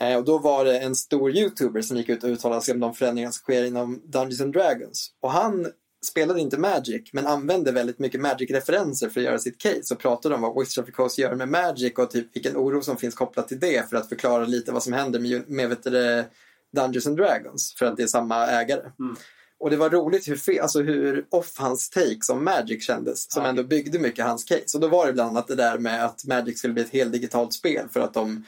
[0.00, 2.80] Eh, och då var det en stor YouTuber som gick ut och uttalade sig om
[2.80, 5.10] de förändringar som sker inom Dungeons and Dragons.
[5.20, 5.66] Och han
[6.04, 10.34] spelade inte Magic men använde väldigt mycket Magic-referenser för att göra sitt case och pratade
[10.34, 13.14] om vad Wizards of the Coast gör med Magic och typ vilken oro som finns
[13.14, 16.24] kopplat till det för att förklara lite vad som händer med, med vet du,
[16.72, 18.90] Dungeons and Dragons för att det är samma ägare.
[18.98, 19.16] Mm.
[19.58, 23.42] Och det var roligt hur, fe, alltså hur off hans take som Magic kändes som
[23.42, 23.48] ja.
[23.48, 24.76] ändå byggde mycket hans case.
[24.76, 27.12] Och då var det bland annat det där med att Magic skulle bli ett helt
[27.12, 28.44] digitalt spel för att de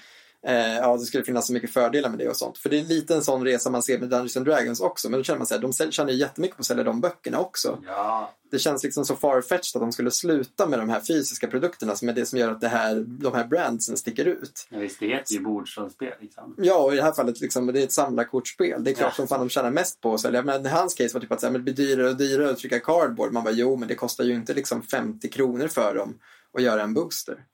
[0.47, 2.59] Eh, ja, det skulle finnas så mycket fördelar med det och sånt.
[2.59, 5.11] För det är lite en sån resa man ser med Dungeons and Dragons också.
[5.11, 7.79] Men då känner man sig, de tjänar jättemycket på att sälja de böckerna också.
[7.87, 8.35] Ja.
[8.51, 12.09] Det känns liksom så farfetched att de skulle sluta med de här fysiska produkterna som
[12.09, 14.67] är det som gör att det här, de här brandsen sticker ut.
[14.71, 16.13] Ja, visst, det heter ju bordsrollspel.
[16.21, 16.55] Liksom.
[16.59, 18.85] Ja, och i det här fallet liksom, det är ett samlarkortspel.
[18.85, 19.17] Det är klart ja.
[19.17, 20.43] som fan de tjänar mest på att sälja.
[20.43, 22.59] Men hans case var typ att så här, men det blir dyrare och dyrare att
[22.59, 23.33] trycka cardboard.
[23.33, 26.19] Man bara, jo, men det kostar ju inte liksom 50 kronor för dem
[26.57, 27.45] att göra en booster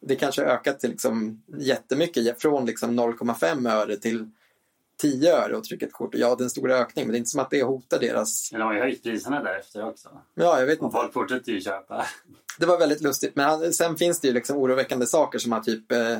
[0.00, 4.30] det kanske ökat till liksom jättemycket från liksom 0,5 öre till
[5.02, 6.14] 10 öre och trycka ett kort.
[6.14, 8.52] Ja, det är en stor ökning, men det är inte som att det hotar deras...
[8.52, 10.08] Men de har ju höjt priserna därefter också.
[10.34, 10.96] Ja, jag vet Och inte.
[10.96, 12.06] folk fortsätter ju köpa.
[12.58, 13.36] Det var väldigt lustigt.
[13.36, 16.18] Men han, sen finns det ju liksom oroväckande saker som att typ eh,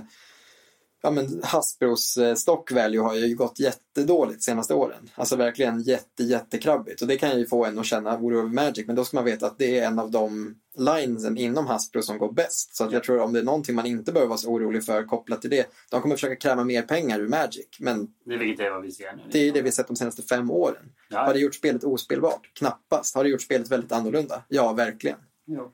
[1.06, 5.10] ja, men Hasbros eh, stock value har ju gått jättedåligt senaste åren.
[5.14, 7.02] Alltså verkligen jätte, jättekrabbigt.
[7.02, 8.86] Och det kan ju få en att känna oro över Magic.
[8.86, 12.18] Men då ska man veta att det är en av de linesen inom Hasbro som
[12.18, 12.76] går bäst.
[12.76, 15.04] Så att jag tror om det är någonting man inte behöver vara så orolig för
[15.04, 15.66] kopplat till det.
[15.90, 17.66] De kommer försöka kräva mer pengar ur Magic.
[17.80, 19.22] Men Det är vilket är vad vi ser nu.
[19.30, 20.84] det är det vi sett de senaste fem åren.
[21.10, 21.18] Ja.
[21.18, 22.50] Har det gjort spelet ospelbart?
[22.58, 23.14] Knappast.
[23.14, 24.42] Har det gjort spelet väldigt annorlunda?
[24.48, 25.18] Ja, verkligen.
[25.46, 25.72] Jo.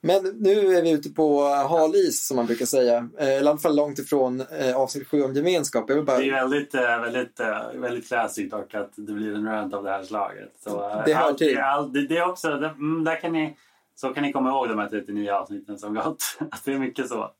[0.00, 3.08] Men nu är vi ute på halis som man brukar säga.
[3.18, 5.84] Eh, i alla fall långt ifrån eh, avsnitt 7 om gemenskap.
[5.90, 6.18] Jag bara...
[6.18, 9.84] Det är väldigt, eh, väldigt, eh, väldigt classic dock att det blir en rant av
[9.84, 10.52] det här slaget.
[10.64, 11.58] Så, eh, Det hör till.
[11.58, 13.56] allt- det, det är också, det, mm, där kan ni,
[13.94, 16.22] så kan ni komma ihåg de här 39 avsnitten som gått.
[16.50, 17.30] Att det är mycket så.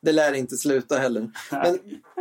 [0.00, 1.30] Det lär inte sluta heller.
[1.50, 1.74] Men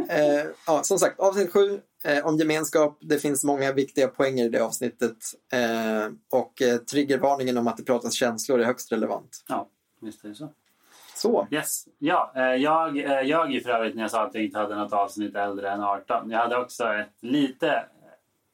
[0.10, 2.98] eh, ja, som sagt, avsnitt 7 eh, om gemenskap.
[3.02, 5.18] Det finns många viktiga poänger i det avsnittet.
[5.54, 9.44] Eh, och eh, triggervarningen om att det pratas känslor är högst relevant.
[9.48, 9.70] Ja,
[10.00, 10.50] visst är det så.
[11.16, 11.86] Så, Yes.
[11.98, 14.76] Ja, eh, jag, eh, jag är för övrigt när jag sa att jag inte hade
[14.76, 16.30] något avsnitt äldre än 18.
[16.32, 17.86] Jag hade också ett lite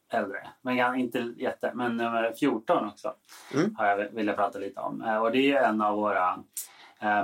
[0.09, 1.71] äldre, men inte jätte.
[1.73, 3.13] Men nummer 14 också
[3.55, 3.75] Mm.
[3.75, 5.01] har jag velat prata lite om.
[5.01, 6.39] Eh, Och det är en av våra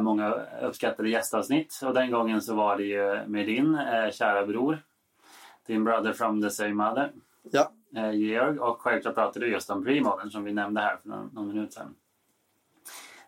[0.02, 1.80] många uppskattade gästavsnitt.
[1.86, 3.80] Och den gången så var det ju med din
[4.12, 4.80] kära bror.
[5.66, 7.12] Din brother from the same mother.
[7.52, 7.72] ja.
[8.14, 11.48] Georg och självklart pratade du just om premodern som vi nämnde här för någon, någon
[11.48, 11.96] minut sedan.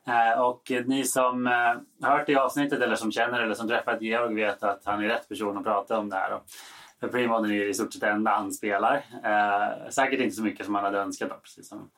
[0.10, 4.36] Eh, och ni som eh, hört det avsnittet eller som känner eller som träffat Georg
[4.36, 6.40] vet att han är rätt person att prata om det här.
[7.00, 8.96] För premodern är ju i stort sett det enda han spelar.
[9.24, 11.90] Eh, säkert inte så mycket som han hade önskat precis som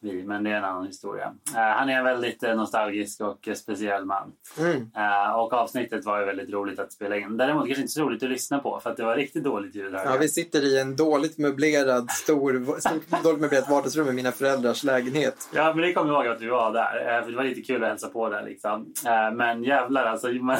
[0.00, 1.34] vi, men det är en annan historia.
[1.54, 4.32] Eh, han är en väldigt eh, nostalgisk och eh, speciell man.
[4.58, 4.90] Mm.
[5.34, 7.36] Och avsnittet var ju väldigt roligt att spela in.
[7.36, 9.94] Däremot kanske inte så roligt att lyssna på för att det var riktigt dåligt ljud
[9.94, 10.04] här.
[10.04, 14.84] ja, vi sitter i en dåligt möblerad, stor, stort, dåligt möblerat vardagsrum i mina föräldrars
[14.84, 15.48] lägenhet.
[15.54, 17.22] Ja, men det kommer jag ihåg att du var där.
[17.22, 18.94] För det var lite kul att hälsa på där liksom.
[19.32, 20.28] Men jävlar alltså.
[20.28, 20.56] Man...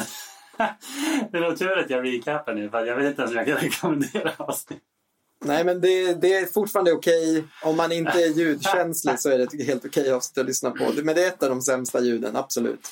[1.31, 3.47] det är nog tur att jag recapar nu för jag vet inte ens om jag
[3.47, 4.88] kan rekommendera avsnitt.
[5.45, 7.31] Nej, men det, det är fortfarande okej.
[7.31, 7.43] Okay.
[7.63, 10.91] Om man inte är ljudkänslig så är det helt okej avsnitt att lyssna på.
[11.03, 12.89] Men det är ett av de sämsta ljuden, absolut.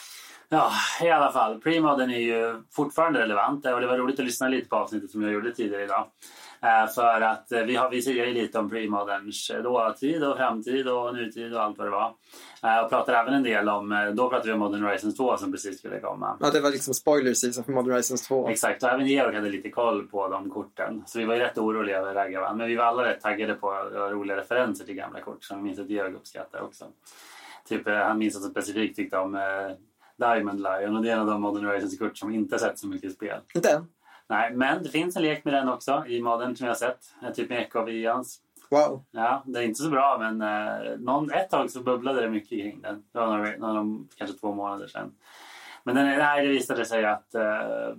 [0.49, 0.71] Ja,
[1.01, 1.61] i alla fall.
[1.61, 5.21] Premodern är ju fortfarande relevant och det var roligt att lyssna lite på avsnittet som
[5.21, 6.07] jag gjorde tidigare idag.
[6.61, 10.87] Eh, För att eh, vi, har, vi ju lite om premoderns eh, dåtid och framtid
[10.87, 12.13] och nutid och allt vad det var.
[12.83, 15.79] Och pratar även en del om, då pratade vi om Modern Horizons 2 som precis
[15.79, 16.37] skulle komma.
[16.39, 18.49] Ja, det var liksom spoiler season för Modern Horizons 2.
[18.49, 21.03] Exakt, och även Georg hade lite koll på de korten.
[21.05, 22.57] Så vi var ju rätt oroliga över Ragavan.
[22.57, 23.71] Men vi var alla rätt taggade på
[24.11, 26.85] roliga referenser till gamla kort som minns att Georg uppskattar också.
[27.69, 29.39] Typ, han minns att han specifikt tyckte om
[30.17, 32.87] Diamond Lion och det är en av de Modern Horizons kort som inte sett så
[32.87, 33.39] mycket spel.
[33.55, 33.87] Inte än?
[34.29, 36.99] Nej, men det finns en lek med den också i Modern som jag har sett.
[37.23, 38.39] Eh, Typ med av Ians.
[38.71, 39.03] Wow.
[39.11, 42.49] Ja, det är inte så bra men eh, någon, ett tag så bubblade det mycket
[42.49, 43.03] kring den.
[43.13, 45.11] Det var några, några, kanske två månader sedan.
[45.83, 47.95] Men den, är- nej, det visade sig att eh,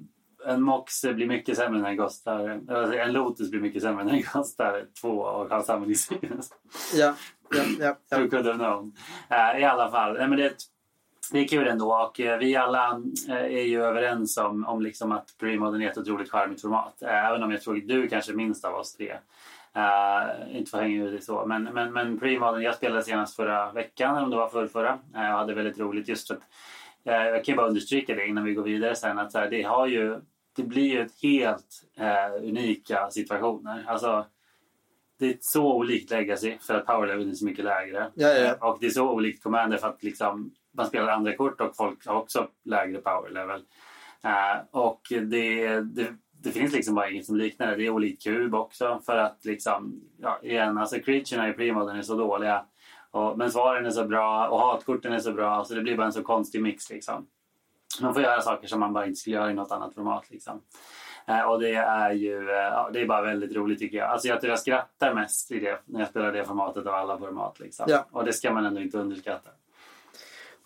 [0.46, 2.48] en Mox blir mycket sämre när den kostar...
[2.98, 5.86] En Lotus blir mycket sämre när den kostar två och har samma.
[6.94, 7.14] Ja,
[7.78, 8.18] ja, ja.
[8.18, 8.92] Who could have known?
[9.30, 10.52] Eh, I alla fall, nej, men det,
[11.32, 15.12] det är kul ändå och eh, vi alla eh, är ju överens om, om liksom
[15.12, 17.02] att Premodern är ett otroligt charmigt format.
[17.02, 19.16] Eh, Även om jag tror att du kanske minst av oss tre.
[19.76, 21.46] Uh, inte för att hänga ut så.
[21.46, 24.92] Men, men, men Premodern, jag spelade senast förra veckan, eller om det var förra, förra.
[24.92, 26.42] Uh, och hade väldigt roligt just för att
[27.04, 30.20] eh, jag kan bara understryka det innan vi går vidare sen att det har ju
[30.56, 31.82] det blir ju ett helt
[32.42, 33.84] unika situationer.
[33.86, 34.26] Alltså,
[35.18, 38.10] det är så olikt legacy för att powerleveln är så mycket lägre.
[38.14, 41.60] Ja, ja, Och det är så olikt commander för att liksom, man spelar andra kort
[41.60, 43.62] och folk har också lägre power level.
[44.24, 47.76] Eh, och det, det, det finns liksom bara inget som liknar det.
[47.76, 52.02] Det är olikt kub också för att liksom, ja, igen, alltså creaturena i premodern är
[52.02, 52.64] så dåliga.
[53.10, 56.06] Och, men svaren är så bra och hatkorten är så bra så det blir bara
[56.06, 57.26] en så konstig mix liksom.
[58.00, 60.60] Man får göra saker som man bara inte skulle göra i något annat format liksom.
[61.26, 64.10] Eh, och det är ju ja, det är bara väldigt roligt tycker jag.
[64.10, 67.18] Alltså jag tror jag skrattar mest i det, när jag spelar det formatet av alla
[67.18, 67.60] format.
[67.60, 67.86] Liksom.
[67.88, 68.06] Ja.
[68.10, 69.50] Och det ska man ändå inte underskatta.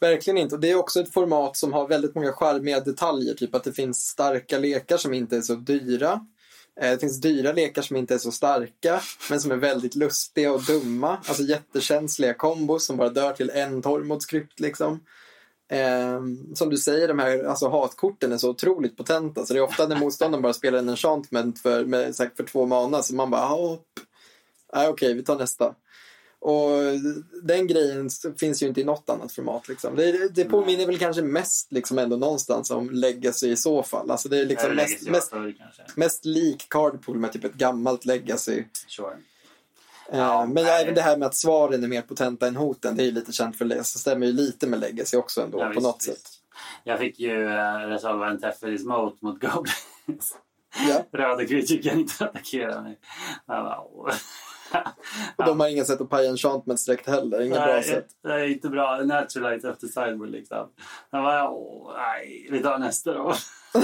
[0.02, 0.54] Verkligen inte.
[0.54, 3.34] Och det är också ett format som har väldigt många charmiga detaljer.
[3.34, 6.26] Typ att det finns starka lekar som inte är så dyra.
[6.80, 9.00] Eh, det finns dyra lekar som inte är så starka,
[9.30, 11.18] men som är väldigt lustiga och dumma.
[11.26, 15.00] Alltså jättekänsliga kombos som bara dör till en torrmodskrypt liksom.
[15.68, 16.20] Eh,
[16.54, 19.46] som du säger, de här alltså, hatkorten är så otroligt potenta.
[19.46, 23.02] Så det är ofta när motståndaren bara spelar en enchantment för, med, för två mana,
[23.02, 23.88] så man bara ah, hopp.
[24.74, 25.74] Nej, okej, vi tar nästa.
[26.44, 26.70] Och
[27.42, 29.68] den grejen finns ju inte i något annat format.
[29.68, 29.96] Liksom.
[29.96, 34.10] Det, det påminner väl kanske mest liksom ändå någonstans om Legacy i så fall.
[34.10, 35.54] Alltså det är liksom Eller mest, Legacy mest, förr,
[35.96, 38.64] mest lik Cardpool med typ ett gammalt Legacy.
[38.88, 39.12] Sure.
[40.12, 40.82] Eh, Ja, men nej.
[40.82, 43.32] även det här med att svaren är mer potenta än hoten, det är ju lite
[43.32, 43.96] känt för Legacy.
[43.96, 46.06] Det stämmer ju lite med Legacy också ändå Ja, på visst, något visst.
[46.06, 46.28] sätt.
[46.84, 50.36] Jag fick ju uh, resolva en Tefferis Moat mot Goblins.
[50.88, 51.04] Ja.
[51.18, 52.98] Röda creature kan inte attackera mig.
[55.36, 57.40] Och de har inga sätt att paja enchantments direkt heller.
[57.40, 58.06] Inga bra Nej, sätt.
[58.22, 58.96] det är inte bra.
[59.04, 60.68] Naturalite efter sideboard liksom.
[61.10, 63.34] Jag bara, åh, nej, vi tar nästa då.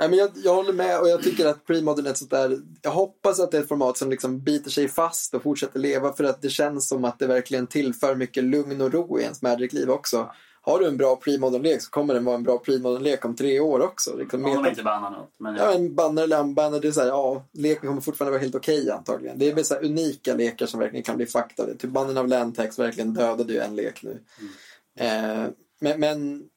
[0.00, 2.58] Nej, men jag, jag håller med och jag tycker att premodern är ett sånt där,
[2.82, 6.12] jag hoppas att det är ett format som liksom biter sig fast och fortsätter leva
[6.12, 9.42] för att det känns som att det verkligen tillför mycket lugn och ro i ens
[9.42, 10.30] Magic-liv också.
[10.68, 13.80] Har du en bra premodern-lek så kommer den vara en bra premodern-lek om tre år
[13.80, 14.16] också.
[14.16, 15.34] Liksom, Om de inte bannar något.
[15.38, 18.42] Men Ja, en banner eller unbanner, det är så här, ja, leken kommer fortfarande vara
[18.42, 19.38] helt okej antagligen.
[19.38, 21.74] Det är så unika lekar som verkligen kan bli faktade.
[21.74, 24.22] Typ bannern av Landtex verkligen dödade ju en lek nu.
[24.98, 25.44] Mm.
[25.44, 25.50] Eh,
[25.80, 26.48] men, men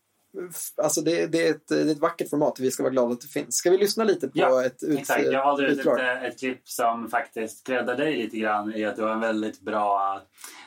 [0.77, 3.13] alltså det, det, är ett, det är ett vackert format och vi ska vara glada
[3.13, 3.55] att det finns.
[3.55, 6.69] Ska vi lyssna lite på Ja, ett ut, Exakt, jag valde ut ett, ett klipp
[6.69, 10.21] som faktiskt creddar dig lite grann i att du har en väldigt bra...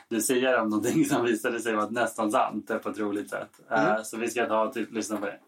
[0.09, 3.49] Du säger om någonting som visade sig vara nästan sant på ett roligt sätt.
[3.71, 4.03] Eh, Mm.
[4.03, 5.39] Så vi ska ta och typ, lyssna på det.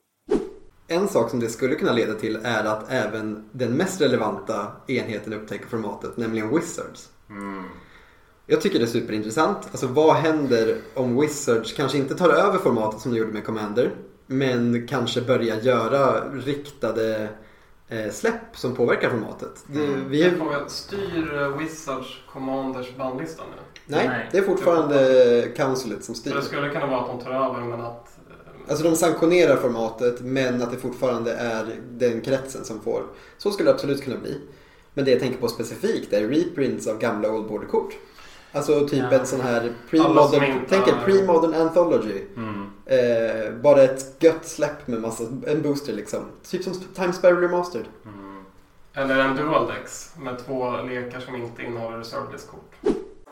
[0.87, 5.33] En sak som det skulle kunna leda till är att även den mest relevanta enheten
[5.33, 7.09] upptäcker formatet, nämligen Wizards.
[8.47, 9.57] Jag tycker det är superintressant.
[9.71, 13.91] Alltså vad händer om Wizards kanske inte tar över formatet som de gjorde med Commander,
[14.27, 17.29] men kanske börjar göra riktade
[17.89, 19.63] eh, släpp som påverkar formatet.
[19.67, 23.61] Det, vi Jag är, styr eh, Wizards Commanders bandlista nu?
[23.85, 24.29] nej, Nej.
[24.31, 26.33] det är fortfarande Councilet som styr.
[26.35, 28.17] det skulle kunna vara att de tar över men att...
[28.29, 33.03] eh, Alltså de sanktionerar formatet men att det fortfarande är den kretsen som får.
[33.37, 34.41] Så skulle det absolut kunna bli.
[34.93, 37.93] Men det jag tänker på specifikt är reprints av gamla Old Border-kort.
[38.51, 39.19] Alltså typ Ja.
[39.19, 42.23] en sån här pre-modern, inte tänk en pre-modern anthology.
[42.37, 42.69] Mm.
[42.85, 46.19] Eh, bara ett gött släpp med massa, en booster liksom.
[46.49, 47.85] Typ som Time Sparrow Remastered.
[48.93, 52.75] Eller en dual dex med två lekar som inte innehåller reservelist-kort.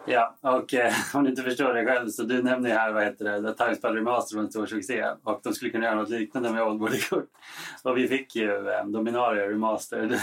[0.07, 3.03] Ja, och eh, om du inte förstår det själv så du nämner ju här vad
[3.03, 6.09] heter det, The Timespell Remaster var en stor succé och de skulle kunna göra något
[6.09, 7.29] liknande med Old Border-kort.
[7.83, 10.11] Och vi fick ju eh, Dominaria Remastered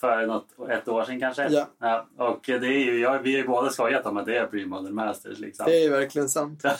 [0.00, 1.66] för något, ett år sedan kanske.
[1.78, 2.06] Ja.
[2.16, 4.92] och det är ju, ja, vi har ju båda skojat om att det är Pre-Modern
[4.92, 5.66] Masters liksom.
[5.66, 6.62] Det är ju verkligen sant.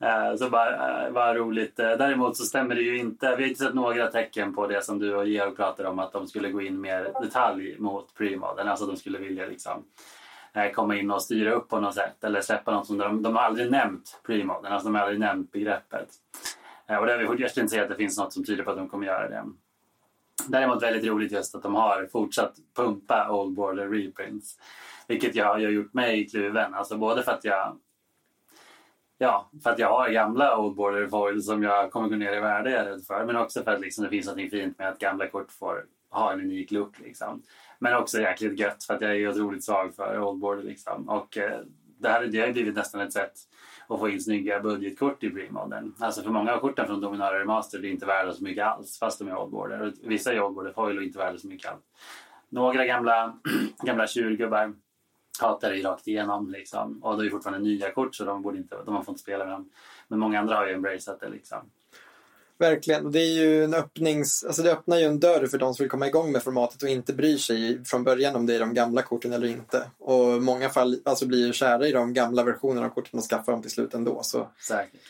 [0.00, 1.78] Eh, Så bara, eh, bara roligt.
[1.78, 3.36] Eh, Däremot så stämmer det ju inte.
[3.36, 6.12] Vi har inte sett några tecken på det som du och Georg pratade om att
[6.12, 8.68] de skulle gå in mer detalj mot premodern.
[8.68, 9.84] Alltså de skulle vilja liksom
[10.74, 13.42] komma in och styra upp på något sätt eller släppa något som de, de har
[13.42, 14.72] aldrig nämnt premodern.
[14.72, 16.08] Alltså de har aldrig nämnt begreppet.
[16.86, 18.70] Eh, och det har vi fortfarande inte se att det finns något som tyder på
[18.70, 19.44] att de kommer göra det.
[20.48, 24.58] Däremot väldigt roligt just att de har fortsatt pumpa Old Border reprints.
[25.08, 26.74] Vilket jag har gjort mig kluven.
[26.74, 27.78] Alltså både för att jag
[29.18, 32.40] Ja, för att jag har gamla Old Border Foil som jag kommer gå ner i
[32.40, 33.24] värde jag är rädd för.
[33.24, 36.32] Men också för att liksom, det finns något fint med att gamla kort får ha
[36.32, 36.98] en unik look.
[36.98, 37.42] Liksom.
[37.78, 40.64] Men också jäkligt gött för att jag är ju otroligt svag för oldboard.
[40.64, 41.08] Liksom.
[41.08, 41.60] Och eh,
[41.98, 43.32] det här det har ju blivit nästan ett sätt
[43.88, 45.94] att få in snygga budgetkort i Premodern.
[45.98, 49.18] Alltså för många av korten från Dominaria Remaster är inte värda så mycket alls fast
[49.18, 49.92] de är oldboarder.
[50.02, 51.82] Vissa är oldboarder Foil och inte värda så mycket alls.
[52.48, 53.38] Några gamla,
[53.82, 54.72] gamla tjurgubbar
[55.40, 56.50] hatar det rakt igenom.
[56.50, 57.02] Liksom.
[57.02, 59.54] Och det är fortfarande nya kort så de, borde inte, de har fått spela med
[59.54, 59.70] dem.
[60.08, 61.28] Men många andra har ju embraceat det.
[61.28, 61.58] Liksom.
[62.58, 63.06] Verkligen.
[63.06, 64.44] Och det är ju en öppnings...
[64.44, 66.88] Alltså det öppnar ju en dörr för de som vill komma igång med formatet och
[66.88, 69.90] inte bryr sig från början om det är de gamla korten eller inte.
[69.98, 73.24] Och i många fall alltså blir ju kära i de gamla versionerna av korten och
[73.24, 74.20] skaffar dem till slut ändå.
[74.22, 75.00] Så Säkert.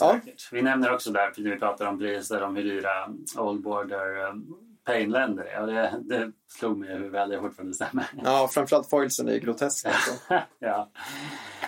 [0.00, 0.12] Ja.
[0.12, 0.48] Säkert.
[0.52, 4.34] Vi nämner också där, när vi pratar om priser, om hur dyra Old Border eh,
[4.90, 5.60] Pain-länder.
[5.60, 8.06] Och det, det slog mig hur väl det fortfarande stämmer.
[8.24, 9.86] ja, framförallt foilsen är ju grotesk.
[9.86, 10.12] Alltså.
[10.58, 10.90] ja.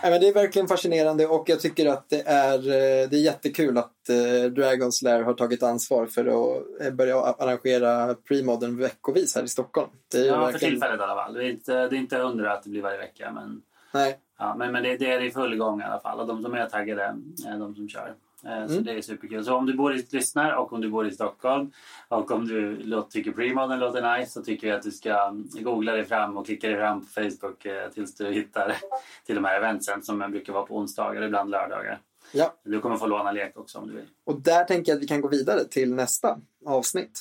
[0.02, 3.22] Nej, men det är verkligen fascinerande och jag tycker att det är, eh, det är
[3.22, 4.14] jättekul att eh,
[4.50, 9.90] Dragon's Lair har tagit ansvar för att eh, börja arrangera premodern veckovis här i Stockholm.
[10.12, 10.72] Det är ja, för verkligen...
[10.72, 11.34] tillfället i alla fall.
[11.34, 13.30] Det är inte, det är inte hundra att det blir varje vecka.
[13.30, 13.62] Men,
[13.94, 14.18] Nej.
[14.38, 16.20] ja, men, men det, det är i full gång i alla fall.
[16.20, 17.02] Och de som är taggade
[17.46, 18.14] är de som kör.
[18.46, 18.84] Eh, Så Mm.
[18.84, 19.44] det är superkul.
[19.44, 21.72] Så om du bor i, lyssnar och om du bor i Stockholm
[22.08, 25.30] och om du tycker premodern låter nice så tycker vi att du ska
[25.60, 28.76] googla dig fram och klicka dig fram på Facebook eh, tills du hittar
[29.26, 32.00] till de här eventsen som brukar vara på onsdagar ibland lördagar.
[32.32, 32.54] Ja.
[32.64, 34.06] Du kommer få låna lek också om du vill.
[34.24, 37.20] Och där tänker jag att vi kan gå vidare till nästa avsnitt.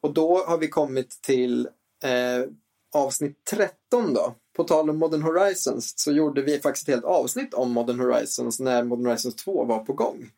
[0.00, 1.68] Och då har vi kommit till
[2.04, 2.48] eh,
[2.94, 4.34] avsnitt 13 då.
[4.56, 8.60] På tal om Modern Horizons så gjorde vi faktiskt ett helt avsnitt om Modern Horizons
[8.60, 10.30] när Modern Horizons 2 var på gång.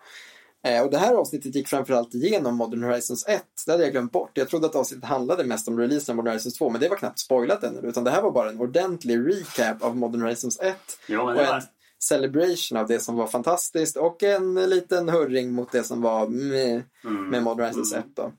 [0.65, 3.43] Eh, och det här avsnittet gick framförallt igenom Modern Horizons 1.
[3.67, 4.31] Det hade jag glömt bort.
[4.35, 6.97] Jag trodde att avsnittet handlade mest om releasen av Modern Horizons 2, men det var
[6.97, 7.81] knappt spoilat ännu.
[7.89, 10.77] Utan det här var bara en ordentlig recap av Modern Horizons 1.
[11.09, 11.63] Jo, men och det en var...
[11.99, 16.83] celebration av det som var fantastiskt och en liten hurring mot det som var meh
[17.05, 17.29] Mm.
[17.29, 18.05] med Modern Horizons Mm.
[18.09, 18.33] 1 då.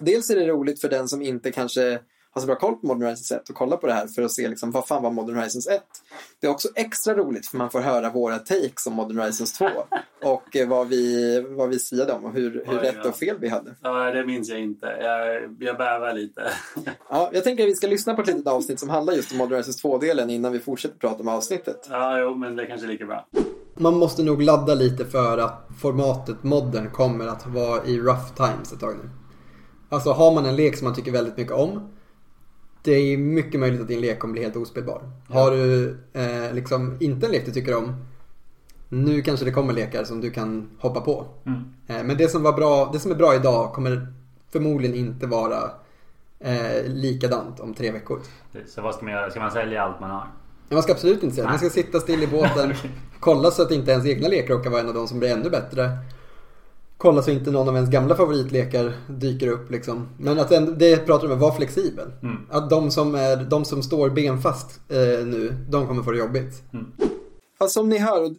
[0.00, 2.00] Dels är det roligt för den som inte kanske
[2.38, 4.32] har så bra koll på Modern Horizons 1 och kolla på det här för att
[4.32, 5.82] se liksom, vad fan var Modern Horizons 1.
[6.40, 9.66] Det är också extra roligt för man får höra våra takes om Modern Horizons 2
[10.22, 13.08] och eh, vad vi, vad vi siade om och hur, hur Oj, rätt ja.
[13.08, 13.74] och fel vi hade.
[13.82, 14.86] Ja, det minns jag inte.
[14.86, 16.42] Jag, jag bävar lite.
[17.10, 19.38] Ja, jag tänker att vi ska lyssna på ett litet avsnitt som handlar just om
[19.38, 21.86] Modern Horizons 2-delen innan vi fortsätter prata om avsnittet.
[21.90, 23.26] Ja, jo, men det är kanske är lika bra.
[23.74, 28.72] Man måste nog ladda lite för att formatet modern kommer att vara i rough times
[28.72, 29.10] ett tag nu.
[29.88, 31.97] Alltså har man en lek som man tycker väldigt mycket om.
[32.82, 35.02] Det är mycket möjligt att din lek kommer bli helt ospelbar.
[35.28, 38.04] Har du eh, liksom inte en lek du tycker om.
[38.88, 41.26] Nu kanske det kommer lekar som du kan hoppa på.
[41.46, 41.64] Mm.
[41.86, 44.12] Eh, men det som, var bra, det som är bra idag kommer
[44.52, 45.70] förmodligen inte vara
[46.40, 48.20] eh, likadant om tre veckor.
[48.66, 49.30] Så vad ska man göra?
[49.30, 50.26] Ska man sälja allt man har?
[50.68, 51.50] Man ska absolut inte säga det.
[51.50, 52.74] Man ska sitta still i båten.
[53.20, 55.50] kolla så att inte ens egna lekar råkar vara en av de som blir ännu
[55.50, 55.90] bättre.
[56.98, 60.08] Kolla så inte någon av ens gamla favoritlekar dyker upp liksom.
[60.18, 62.12] Men att ändå, det pratar om, var flexibel.
[62.22, 62.36] Mm.
[62.50, 66.62] Att de som, är, de som står benfast eh, nu, de kommer få det jobbigt.
[67.58, 68.34] Ja, som ni hör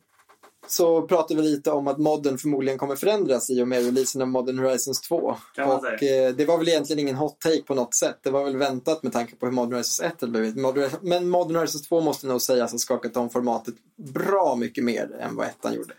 [0.68, 4.28] så pratar vi lite om att modden förmodligen kommer förändras i och med releasen av
[4.28, 5.36] Modern Horizons 2.
[5.56, 8.18] Kan man och eh, det var väl egentligen ingen hot take på något sätt.
[8.24, 10.56] Det var väl väntat med tanke på hur Modern Horizons 1 hade blivit.
[10.56, 13.76] Modern, men Modern Horizons 2 måste nog sägas ha skakat om formatet
[14.14, 15.94] bra mycket mer än vad ettan gjorde.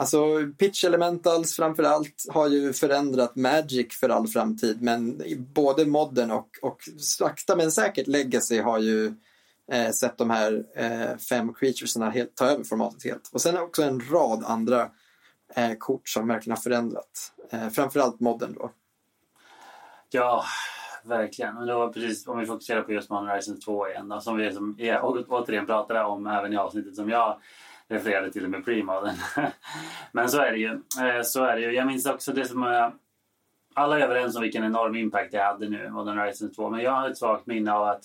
[0.00, 5.22] Alltså Pitch Elementals framför allt har ju förändrat Magic för all framtid men
[5.54, 9.14] både Modden och, och sakta men säkert Legacy har ju
[9.72, 13.30] eh, sett de här eh, fem creaturesarna helt, ta över formatet helt.
[13.32, 14.90] Och sen också en rad andra
[15.54, 17.32] eh, kort som verkligen har förändrat.
[17.50, 18.54] Eh, framförallt Modden.
[18.58, 18.70] då.
[20.10, 20.44] Ja,
[21.04, 21.54] verkligen.
[21.54, 24.52] Men då, precis, om vi fokuserar på just Modern Horizons 2 igen då, som vi
[24.52, 24.76] som,
[25.28, 27.40] återigen pratade om även i avsnittet som jag
[27.90, 29.14] refererade till med premodern.
[30.12, 30.70] Men så är det ju.
[31.08, 31.72] Eh, Så är det ju.
[31.72, 32.88] Jag minns också det som eh,
[33.74, 36.70] alla är överens om vilken enorm impact det hade nu, Modern Horizons 2.
[36.70, 38.04] Men jag har ett svagt minne av att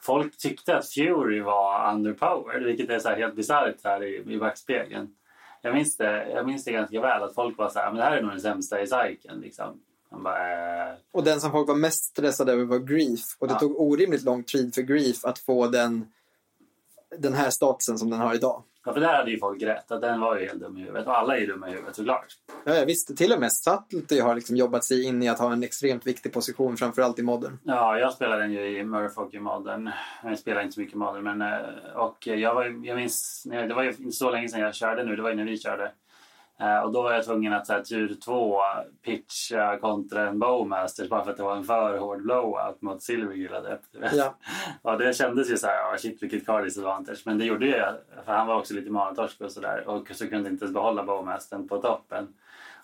[0.00, 4.38] folk tyckte att Fury var underpowered, vilket är så här helt bisarrt här i, i
[4.38, 5.14] backspegeln.
[5.62, 8.02] Jag minns, det, jag minns det ganska väl, att folk var så här, men det
[8.02, 9.40] här är nog den sämsta i cykeln.
[9.40, 9.80] Liksom.
[10.10, 13.20] Bara, eh, Och den som folk var mest stressade över var Grief.
[13.38, 13.58] Och det Ja.
[13.58, 16.12] tog orimligt lång tid för Grief att få den,
[17.18, 18.62] den här statusen som den har idag.
[18.84, 19.92] Ja, för där hade ju folk rätt.
[19.92, 21.06] Att den var ju helt dum i huvudet.
[21.06, 22.26] Och alla är ju dumma i huvudet såklart.
[22.64, 25.52] Ja, jag visste till och med Subtlety har liksom jobbat sig in i att ha
[25.52, 27.58] en extremt viktig position, framförallt i modern.
[27.62, 29.90] Ja, jag spelade den ju i Murfolk i modern.
[30.22, 31.24] Jag spelar inte så mycket modern.
[31.24, 31.58] Men, eh,
[31.94, 35.16] och jag, var, jag minns, det var ju inte så länge sedan jag körde nu.
[35.16, 35.92] Det var ju när vi körde.
[36.60, 38.58] Eh, Och då var jag tvungen att så här, tur två
[39.04, 44.12] pitcha kontra en Bowmaster bara för att det var en för hård blowout mot öppnat.
[44.14, 44.34] Ja.
[44.82, 47.22] Ja, det kändes ju så här, ja, shit vilket card disadvantage.
[47.26, 47.94] Men det gjorde jag,
[48.24, 49.88] för han var också lite manatorsk och sådär.
[49.88, 52.28] Och så kunde inte ens behålla Bowmastern på toppen.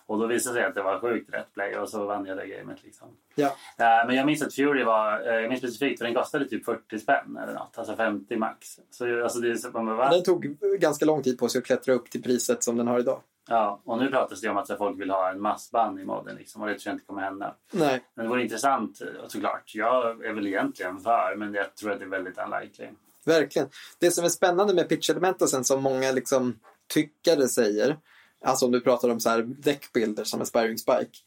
[0.05, 2.37] Och då visade det sig att det var sjukt rätt play och så vann jag
[2.37, 3.07] det gamet liksom.
[3.35, 3.47] Ja.
[3.47, 6.65] Eh, Men jag minns att Fury var, eh, jag minns specifikt för den kostade typ
[6.65, 7.77] 40 spänn eller något.
[7.77, 8.67] Alltså 50 max.
[8.89, 10.09] Så alltså det så, man bara, va?
[10.09, 10.43] Den tog
[10.79, 13.19] ganska lång tid på sig att klättra upp till priset som den har idag.
[13.49, 16.61] Ja, och nu pratas det om att folk vill ha en massban i modden liksom.
[16.61, 17.55] Och det tror jag inte kommer hända.
[17.71, 19.71] Nej, Men det vore intressant eh, såklart.
[19.75, 22.87] Jag är väl egentligen för, men jag tror att det är väldigt unlikely.
[23.25, 23.67] verkligen.
[23.99, 26.59] Det som är spännande med pitch elementalsen som många liksom
[26.93, 27.97] tyckare säger,
[28.45, 31.17] alltså om du pratar om så här deckbilder som Aspiring Spike,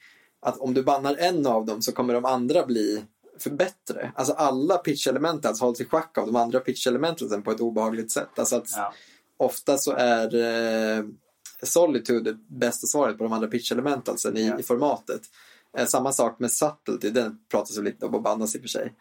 [0.41, 3.05] att om du bannar en av dem så kommer de andra bli
[3.39, 4.12] för bättre.
[4.15, 8.12] Alltså alla pitch elementals hålls i schack av de andra pitch elementalsen på ett obehagligt
[8.12, 8.39] sätt.
[8.39, 8.93] Alltså att Ja.
[9.37, 11.05] ofta så är eh,
[11.65, 14.59] Solitude det bästa svaret på de andra pitch elementalsen i, Ja.
[14.59, 15.21] i formatet.
[15.79, 18.69] Eh, samma sak med Subtlety, den pratas ju lite om att bannas i och för
[18.69, 18.93] sig.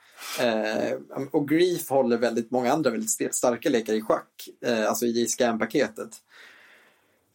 [0.42, 0.98] Eh,
[1.32, 5.26] och Grief håller väldigt många andra väldigt st- starka lekar i schack, eh, alltså i
[5.28, 6.10] scam-paketet.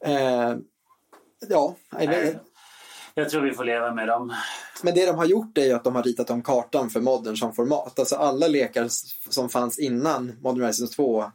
[0.05, 0.57] Eh,
[1.49, 2.39] ja, Nej,
[3.15, 4.35] Jag tror vi får leva med dem.
[4.83, 7.37] men det de har gjort är ju att de har ritat om kartan för modern
[7.37, 7.99] som format.
[7.99, 8.87] Alltså alla lekar
[9.31, 11.33] som fanns innan Modern Horizons 2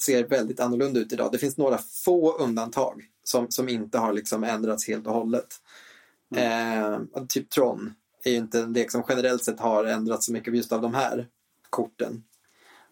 [0.00, 1.32] ser väldigt annorlunda ut idag.
[1.32, 5.48] Det finns några få undantag som, som inte har liksom ändrats helt och hållet.
[6.36, 6.98] Eh,
[7.28, 7.94] typ Tron
[8.24, 10.94] är ju inte en lek som generellt sett har ändrats så mycket just av de
[10.94, 11.26] här
[11.70, 12.22] korten.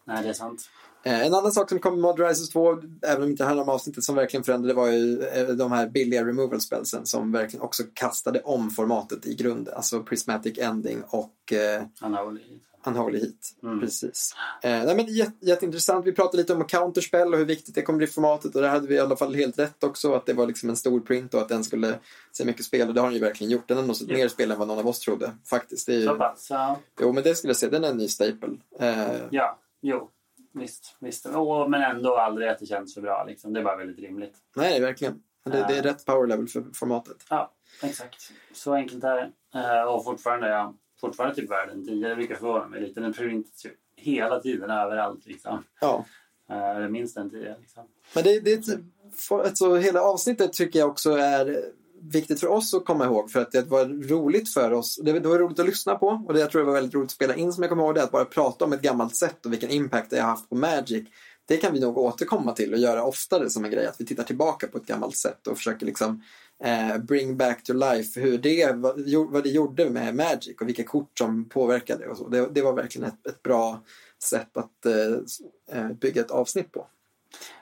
[0.04, 0.68] Nej, det är sant.
[1.02, 3.68] Eh, en annan sak som kom Modern Horizons 2, även om det inte handlar om
[3.68, 7.82] avsnittet som verkligen förändrade, var ju eh, de här billiga removal spelsen som verkligen också
[7.94, 9.74] kastade om formatet i grunden.
[9.74, 12.40] Alltså Prismatic Ending och eh, Unholy.
[12.84, 13.54] Unholy Heat.
[13.62, 13.80] Mm.
[13.80, 14.34] Precis.
[14.62, 16.06] Eh, nej, men jät, jätteintressant.
[16.06, 18.54] Vi pratade lite om counterspel och hur viktigt det kommer bli i formatet.
[18.56, 20.14] Och där hade vi i alla fall helt rätt också.
[20.14, 21.98] Att det var liksom en stor print och att den skulle
[22.32, 22.88] se mycket spel.
[22.88, 23.68] Och det har den ju verkligen gjort.
[23.68, 25.30] Den har nog sett mer spel än vad någon av oss trodde.
[25.50, 25.86] Faktiskt.
[25.86, 26.46] Det är ju, Så pass.
[26.50, 26.78] Ja.
[27.00, 27.70] jo, men det skulle jag säga.
[27.70, 28.48] Den är en ny staple.
[28.80, 30.10] Eh, ja, jo.
[30.52, 31.26] Visst, visst.
[31.26, 33.24] Åh, men ändå aldrig att det känns för bra.
[33.24, 33.52] Liksom.
[33.52, 34.34] Det är bara väldigt rimligt.
[34.56, 35.22] nej, verkligen.
[35.44, 37.16] Det, det är rätt power level för formatet.
[37.30, 37.52] Ja,
[37.82, 38.32] exakt.
[38.52, 39.32] Så enkelt är det.
[39.60, 42.08] Eh, och fortfarande, ja, fortfarande typ världen 10.
[42.08, 43.00] Det brukar förvåna mig lite.
[43.00, 45.26] Den printas ju hela tiden överallt.
[45.26, 45.64] Liksom.
[45.80, 46.04] Ja.
[46.50, 47.56] Eh, Eller minst en 10.
[47.60, 47.82] Liksom.
[48.14, 48.66] Men det, det,
[49.14, 51.64] för- alltså, hela avsnittet tycker jag också är
[52.00, 55.00] viktigt för oss att komma ihåg för att det var roligt för oss.
[55.04, 57.06] Det, det var roligt att lyssna på och det jag tror det var väldigt roligt
[57.06, 58.02] att spela in som jag kommer ihåg det.
[58.02, 61.08] Att bara prata om ett gammalt sätt och vilken impact det har haft på Magic.
[61.48, 63.86] Det kan vi nog återkomma till och göra oftare som en grej.
[63.86, 66.22] Att vi tittar tillbaka på ett gammalt sätt och försöker liksom
[66.64, 70.84] eh, bring back to life hur det, vad, vad det gjorde med Magic och vilka
[70.84, 72.28] kort som påverkade och så.
[72.28, 73.82] Det, det var verkligen ett, ett bra
[74.22, 76.86] sätt att eh, eh, bygga ett avsnitt på.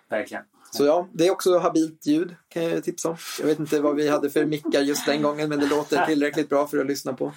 [0.08, 0.42] Verkligen.
[0.70, 3.16] Så ja, det är också habilt ljud kan jag tipsa om.
[3.40, 6.48] Jag vet inte vad vi hade för mickar just den gången men det låter tillräckligt
[6.48, 7.32] bra för att lyssna på.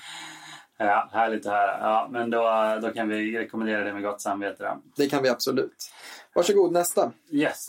[0.81, 1.79] Ja, härligt att höra.
[1.79, 4.63] Ja, men då, då kan vi rekommendera det med gott samvete.
[4.63, 4.81] Då.
[4.95, 5.91] Det kan vi absolut.
[6.35, 7.11] Varsågod nästa.
[7.31, 7.67] Yes.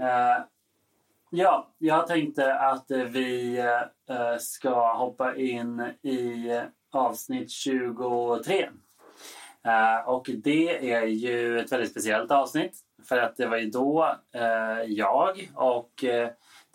[0.00, 0.44] Uh,
[1.30, 3.58] ja, jag tänkte att vi
[4.10, 6.60] uh, ska hoppa in i
[6.90, 8.68] avsnitt 23.
[9.66, 12.78] Uh, eh, och det är ju ett väldigt speciellt avsnitt.
[13.08, 14.16] För att det var ju då
[14.86, 16.04] jag och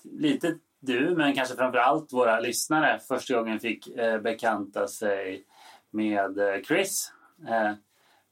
[0.04, 5.44] lite du, men kanske framför allt våra lyssnare första gången fick bekanta sig
[5.92, 7.12] med Chris.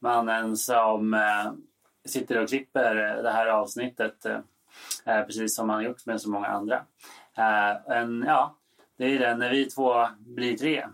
[0.06, 1.52] Mannen som eh,
[2.06, 6.48] sitter och klipper eh, det här avsnittet eh, precis som han gjort med så många
[6.48, 6.82] andra.
[7.88, 8.56] En, ja,
[8.98, 10.88] det är den när vi två blir tre.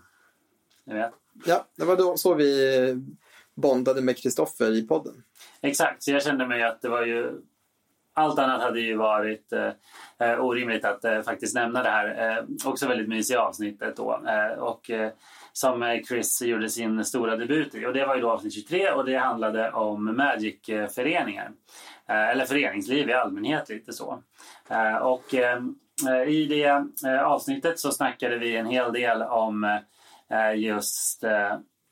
[0.85, 1.11] Ni vet.
[1.45, 3.03] Ja, det var då så vi
[3.55, 5.23] bondade med Kristoffer i podden.
[5.61, 7.41] Exakt, så jag kände mig att det var ju
[8.13, 9.53] allt annat hade ju varit
[10.17, 12.37] eh, orimligt att eh, faktiskt nämna det här.
[12.37, 14.21] Eh, också väldigt mysiga avsnittet då.
[14.57, 14.91] Och
[15.53, 17.85] som Chris gjorde sin stora debut i.
[17.85, 21.51] Och det var ju då avsnitt 23 och det handlade om Magic-föreningar.
[22.11, 24.23] Eh, eller föreningsliv i allmänhet lite så.
[24.69, 25.59] Eh, och eh,
[26.27, 26.85] i det
[27.21, 29.79] avsnittet så snackade vi en hel del om
[30.55, 31.23] just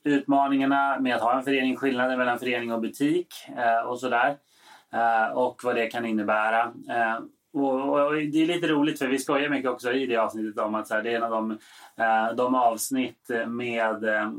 [0.04, 3.28] utmaningarna med att ha en förening, skillnaden mellan förening och butik
[3.86, 4.38] och sådär.
[5.34, 6.74] Och vad det kan innebära.
[7.54, 10.76] Och, och det är lite roligt för vi skojar mycket också i det avsnittet om
[10.76, 11.52] att så här, det är en av de,
[11.98, 14.32] eh, de avsnitt med eh,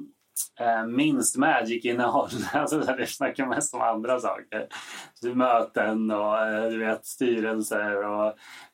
[0.61, 2.31] eh minst Magic-innehåll.
[2.53, 4.67] Alltså, vi snackar mest om andra saker.
[5.15, 8.27] Så möten och eh, du vet, styrelser och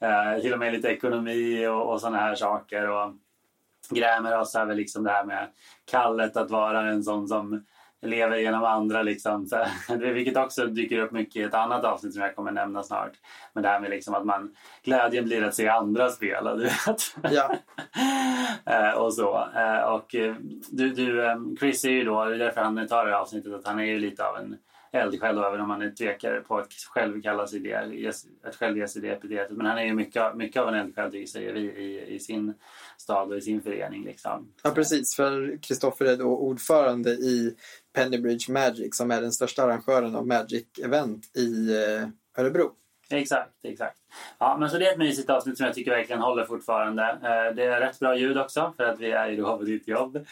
[0.07, 2.91] eh, till och med lite ekonomi och, och sådana här saker.
[2.91, 3.14] Och
[3.91, 5.49] grämer oss över liksom det här med
[5.84, 7.64] kallet att vara en sån som
[8.03, 9.03] lever genom andra.
[9.03, 9.47] Liksom.
[9.47, 9.64] Så,
[9.97, 13.12] vilket också dyker upp mycket i ett annat avsnitt som jag kommer nämna snart.
[13.53, 16.55] Men det här med liksom att man, glädjen blir att se andra spela.
[16.55, 17.16] Du vet.
[17.30, 17.55] Ja.
[18.66, 19.49] Eh, och så.
[19.57, 20.34] Eh, och eh,
[20.70, 23.66] du, du, Chris är ju då, det är därför han tar det här avsnittet, att
[23.66, 24.57] han är ju lite av en
[24.93, 27.74] eldsjäl även om han är tvekare på att själv kalla sig det,
[28.43, 29.57] att själv ge sig det epitetet.
[29.57, 32.55] Men han är ju mycket, mycket av en eldsjäl, tycker säger vi, i, i sin
[32.99, 34.05] stad och i sin förening.
[34.05, 34.53] Liksom.
[34.62, 35.16] ja, precis.
[35.16, 37.57] För Kristoffer är då ordförande i
[37.93, 42.09] Pennybridge Magic som är den största arrangören av Magic-event i eh,
[42.43, 42.72] Örebro.
[43.11, 43.97] Exakt, exakt.
[44.38, 47.02] Ja, men så det är ett mysigt avsnitt som jag tycker verkligen håller fortfarande.
[47.02, 49.88] Eh, Det är rätt bra ljud också för att vi är ju då på ditt
[49.88, 50.22] jobb eh,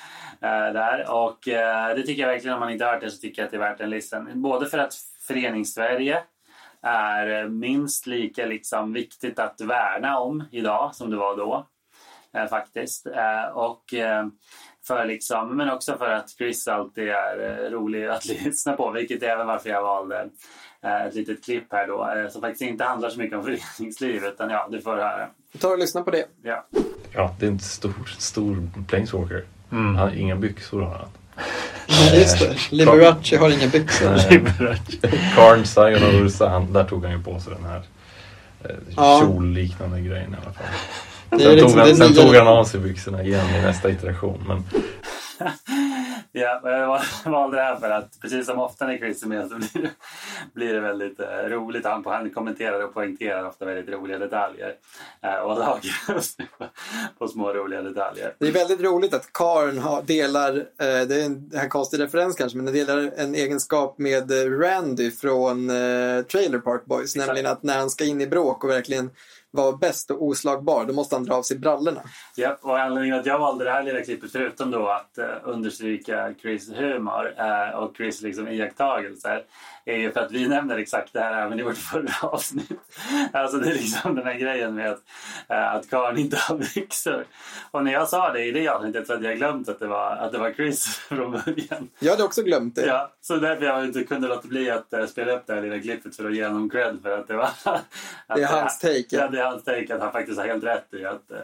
[0.73, 1.11] där.
[1.11, 3.47] Och eh, det tycker jag verkligen, om man inte har hört det så tycker jag
[3.47, 4.43] att det är värt en listen.
[4.43, 6.23] Både för att Föreningssverige
[6.83, 11.67] är minst lika liksom viktigt att värna om idag som det var då.
[12.35, 13.07] Eh, faktiskt.
[13.07, 14.27] Eh, och eh,
[14.87, 19.29] för liksom, men också för att Chris alltid är rolig att lyssna på, vilket är
[19.29, 20.29] även varför jag valde
[20.85, 23.45] ett litet klipp här då, eh, som faktiskt inte handlar så mycket om
[23.77, 25.27] föreningsliv, utan ja, du får höra.
[25.53, 26.25] Vi tar och lyssnar på det.
[26.43, 26.65] Ja.
[27.13, 29.45] Ja, det är en stor, stor planeswalker.
[29.73, 29.87] Mm.
[29.87, 31.09] Han har inga byxor har han.
[31.89, 32.57] Nej, just det.
[32.77, 34.07] Liberace har inga byxor.
[35.35, 37.83] Karn, Sion och Ursa, han, där tog han ju på sig den här
[38.65, 39.21] eh, Ja.
[39.23, 40.67] kjolliknande grejen i alla fall.
[41.31, 43.63] Det är Sen, liksom tog, han, sen nya- tog han av sig byxorna igen i
[43.63, 44.45] nästa iteration.
[44.49, 44.65] Men
[46.41, 47.01] ja, jag val-
[47.33, 49.91] valde det här för att precis som ofta när Chris är med så blir det,
[50.55, 51.85] blir det väldigt eh, roligt.
[51.85, 54.75] Han, han kommenterar och poängterar ofta väldigt roliga detaljer
[55.23, 56.67] eh, och lagar oss på,
[57.19, 58.35] på små roliga detaljer.
[58.39, 62.37] Det är väldigt roligt att Karn har, delar, eh, det är en, en konstig referens
[62.37, 64.31] kanske, men den delar en egenskap med
[64.63, 65.69] Randy från
[66.33, 67.17] Trailer Park Boys.
[67.17, 67.27] Exakt.
[67.27, 69.11] Nämligen att när han ska in i bråk och verkligen
[69.55, 72.01] var bäst och oslagbar, då måste han dra av sig brallorna.
[72.37, 76.35] Ja, och anledningen att jag valde det här lilla klippet, förutom då att eh, understryka
[76.43, 79.43] Chris humor eh, och Chris liksom iakttagelser,
[79.85, 82.81] är ju för att vi nämner exakt det här även i vårt förra avsnitt.
[83.33, 85.03] Alltså det är liksom den här grejen med att,
[85.49, 87.25] eh, att Karn inte har byxor.
[87.71, 90.17] Och när jag sa det i det avsnittet så hade jag glömt att det var,
[90.17, 91.89] att det var Chris från början.
[91.99, 92.87] Jag hade också glömt det.
[92.87, 95.79] Ja, så därför jag inte kunde låta bli att eh, spela upp det här lilla
[95.79, 97.45] klippet för att ge honom cred för att det var...
[97.65, 97.83] att
[98.35, 99.29] Det är hans take, ja.
[99.29, 101.39] Det är hans take att han faktiskt har helt rätt i att eh,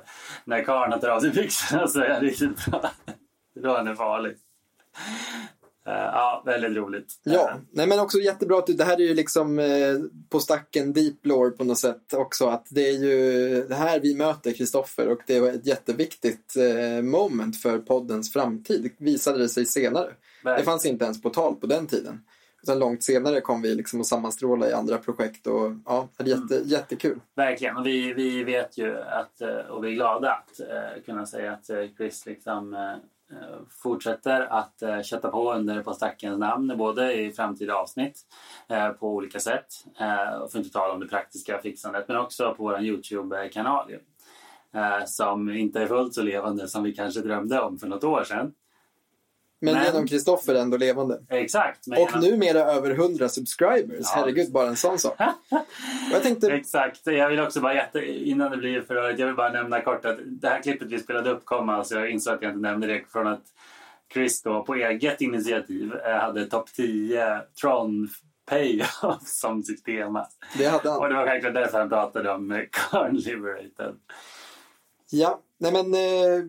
[0.45, 2.91] när karln tar av sig byxorna så är han riktigt bra.
[3.55, 4.37] Då är han farlig.
[5.87, 7.21] Eh, ja, väldigt roligt.
[7.23, 9.97] Ja, Eh, nej men också jättebra att du, det här är ju liksom eh,
[10.29, 12.47] på stacken deep lore på något sätt också.
[12.47, 16.55] Att det är ju det här vi möter Kristoffer och det var ett jätteviktigt
[17.03, 18.91] moment för poddens framtid.
[18.99, 20.07] Visade det sig senare.
[20.07, 20.15] Det
[20.45, 20.65] verkligen.
[20.65, 22.21] fanns inte ens på tal på den tiden.
[22.63, 26.29] Utan långt senare kom vi liksom att sammanstråla i andra projekt och ja, det är
[26.29, 27.21] jätte, jättekul.
[27.37, 27.77] Verkligen.
[27.77, 30.61] Och vi, vi vet ju att, och vi är glada att
[31.07, 32.77] kunna säga att Chris liksom
[33.33, 38.21] Eh, fortsätter att eh, kötta på under På stackens namn, både i framtida avsnitt
[38.69, 39.67] eh, på olika sätt.
[40.43, 43.97] Och för att inte tala om det praktiska fixandet, men också på vår Youtube-kanal.
[45.07, 48.53] som inte är fullt så levande som vi kanske drömde om för något år sedan.
[49.63, 51.21] Men, Men- genom Kristoffer ändå levande.
[51.29, 51.87] Exakt.
[51.87, 54.01] Men Och numera över 100 subscribers.
[54.01, 54.13] Ja.
[54.15, 55.17] Herregud, bara en sån sak.
[56.13, 57.01] Jag tänkte, Exakt.
[57.07, 60.05] Jag vill också bara, jätte, innan det blir för rörigt, jag vill bara nämna kort
[60.05, 62.87] att det här klippet vi spelade upp kom alltså, jag insåg att jag inte nämnde
[62.87, 63.43] det, från att
[64.13, 68.09] Chris då på eget initiativ eh, hade topp 10 Tron
[68.47, 70.27] Payoff som sitt tema.
[70.59, 70.99] det hade han.
[70.99, 73.95] Och det var självklart därför han pratade om eh, Carn Liberated.
[75.11, 76.45] Ja, nej men eh,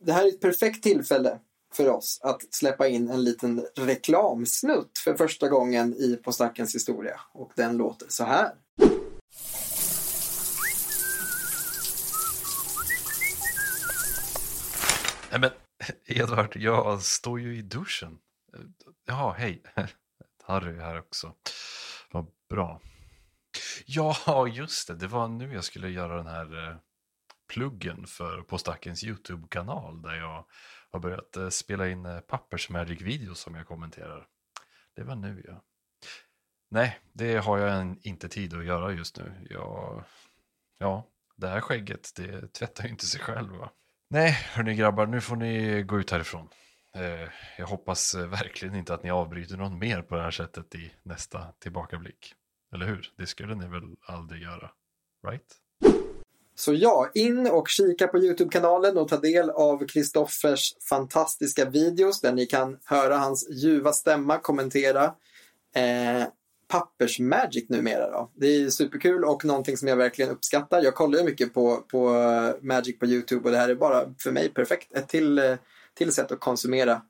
[0.00, 1.38] det här är ett perfekt tillfälle
[1.76, 7.20] för oss att släppa in en liten reklamsnutt för första gången i På stackens historia.
[7.32, 8.52] Och den låter så här.
[15.30, 15.50] Nej men
[16.06, 18.18] Edvard, jag står ju i duschen.
[19.06, 19.62] Ja, hej.
[20.42, 21.32] Harry här också.
[22.10, 22.80] Vad bra.
[23.86, 24.94] Ja, just det.
[24.94, 26.76] Det var nu jag skulle göra den här eh,
[27.48, 30.44] pluggen för På Stackens YouTube-kanal där jag
[30.96, 34.26] har börjat eh, spela in eh, pappersmagic Pappers Magic-videos som jag kommenterar.
[34.96, 35.64] Det var nu ja.
[36.70, 39.46] Nej, det har jag inte tid att göra just nu.
[39.50, 40.04] Jag,
[40.78, 43.70] ja, det här skägget, det tvättar ju inte sig själv va.
[44.10, 46.48] Nej, hörni grabbar, nu får ni gå ut härifrån.
[46.94, 47.28] Eh,
[47.58, 51.52] jag hoppas verkligen inte att ni avbryter någon mer på det här sättet i nästa
[51.52, 52.34] tillbakablick.
[52.74, 53.12] Eller hur?
[53.16, 54.70] Det skulle ni väl aldrig göra?
[55.28, 55.56] Right?
[56.58, 62.32] Så ja, in och kika på Youtube-kanalen och ta del av Kristoffers fantastiska videos där
[62.32, 65.04] ni kan höra hans ljuva stämma kommentera
[65.74, 66.28] eh,
[66.68, 68.10] pappersmagic numera.
[68.10, 68.30] Då.
[68.34, 70.82] Det är superkul och någonting som jag verkligen uppskattar.
[70.82, 74.14] Jag kollar ju mycket på, på eh, Magic på Youtube och det här är bara
[74.18, 74.92] för mig perfekt.
[74.92, 75.56] Ett till, eh,
[75.94, 77.02] till sätt att konsumera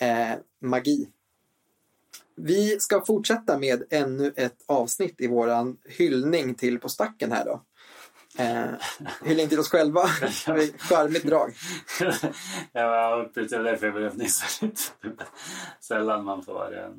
[0.00, 1.08] eh, magi.
[2.36, 7.62] Vi ska fortsätta med ännu ett avsnitt i våran hyllning till På stacken här då.
[8.38, 8.66] Eh,
[9.24, 10.00] hyllning till oss själva.
[10.78, 11.54] Charmigt drag.
[12.72, 15.24] jag precis det därför jag började fnissa lite.
[15.80, 16.94] Sällan man får,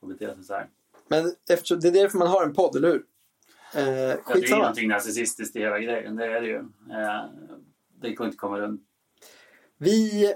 [0.00, 0.68] får bete sig så här.
[1.08, 3.02] Men eftersom, det är därför man har en podd, eller hur?
[3.74, 6.58] Eh, Ja, det är någonting narcissistiskt i hela grejen, det är det ju.
[6.90, 7.24] Eh,
[8.00, 8.82] det går inte komma runt.
[9.78, 10.34] Vi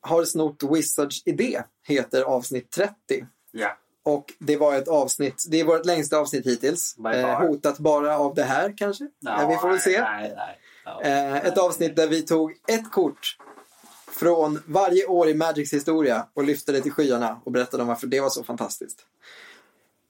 [0.00, 2.94] har snott Wizards idé, heter avsnitt 30.
[3.50, 3.76] Ja,
[4.08, 6.96] Och det var ett avsnitt, det är vårt längsta avsnitt hittills.
[7.14, 9.08] Eh, hotat bara av det här kanske?
[9.20, 10.00] Ja, vi får väl se.
[10.00, 10.58] Nej, nej.
[10.84, 11.02] Ja.
[11.02, 13.36] Eh, ett avsnitt där vi tog ett kort
[14.10, 18.06] från varje år i Magics historia och lyfte det till skyarna och berättade om varför
[18.06, 19.06] det var så fantastiskt.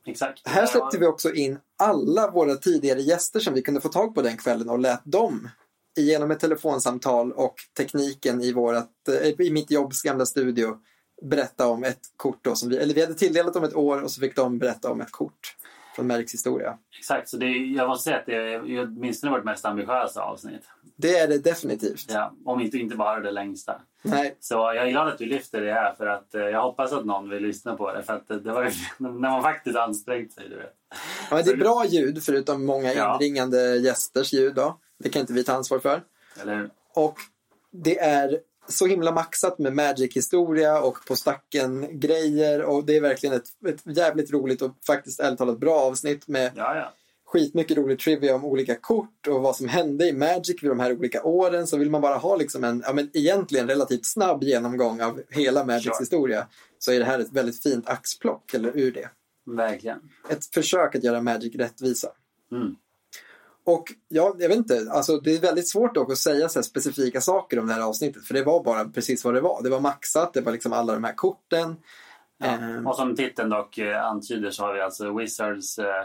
[0.07, 0.49] Exakt.
[0.49, 4.22] Här släppte vi också in alla våra tidigare gäster som vi kunde få tag på
[4.22, 5.49] den kvällen och lät dem
[5.96, 10.78] genom ett telefonsamtal och tekniken i, vårat, eh, i mitt jobbs gamla studio
[11.22, 14.10] berätta om ett kort då som vi, eller vi hade tilldelat dem ett år och
[14.10, 15.56] så fick de berätta om ett kort
[15.96, 16.78] från Magics historia.
[16.98, 20.62] Exakt, så det jag måste säga att det är åtminstone vårt mest ambitiösa avsnitt.
[20.96, 22.04] Det är det definitivt.
[22.08, 23.80] Ja, om inte, inte bara det längsta.
[24.03, 26.92] Nej, Så jag är glad att du lyfter det här för att eh, jag hoppas
[26.92, 28.03] att någon vill lyssna på det.
[28.03, 30.74] För att eh, det var ju när man faktiskt ansträngt sig, du vet.
[31.30, 33.14] ja, det är bra ljud förutom många Ja.
[33.20, 34.78] inringande gästers ljud då.
[34.99, 36.03] Det kan inte vi ta ansvar för.
[36.42, 36.70] Eller hur?
[36.95, 37.16] Och
[37.70, 38.38] det är
[38.68, 43.96] så himla maxat med Magic-historia och på stacken grejer och det är verkligen ett, ett
[43.96, 46.92] jävligt roligt och faktiskt ärligt talat bra avsnitt med Ja, ja.
[47.24, 50.92] skitmycket rolig trivia om olika kort och vad som hände i Magic vid de här
[50.92, 55.00] olika åren så vill man bara ha liksom en, ja men egentligen relativt snabb genomgång
[55.00, 55.96] av hela Magics Sure.
[56.03, 56.46] historia
[56.78, 59.08] så är det här ett väldigt fint axplock eller ur det.
[59.57, 59.99] Verkligen.
[60.30, 62.08] Ett försök att göra Magic rättvisa.
[62.53, 62.76] Mm.
[63.68, 67.20] Och ja, jag vet inte, alltså det är väldigt svårt dock att säga så specifika
[67.20, 68.24] saker om det här avsnittet.
[68.24, 69.62] För det var bara precis vad det var.
[69.62, 71.76] Det var maxat, det var liksom alla de här korten.
[72.42, 76.04] Ehm, Och som titeln dock eh, antyder så har vi alltså Wizards eh,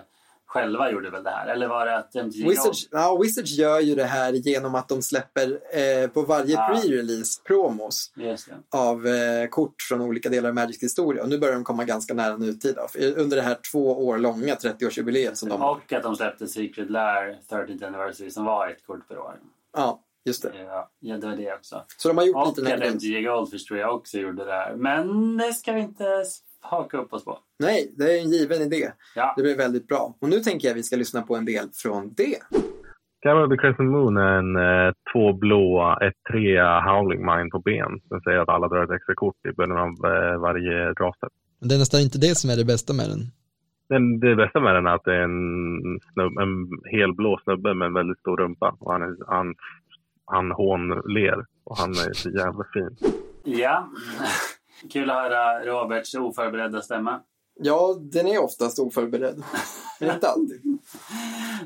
[0.54, 1.48] själva gjorde väl det här?
[1.48, 5.02] Eller var det att MTG Wizards, ja, Wizards gör ju det här genom att de
[5.02, 6.70] släpper eh, på varje Ah.
[6.70, 8.12] pre-release promos
[8.70, 11.24] av eh, kort från olika delar av Magics historia.
[11.24, 12.78] Och nu börjar de komma ganska nära nutid.
[13.16, 15.62] Under det här två år långa 30-årsjubileet som de...
[15.62, 19.36] Och att de släppte Secret Lair 13th Anniversary som var ett kort per år.
[19.78, 20.52] Ja, just det.
[20.58, 21.86] Ja, ja, det var det också.
[21.98, 24.52] Så de har gjort Och lite den att MTG Goldfish tror jag också gjorde det
[24.52, 24.76] här.
[24.76, 26.06] Men det ska vi inte
[26.64, 27.40] haka upp oss på.
[27.60, 28.92] Nej, det är en given idé.
[29.16, 30.16] Ja, Det blir väldigt bra.
[30.22, 32.38] Och nu tänker jag vi ska lyssna på en del från det.
[33.26, 37.92] Gammal The Crescent Moon är en eh, två blåa, ett trea Howling Mine på ben.
[38.10, 41.30] Den säger att alla drar ett extra kort i början av eh, varje draftstep.
[41.60, 43.20] Men det är nästan inte det som är det bästa med den.
[43.90, 46.52] Den, det bästa med den är att det är en, snubb, en
[46.92, 48.76] helblå snubbe med en väldigt stor rumpa.
[48.80, 49.56] Och han, är, han,
[50.26, 52.98] han hånler och han är så jävla fin.
[53.44, 53.90] ja.
[54.90, 57.22] Kul att höra Roberts oförberedda stämma.
[57.60, 59.44] Ja, den är oftast oförberedd.
[60.00, 60.62] Men inte alltid.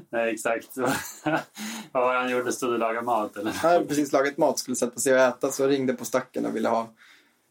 [0.10, 0.78] Nej, exakt.
[1.92, 2.52] Vad var det han gjorde?
[2.52, 3.52] Stod och lagade mat eller?
[3.64, 6.56] Jag hade precis lagat mat, skulle sätta sig och äta, så ringde på stacken och
[6.56, 6.94] ville ha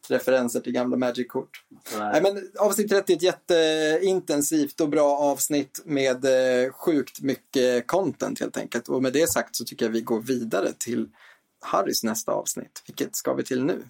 [0.09, 1.63] referenser till gamla Magic-kort.
[1.97, 8.39] Nej, men avsnitt 30 är ett jätteintensivt och bra avsnitt med eh, sjukt mycket content
[8.39, 8.87] helt enkelt.
[8.89, 11.09] Och med det sagt så tycker jag vi går vidare till
[11.59, 12.83] Harrys nästa avsnitt.
[12.87, 13.83] Vilket ska vi till nu?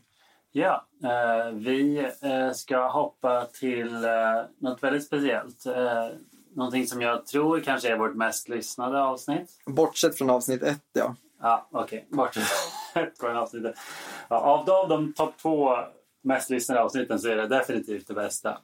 [0.58, 4.12] Ja, eh, vi eh, ska hoppa till eh,
[4.60, 5.66] något väldigt speciellt.
[5.66, 6.08] Eh,
[6.56, 9.50] någonting som jag tror kanske är vårt mest lyssnade avsnitt.
[9.66, 11.16] Bortsett från avsnitt 1, ja.
[11.42, 12.08] Ja, okej.
[12.12, 12.44] Bortsett
[13.20, 13.76] från avsnittet.
[14.30, 15.76] Ja, av de, av de topp två
[16.24, 18.58] mest lyssnade avsnitten så är det definitivt det bästa.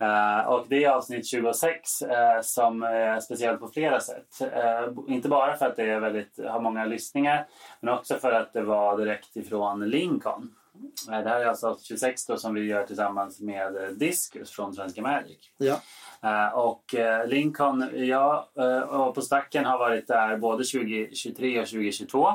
[0.00, 4.40] Eh, och det är avsnitt 26 eh, som är speciellt på flera sätt.
[4.40, 7.46] Eh, inte bara för att det är väldigt, har många lyssningar
[7.80, 10.50] men också för att det var direkt ifrån Lincoln.
[11.06, 15.02] Det här är alltså avsnitt 26 då, som vi gör tillsammans med Discus från Svenska
[15.02, 15.38] Magic.
[15.56, 15.80] ja.
[16.50, 16.94] Och
[17.26, 22.28] Lincoln, ja, eh, och på stacken har varit där både 2023 och 2022.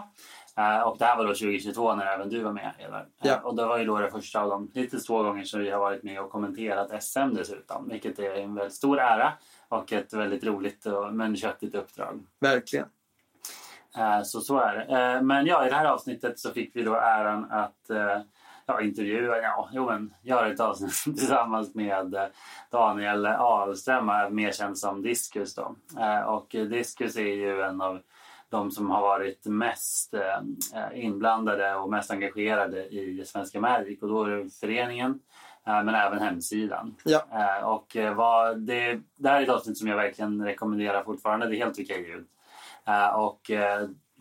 [0.60, 3.02] Eh, och det här var då 2022 när även du var med, Edvard.
[3.02, 3.40] Eh, Ja.
[3.44, 5.80] och det var ju då det första av de hittills två gånger som vi har
[5.80, 7.90] varit med och kommenterat SM dessutom.
[7.90, 9.32] Vilket är en väldigt stor ära
[9.70, 12.20] och ett väldigt roligt och, men köttigt uppdrag.
[12.40, 12.86] Verkligen.
[13.98, 15.22] Eh, Så så är det.
[15.22, 17.76] Men ja, i det här avsnittet så fick vi då äran att
[18.66, 22.30] ja, intervjua, ja, jo men göra ett avsnitt tillsammans med
[22.72, 25.76] Daniel Ahlström, mer känd som Discus då.
[26.26, 28.00] Och Discus är ju en av
[28.50, 34.24] de som har varit mest eh, inblandade och mest engagerade i Svenska Magic och då
[34.24, 35.20] är det föreningen
[35.68, 36.96] eh, men även hemsidan.
[37.06, 37.24] Ja.
[37.34, 41.48] Eh, Och vad det, det här är ett avsnitt som jag verkligen rekommenderar fortfarande.
[41.48, 42.26] Det är helt okej ljud.
[43.16, 43.52] Och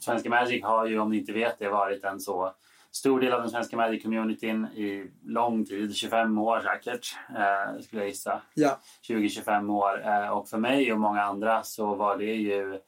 [0.01, 2.53] Svenska Magic har ju, om ni inte vet det, varit en så
[2.91, 5.97] stor del av den svenska Magic-communityn i lång tid.
[5.97, 7.07] 25 år säkert,
[7.37, 8.43] eh, skulle jag gissa.
[8.55, 8.79] Ja.
[9.09, 10.07] 20-25 år.
[10.07, 12.79] Eh, Och för mig och många andra så var det ju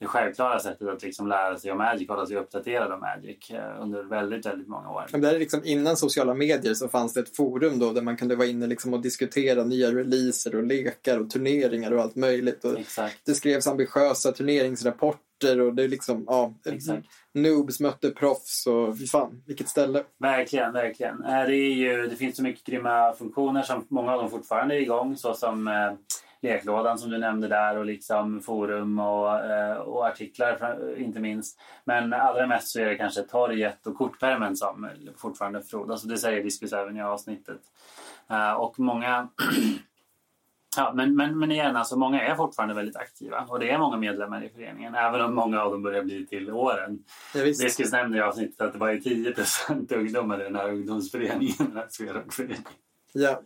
[0.00, 3.82] det självklara sättet att liksom lära sig om Magic, hålla sig uppdaterad om Magic eh,
[3.82, 5.06] under väldigt, väldigt många år.
[5.12, 8.16] Men där är liksom innan sociala medier så fanns det ett forum då där man
[8.16, 12.64] kunde vara inne liksom och diskutera nya releaser och lekar och turneringar och allt möjligt.
[12.64, 13.20] Och Exakt.
[13.26, 17.06] det skrevs ambitiösa turneringsrapporter och det är liksom, ja, Exakt.
[17.34, 20.04] noobs mötte proffs och fy fan, vilket ställe.
[20.18, 21.24] Verkligen, verkligen.
[21.24, 24.74] Eh, Det, är ju, det finns så mycket grymma funktioner som många av dem fortfarande
[24.74, 25.92] är igång såsom eh,
[26.42, 31.60] leklådan som du nämnde där och liksom forum och, eh, och artiklar inte minst.
[31.84, 36.18] Men allra mest så är det kanske torget och kortpärmen som fortfarande frodas och det
[36.18, 37.60] säger Diskus även i avsnittet.
[38.30, 39.28] Eh, Och många
[40.76, 43.96] Ja, men, men, men igen, alltså många är fortfarande väldigt aktiva och det är många
[43.96, 46.98] medlemmar i föreningen även om många av dem börjar bli till åren.
[47.34, 47.44] Ja.
[47.44, 49.34] Diskus nämnde i avsnittet att det var ju 10
[49.96, 52.62] ungdomar i den här ungdomsföreningen, den här Sverokföreningen.
[53.12, 53.40] Ja,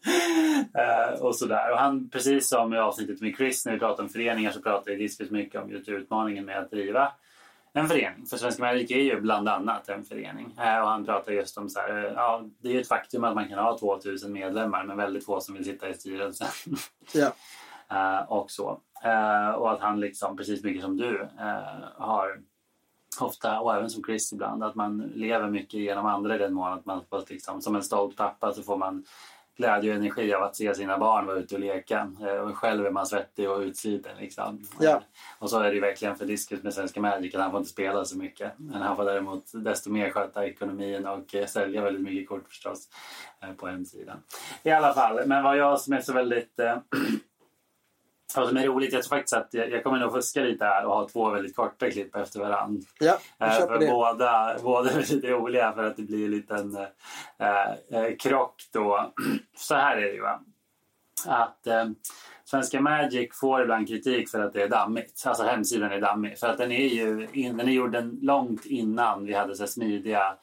[0.75, 1.73] Eh, och sådär.
[1.73, 4.91] Och han, precis som i avsnittet med Chris när vi pratade om föreningar så pratar
[4.91, 7.13] ju Diskus mycket om just utmaningen med att driva
[7.73, 8.27] en förening.
[8.27, 10.55] För Svenska Magic är ju bland annat en förening.
[10.59, 13.25] Eh, och han pratar just om så här, eh, ja, det är ju ett faktum
[13.25, 16.49] att man kan ha 2000 medlemmar men väldigt få som vill sitta i styrelsen.
[17.13, 17.33] ja,
[17.91, 18.81] Eh, och så.
[19.05, 21.29] Eh, och att han liksom, precis mycket som du,
[21.97, 22.41] har
[23.21, 26.73] ofta, och även som Chris ibland, att man lever mycket genom andra i den mån
[26.73, 29.05] att man får liksom, som en stolt pappa så får man
[29.57, 32.11] glädje och energi av att se sina barn vara ute och leka.
[32.21, 34.17] Eh, och själv är man svettig och utsliten.
[34.21, 34.61] Liksom.
[34.81, 35.03] Ja.
[35.39, 38.05] Och så är det ju verkligen för Discus med Svenska Magic han får inte spela
[38.05, 38.53] så mycket.
[38.57, 42.89] Men han får däremot desto mer sköta ekonomin och eh, sälja väldigt mycket kort förstås
[43.43, 44.17] eh, på hemsidan.
[44.63, 46.77] I alla fall, men vad jag som är så väldigt eh,
[48.37, 50.85] Vad som är roligt, jag tror faktiskt att jag, jag kommer nog fuska lite här
[50.85, 52.83] och ha två väldigt korta klipp efter varandra.
[52.99, 53.87] Ja, vi Eh, för det.
[53.87, 56.77] båda, båda är lite roliga för att det blir en liten
[57.39, 59.13] eh, eh, krock då.
[59.57, 60.41] Så här är det ju va.
[61.27, 61.85] Att eh,
[62.45, 65.23] Svenska Magic får ibland kritik för att det är dammigt.
[65.27, 66.39] Alltså hemsidan är dammig.
[66.39, 70.37] För att den är ju den är gjord långt innan vi hade så smidiga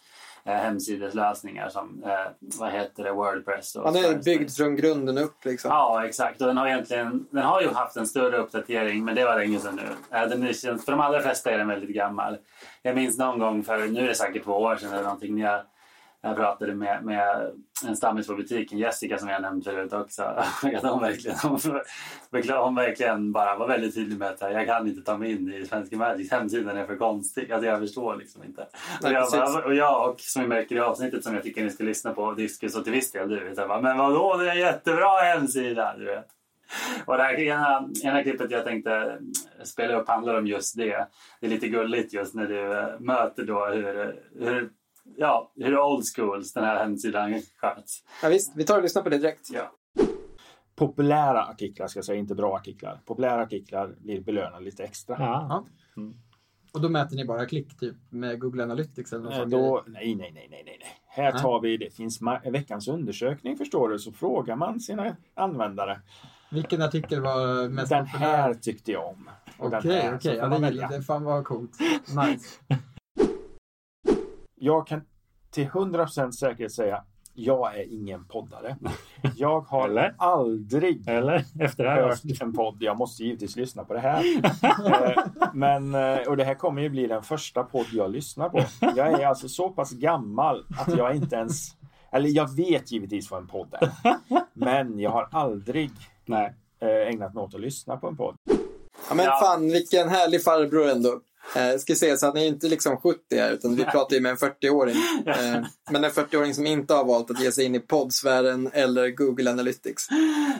[0.43, 3.75] eh, hemsideslösningar som eh, vad heter det, Wordpress.
[3.75, 4.23] och Han är Squarespace.
[4.37, 5.71] byggd från grunden upp liksom.
[5.71, 6.41] Ja, exakt.
[6.41, 9.59] Och den, har egentligen, den har ju haft en större uppdatering, men det var länge
[9.59, 10.17] sedan nu.
[10.17, 12.37] Eh, Den är, för de allra flesta är den väldigt gammal.
[12.81, 15.51] Jag minns någon gång för, nu är det säkert två år sedan eller någonting, när
[15.51, 15.61] jag,
[16.21, 17.51] jag pratade med, med
[17.87, 20.23] en stammis på butiken, Jessica som jag nämnt förut också.
[20.23, 21.37] Att hon, verkligen,
[22.63, 25.65] hon, verkligen bara var väldigt tydlig med att jag kan inte ta mig in i
[25.65, 27.51] Svenska Magics hemsida, är för konstig.
[27.51, 28.61] Alltså jag förstår liksom inte.
[28.61, 28.67] Och
[29.01, 29.53] Nej, jag, precis.
[29.53, 32.13] bara, och jag och som vi märker i avsnittet som jag tycker ni ska lyssna
[32.13, 34.59] på, Diskus och till viss del du vet, jag bara, men vadå det är en
[34.59, 35.95] jättebra hemsida!
[35.97, 36.27] Du vet.
[37.05, 39.19] Och det här ena, ena klippet jag tänkte
[39.63, 41.07] spela upp handlar om just det.
[41.39, 44.69] Det är lite gulligt just när du eh, möter då hur, hur,
[45.17, 48.03] ja, hur old schools den här hemsidan sköts.
[48.23, 49.49] Ja, visst, vi tar och lyssnar på det direkt.
[49.53, 49.71] Ja.
[50.75, 53.01] Populära artiklar, ska jag säga, inte bra artiklar.
[53.05, 55.15] Populära artiklar blir belönade lite extra.
[55.19, 55.65] Ja.
[56.73, 59.51] Och då mäter ni bara klick typ med Google Analytics eller något Eh, sånt?
[59.51, 60.79] Då, nej, nej, nej, nej, nej.
[61.07, 65.99] Här tar vi, det finns ma- veckans undersökning förstår du, så frågar man sina användare.
[66.51, 68.25] Vilken artikel var mest Den populär?
[68.37, 69.29] här tyckte jag om.
[69.57, 70.19] Okej, okej.
[70.19, 71.01] får Ja, man det det.
[71.01, 71.71] Fan vad coolt.
[72.07, 72.59] Nice.
[74.63, 75.01] Jag kan
[75.51, 78.77] till 100% säkerhet säga, jag är ingen poddare.
[79.37, 80.15] Jag har Eller?
[80.17, 81.45] aldrig Eller?
[81.59, 82.41] Efter det här hört avsnittet.
[82.41, 82.77] en podd.
[82.79, 84.23] Jag måste givetvis lyssna på det här.
[84.91, 85.23] Eh,
[85.53, 88.63] Men, eh, och det här kommer ju bli den första podd jag lyssnar på.
[88.79, 91.67] Jag är alltså så pass gammal att jag inte ens...
[92.11, 93.91] Eller jag vet givetvis vad en podd är.
[94.53, 95.91] Men jag har aldrig
[96.25, 96.53] Nej.
[96.81, 98.35] eh, ägnat mig åt att lyssna på en podd.
[99.09, 99.39] Ja, men Ja.
[99.43, 101.19] fan vilken härlig farbror ändå.
[101.55, 104.21] Eh, ska säga så att ni är inte liksom 70 här, utan vi pratar ju
[104.21, 104.95] med en 40-åring.
[105.25, 109.09] Eh, men en 40-åring som inte har valt att ge sig in i poddsfären eller
[109.09, 110.07] Google Analytics.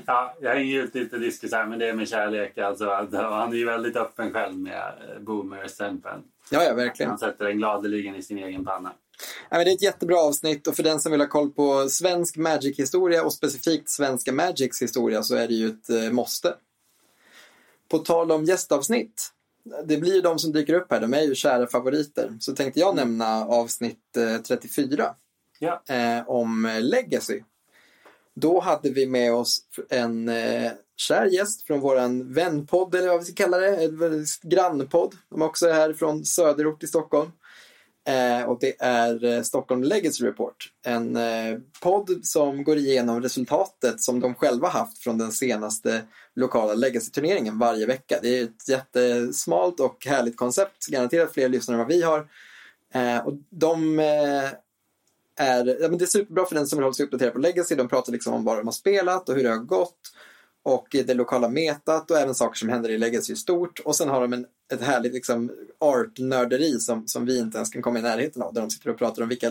[0.05, 2.57] Ja, jag ut lite diskus här, men det är med kärlek.
[2.57, 6.21] Alltså, han är ju väldigt öppen själv med eh, boomer-stämpeln.
[6.49, 7.09] Ja, ja, verkligen.
[7.09, 8.91] Han sätter den gladeligen i sin egen panna.
[9.49, 11.89] Ja, men det är ett jättebra avsnitt och för den som vill ha koll på
[11.89, 16.55] svensk Magic-historia och specifikt svenska Magics historia så är det ju ett eh, måste.
[17.89, 19.31] På tal om gästavsnitt.
[19.85, 22.31] Det blir ju de som dyker upp här, de är ju kära favoriter.
[22.39, 25.15] Så tänkte jag nämna avsnitt eh, 34
[25.59, 25.81] Ja.
[25.87, 27.41] eh, om eh, Legacy.
[28.35, 33.25] Då hade vi med oss en eh, kär gäst från våran vänpodd, eller vad vi
[33.25, 33.91] ska kalla det,
[34.43, 35.15] grannpodd.
[35.29, 37.31] De är också här från söderort i Stockholm.
[38.07, 40.71] Eh, och det är eh, Stockholm Legacy Report.
[40.85, 46.01] En eh, podd som går igenom resultatet som de själva haft från den senaste
[46.35, 48.19] lokala Legacy-turneringen varje vecka.
[48.21, 50.87] Det är ett jättesmalt och härligt koncept.
[50.87, 52.27] Garanterat fler lyssnare än vad vi har.
[52.93, 54.49] Eh, och de eh,
[55.35, 57.75] är, ja, men det är superbra för den som vill hålla sig uppdaterad på Legacy.
[57.75, 59.99] De pratar liksom om vad de har spelat och hur det har gått.
[60.63, 63.79] Och det lokala metat och även saker som händer i Legacy stort.
[63.79, 67.81] Och sen har de en, ett härligt liksom, art-nörderi som, som vi inte ens kan
[67.81, 68.53] komma i närheten av.
[68.53, 69.49] Där de sitter och pratar om vilka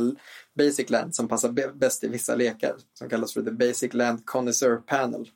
[0.59, 2.77] basic land som passar bäst i vissa lekar.
[2.95, 5.31] Som kallas för The Basic Land Connoisseur Panel.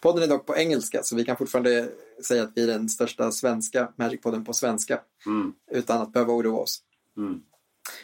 [0.00, 1.88] Podden är dock på engelska så vi kan fortfarande
[2.24, 5.00] säga att vi är den största svenska Magic-podden på svenska.
[5.26, 5.52] Mm.
[5.70, 6.82] Utan att behöva oroa oss.
[7.16, 7.40] Mm.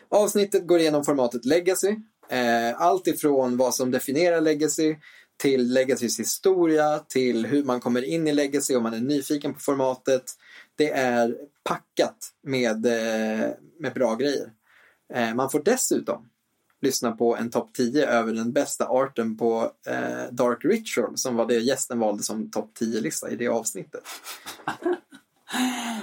[0.08, 1.96] Avsnittet går igenom formatet Legacy.
[2.28, 4.96] Eh, allt ifrån vad som definierar Legacy
[5.36, 9.60] till Legacys historia, till hur man kommer in i Legacy om man är nyfiken på
[9.60, 10.24] formatet.
[10.76, 14.52] Det är packat med, eh, med bra grejer.
[15.14, 16.28] Eh, man får dessutom
[16.80, 21.46] lyssna på en topp 10 över den bästa arten på eh, Dark Ritual som var
[21.46, 24.02] det gästen valde som topp 10-lista i det avsnittet.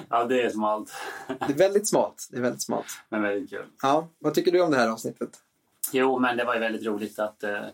[0.10, 0.91] Ja, det är smalt.
[1.28, 2.28] Det är väldigt smalt.
[2.32, 2.86] Det är väldigt smalt.
[3.10, 3.66] Men väldigt kul.
[3.82, 5.30] Ja, vad tycker du om det här avsnittet?
[5.91, 7.66] Jo, men det var ju väldigt roligt att, eh, eh,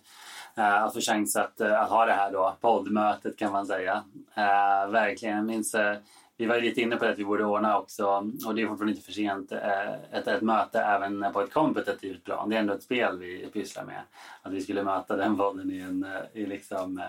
[0.57, 4.03] Eh, att få chans att, eh, att ha det här då, poddmötet kan man säga.
[4.35, 5.97] Eh, verkligen, jag minns, eh,
[6.37, 8.05] vi var lite inne på det att vi borde ordna också,
[8.47, 12.23] och det är fortfarande inte för sent, eh, ett, ett möte även på ett kompetitivt
[12.23, 12.49] plan.
[12.49, 14.01] Det är ändå ett spel vi pysslar med.
[14.41, 17.01] Att vi skulle möta den podden i en, eh, i liksom,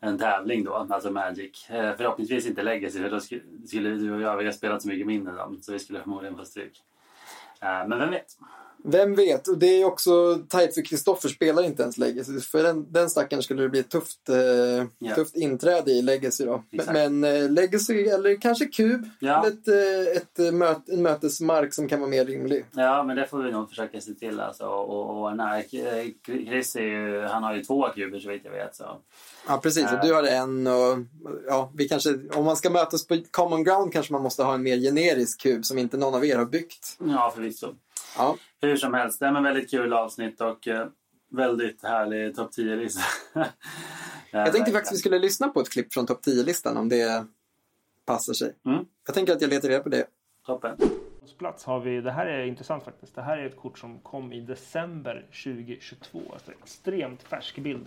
[0.00, 1.70] en tävling då, alltså Magic.
[1.70, 4.88] Eh, förhoppningsvis inte Legacy, för då skulle, skulle du och jag, vi har spelat så
[4.88, 6.82] mycket mindre dem, så vi skulle förmodligen få stryk.
[7.60, 8.36] Men vem vet?
[8.88, 9.48] Vem vet?
[9.48, 12.40] Och det är också tajt för Kristoffer spelar inte ens Legacy.
[12.40, 14.36] För den, den stackaren skulle det bli ett tufft, eh,
[14.98, 15.14] Ja.
[15.14, 16.62] tufft inträde i Legacy då.
[16.72, 16.92] Exakt.
[16.92, 19.10] Men eh, Legacy eller kanske Cube.
[19.20, 19.46] Ja.
[19.48, 22.64] Ett, eh, ett, eh, möt, en mötesmark som kan vara mer rimlig.
[22.72, 24.64] Ja, men det får vi nog försöka se till alltså.
[24.66, 25.68] Och, och, nej,
[26.26, 28.76] Chris är ju, han har ju två kuber så vitt jag vet.
[28.76, 28.84] Så.
[29.48, 29.84] Ja, precis.
[29.84, 30.02] Och Eh.
[30.02, 30.98] du har en och
[31.48, 34.62] ja, vi kanske, om man ska mötas på common ground kanske man måste ha en
[34.62, 36.96] mer generisk kub som inte någon av er har byggt.
[36.98, 37.74] Ja, förvisso.
[38.18, 38.36] Ja.
[38.60, 40.88] Hur som helst, det är en väldigt kul avsnitt och eh,
[41.28, 43.02] väldigt härlig topp 10-lista.
[44.30, 47.26] Jag tänkte faktiskt vi skulle lyssna på ett klipp från topp 10-listan om det
[48.04, 48.54] passar sig.
[48.66, 48.84] Mm.
[49.06, 50.06] Jag tänker att jag letar reda på det.
[50.46, 50.76] Toppen.
[51.38, 53.14] plats har vi, det här är intressant faktiskt.
[53.14, 56.22] Det här är ett kort som kom i december 2022.
[56.32, 57.86] Alltså extremt färsk bild.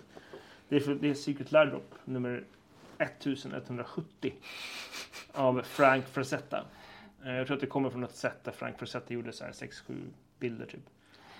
[0.68, 2.44] Det är, för, det är Secret Lairdrop nummer
[2.98, 4.34] 1170
[5.32, 6.64] av Frank Frazetta.
[7.24, 9.52] Eh, Jag tror att det kommer från ett sätt där Frank Frazetta gjorde så här
[9.52, 9.94] 6-7
[10.40, 10.80] bilder typ.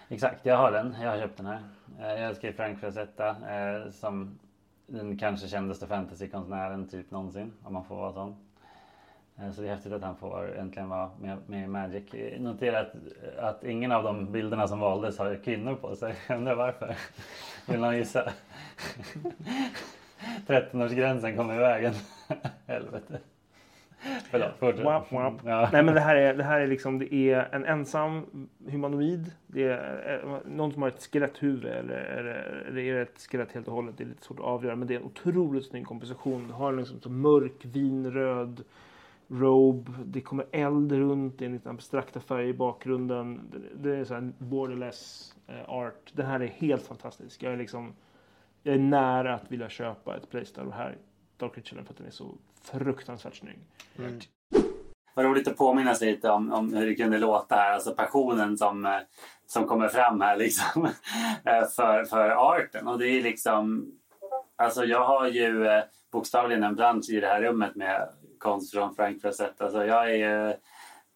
[0.08, 0.96] Exakt, jag har den.
[1.02, 1.60] Jag har köpt den här.
[2.00, 4.38] Eh, jag älskar ju Frank Frazetta eh, som
[4.86, 8.36] den kanske kändaste fantasykonstnären typ någonsin, om man får vara sån.
[9.38, 12.14] Eh, Så det är häftigt att han får äntligen vara med, med i Magic.
[12.14, 12.92] Eh, notera att,
[13.38, 16.14] att ingen av de bilderna som valdes har kvinnor på sig.
[16.28, 16.96] Jag undrar varför.
[17.68, 18.28] Vill någon gissa?
[20.46, 21.94] 13-årsgränsen kom i vägen.
[22.66, 23.18] Helvete.
[24.58, 24.84] Fortsätt.
[24.84, 25.34] Wap, wap.
[25.44, 25.68] Ja.
[25.72, 29.32] Nej men det här är, det här är liksom, det är en ensam humanoid.
[29.46, 33.52] Det är eh, någon som har ett skeletthuvud eller, eller, eller är det ett skelett
[33.52, 33.98] helt och hållet.
[33.98, 34.76] Det är lite svårt att avgöra.
[34.76, 36.46] Men det är en otroligt snygg komposition.
[36.46, 38.64] Du har liksom så mörk vinröd
[39.28, 39.92] robe.
[40.04, 41.38] Det kommer eld runt.
[41.38, 43.40] Det är en liten abstrakta färg i bakgrunden.
[43.50, 46.12] Det, det är så här borderless eh, art.
[46.12, 47.42] Den här är helt fantastisk.
[47.42, 47.92] Jag är liksom
[48.62, 50.96] jag är nära att vilja köpa ett playstyle här.
[51.36, 53.58] Dark Ritualen för att den är så fruktansvärt snygg.
[55.14, 57.72] Vad roligt att påminna sig lite om, om hur det kunde låta här.
[57.72, 58.98] Alltså passionen som, eh,
[59.46, 60.84] som kommer fram här liksom.
[61.44, 62.88] eh, för, för arten.
[62.88, 63.92] Och det är liksom...
[64.56, 65.82] Alltså jag har ju eh,
[66.12, 68.08] bokstavligen en bransch i det här rummet med
[68.38, 69.64] konst från Frank Frazetta.
[69.64, 70.54] Alltså jag är ju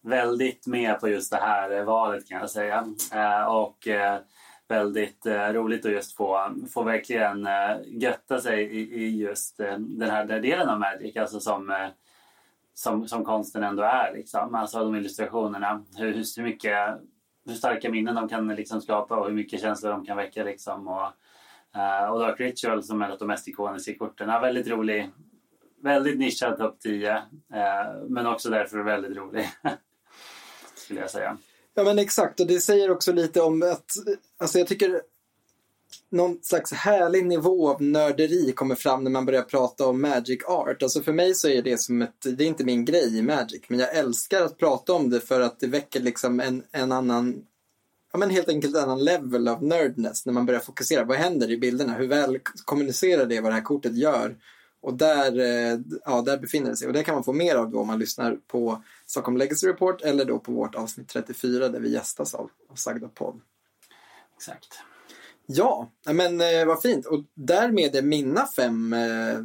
[0.03, 2.85] väldigt med på just det här valet kan jag säga.
[3.49, 3.87] Och
[4.67, 9.77] väldigt eh, roligt att just få, få verkligen eh, götta sig i, i just eh,
[9.77, 11.17] den här delen av Magic.
[11.17, 11.87] Alltså som, eh,
[12.73, 14.13] som, som konsten ändå är.
[14.13, 14.55] Liksom.
[14.55, 15.85] Alltså de illustrationerna.
[15.97, 16.77] Hur, hur, mycket,
[17.45, 20.43] hur starka minnen de kan liksom, skapa och hur mycket känslor de kan väcka.
[20.43, 20.87] Liksom.
[20.87, 21.07] Och,
[21.79, 24.29] eh, och Dark Ritual som är ett av de mest ikoniska korten.
[24.29, 25.09] Ja, väldigt rolig.
[25.81, 27.11] Väldigt nischad topp 10.
[27.15, 27.21] Eh,
[28.07, 29.49] men också därför väldigt rolig.
[30.75, 31.37] Skulle jag säga.
[31.75, 33.91] Ja men exakt och det säger också lite om att,
[34.37, 35.01] alltså jag tycker
[36.09, 40.83] någon slags härlig nivå av nörderi kommer fram när man börjar prata om Magic Art.
[40.83, 43.61] Alltså för mig så är det som ett, det är inte min grej i Magic,
[43.67, 47.43] men jag älskar att prata om det för att det väcker liksom en, en annan,
[48.13, 51.03] ja men helt enkelt en annan level av nerdness när man börjar fokusera.
[51.03, 51.93] Vad händer i bilderna?
[51.93, 54.35] Hur väl kommunicerar det vad det här kortet gör?
[54.85, 56.87] Och där, eh, ja, där befinner det sig.
[56.87, 60.01] Och det kan man få mer av då om man lyssnar på Stockholm Legacy Report
[60.01, 63.41] eller då på vårt avsnitt 34 där vi gästas av, av Sagda podd.
[64.35, 64.79] Exakt.
[65.45, 67.05] Ja, men eh, vad fint.
[67.05, 69.39] Och därmed är mina fem eh,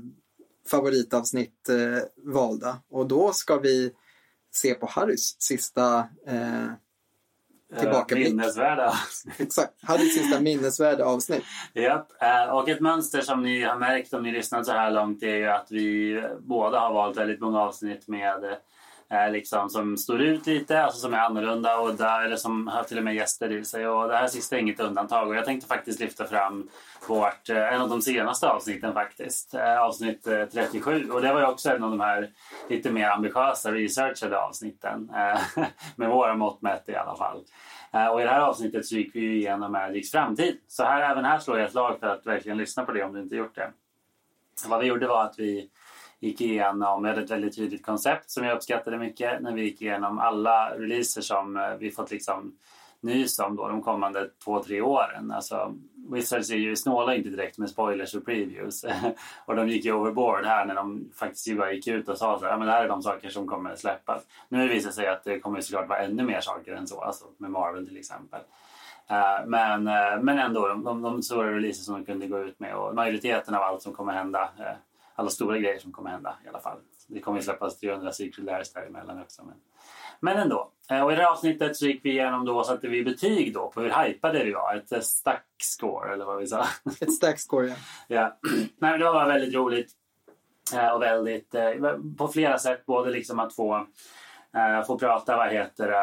[0.67, 2.79] favoritavsnitt eh, valda.
[2.89, 3.93] Och då ska vi
[4.53, 6.67] se på Harrys sista eh,
[7.79, 8.29] tillbakablick.
[8.29, 8.93] Minnesvärda
[9.39, 11.45] Exakt, Harrys sista minnesvärda avsnitt.
[11.75, 15.23] Japp, eh, och ett mönster som ni har märkt om ni lyssnat så här långt
[15.23, 18.57] är ju att vi båda har valt väldigt många avsnitt med
[19.11, 22.83] eh, liksom som står ut lite, alltså som är annorlunda och där, eller som har
[22.83, 23.89] till och med gäster i sig.
[23.89, 26.69] Och det här sista är inget undantag och jag tänkte faktiskt lyfta fram
[27.09, 31.11] vårt, eh, en av de senaste avsnitten faktiskt, eh, avsnitt eh, 37.
[31.11, 32.31] Och det var ju också en av de här
[32.69, 35.65] lite mer ambitiösa researchade avsnitten, eh,
[35.97, 37.45] med våra mått mätt i alla fall.
[37.93, 40.59] Eh, och i det här avsnittet så gick vi ju igenom Magics framtid.
[40.69, 43.13] Så här, även här slår jag ett lag för att verkligen lyssna på det om
[43.13, 43.71] du inte gjort det.
[44.69, 45.71] Vad vi gjorde var att vi
[46.21, 49.83] gick igenom, vi hade ett väldigt tydligt koncept som jag uppskattade mycket när vi gick
[49.83, 52.53] igenom alla releaser som eh, vi fått liksom
[53.01, 55.31] nys om då de kommande två, tre åren.
[55.31, 55.75] Alltså,
[56.13, 58.85] Wizards är ju snåla inte direkt med spoilers och previews.
[59.45, 62.39] och de gick ju overboard här när de faktiskt ju bara gick ut och sa
[62.39, 64.23] så här, "Ja, men det här är de saker som kommer släppas.
[64.49, 67.25] Nu visar det sig att det kommer såklart vara ännu mer saker än så, alltså
[67.39, 68.41] med Marvel till exempel.
[69.11, 72.61] Uh, Men, uh, men ändå, de, de, de stora releaser som de kunde gå ut
[72.61, 74.67] med och majoriteten av allt som kommer hända, uh,
[75.15, 76.79] alla stora grejer som kommer hända i alla fall.
[77.09, 79.45] Det kommer ju släppas 300 Secret Lairs däremellan också.
[79.45, 79.55] Men,
[80.21, 80.71] men ändå.
[80.91, 83.71] Eh, Och i det här avsnittet så gick vi igenom då, satte vi betyg då
[83.71, 84.75] på hur hypade vi var.
[84.75, 86.67] Ett eh, stack score eller vad vi sa.
[87.01, 87.75] Ett stack score, ja.
[88.09, 88.39] Ja.
[88.53, 89.91] Nej, men det var väldigt roligt
[90.75, 91.55] eh, och väldigt
[92.19, 92.87] på flera sätt.
[92.87, 93.87] Både liksom att få,
[94.87, 95.95] få prata, vad heter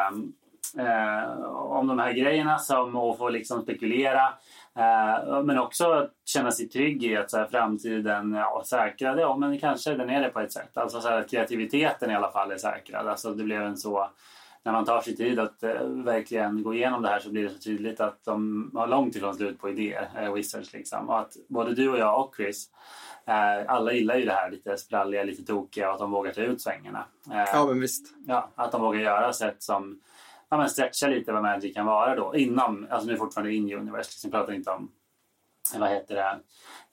[1.54, 4.34] om de här grejerna som att få liksom spekulera.
[4.78, 9.20] Eh, men också känna sig trygg i att så här, framtiden ja, säkrad.
[9.20, 10.78] Ja, men kanske den är det på ett sätt.
[10.78, 13.08] Alltså så här, att kreativiteten i alla fall är säkrad.
[13.08, 14.10] Alltså det blev en så
[14.64, 17.50] när man tar sig tid att eh, verkligen gå igenom det här så blir det
[17.50, 21.10] så tydligt att de har långt ifrån slut på idéer, eh, Wizards liksom.
[21.10, 22.70] Och att både du och jag och Chris,
[23.26, 26.42] eh, alla gillar ju det här lite spralliga, lite tokiga och att de vågar ta
[26.42, 27.06] ut svängarna.
[27.32, 28.06] Eh, Ja, men visst.
[28.28, 30.00] Ja, att de vågar göra sätt som
[30.50, 32.36] ja, men stretcha lite vad Magic kan vara då.
[32.36, 34.92] Inom, alltså nu är fortfarande in universe, liksom, pratar inte om
[35.74, 36.40] eh, vad heter det,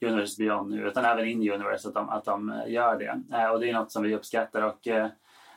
[0.07, 3.37] Universe Beyond nu, utan även in universe att de, att de eh, gör det.
[3.37, 5.07] Eh, och det är något som vi uppskattar och eh,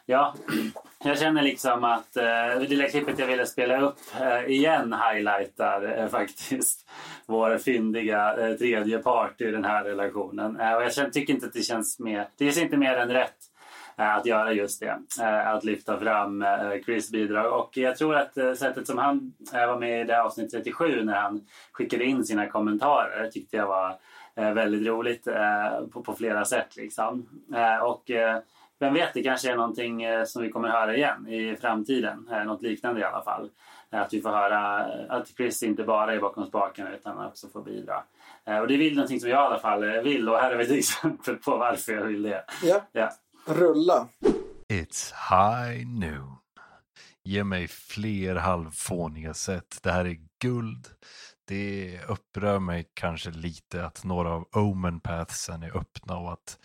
[0.07, 0.35] ja,
[1.05, 2.23] jag känner liksom att eh,
[2.59, 6.91] det lilla klippet jag ville spela upp eh, igen highlightar eh, faktiskt
[7.27, 10.61] vår fyndiga eh, tredje part i den här relationen.
[10.61, 13.13] Eh, och jag känner, tycker inte att det känns mer, det känns inte mer än
[13.13, 13.48] rätt
[14.07, 14.99] att göra just det.
[15.21, 17.53] Eh, Att lyfta fram eh, Chris bidrag.
[17.61, 21.05] Och jag tror att eh, sättet som han eh, var med i det avsnitt 37
[21.05, 23.99] när han skickade in sina kommentarer tyckte jag var
[24.37, 26.77] eh, väldigt roligt eh, på, på flera sätt.
[26.77, 27.29] Liksom.
[27.55, 28.39] Eh, Och eh,
[28.81, 32.29] vem vet, det kanske är någonting eh, som vi kommer höra igen i framtiden.
[32.33, 33.51] Eh, Något liknande i alla fall.
[33.93, 37.49] Eh, Att vi får höra eh, att Chris inte bara är bakom spakarna utan också
[37.49, 38.03] får bidra.
[38.45, 40.65] Eh, Och det är någonting som jag i alla fall eh, vill och här vi
[40.65, 42.45] ett exempel på varför jag vill det.
[42.63, 42.81] Ja.
[42.93, 43.11] Ja.
[43.49, 44.09] Rulla.
[44.69, 46.37] It's high noon.
[47.25, 49.79] Ge mig fler halvfåniga sätt.
[49.83, 50.89] Det här är guld.
[51.47, 56.59] Det upprör mig kanske lite att några av Omen Pathsen är öppna och att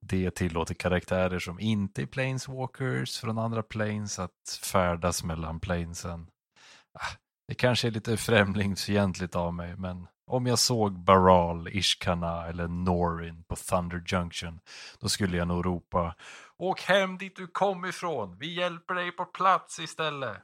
[0.00, 6.26] det tillåter karaktärer som inte är planeswalkers från andra planes att färdas mellan planesen.
[6.92, 7.16] Ah,
[7.48, 13.44] det kanske är lite främlingsfientligt av mig, men om jag såg Baral, Ishkana eller Norin
[13.48, 14.60] på Thunder Junction,
[15.00, 16.14] då skulle jag nog ropa
[16.58, 20.36] Åk hem dit du kom ifrån, vi hjälper dig på plats istället.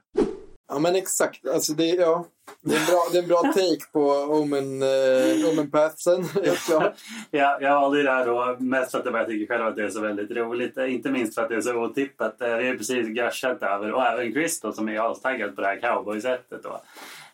[0.67, 1.47] Ja, men exakt.
[1.47, 2.25] Alltså det, ja,
[2.61, 6.65] det, är en bra, det är en bra take på Omen, eh, Omen Pathsen, helt
[6.65, 6.93] klart.
[7.31, 9.83] Ja, jag valde ju det här då mest för att jag tycker själv att det
[9.83, 10.77] är så väldigt roligt.
[10.77, 12.35] Inte minst för att det är så otippat.
[12.39, 15.67] Vi har ju precis gushat över, och även Chris då, som är astaggad på det
[15.67, 16.81] här cowboysättet då.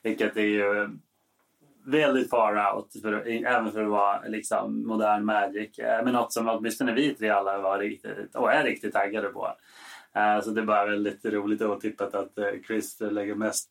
[0.03, 0.89] Vilket är ju
[1.85, 5.79] väldigt far out, för, även för att vara liksom, modern Magic.
[5.79, 9.55] Eh, men något som åtminstone vi tre alla var riktigt, och är riktigt taggade på.
[10.15, 13.69] Eh, så det är bara väldigt roligt och otippat att eh, Chris lägger mest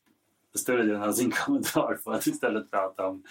[0.56, 3.22] större delen av sin kommentar på att istället prata om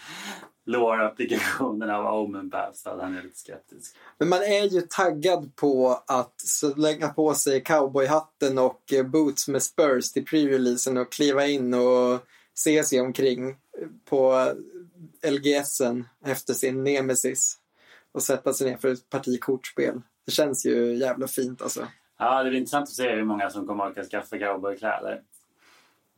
[0.65, 3.95] lore-applikationen av Omen Path så han är lite skeptisk.
[4.17, 10.11] Men man är ju taggad på att slänga på sig cowboyhatten och boots med spurs
[10.11, 12.19] till pre-releasen och kliva in och
[12.57, 13.55] se sig omkring
[14.05, 14.51] på
[15.29, 17.57] LGSen efter sin nemesis
[18.11, 20.01] och sätta sig ner för ett parti kortspel.
[20.25, 21.87] Det känns ju jävla fint alltså.
[22.19, 25.21] Ja, det blir intressant att se hur många som kommer orka skaffa cowboykläder.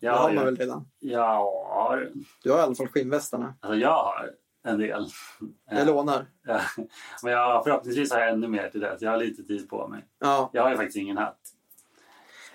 [0.02, 0.88] Det har man ju- väl redan.
[1.00, 1.22] Jag
[1.66, 2.12] har,
[2.44, 3.54] Du har i alla fall skinnvästarna.
[3.60, 4.32] alltså jag har
[4.64, 5.08] en del.
[5.72, 6.26] Jag lånar.
[7.24, 8.98] Men jag, förhoppningsvis har jag ännu mer till det.
[9.00, 10.06] Jag har lite tid på mig.
[10.20, 10.50] Ja.
[10.54, 11.40] Jag har ju faktiskt ingen hatt.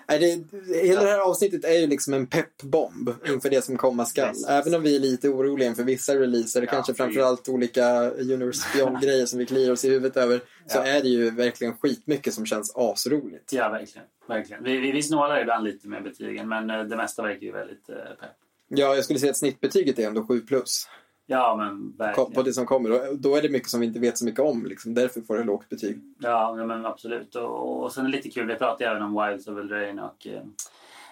[0.07, 0.43] Det,
[0.83, 4.35] hela det här avsnittet är ju liksom en peppbomb inför det som komma skall.
[4.49, 9.25] Även om vi är lite oroliga inför vissa releaser, Ja, kanske framförallt olika Universe Beyond-grejer
[9.25, 10.37] som vi kliar oss i huvudet över,
[10.67, 10.83] så Ja.
[10.85, 13.53] är det ju verkligen skitmycket som känns asroligt.
[13.53, 14.07] Ja, verkligen.
[14.27, 14.63] verkligen.
[14.63, 17.89] Vi, vi, vi snålar ibland lite med betygen, men eh, det mesta verkar ju väldigt
[17.89, 18.29] eh, pepp.
[18.67, 20.87] Ja, jag skulle säga att snittbetyget är ändå 7 plus
[21.27, 22.43] Ja, men på verkligen.
[22.43, 22.91] det som kommer.
[22.91, 24.93] Och då är det mycket som vi inte vet så mycket om, liksom.
[24.93, 25.99] därför får det lågt betyg.
[26.19, 27.35] Ja, ja, men absolut.
[27.35, 30.27] Och, och sen är det lite kul, vi pratade även om Wilds of Eldraine och
[30.27, 30.41] eh,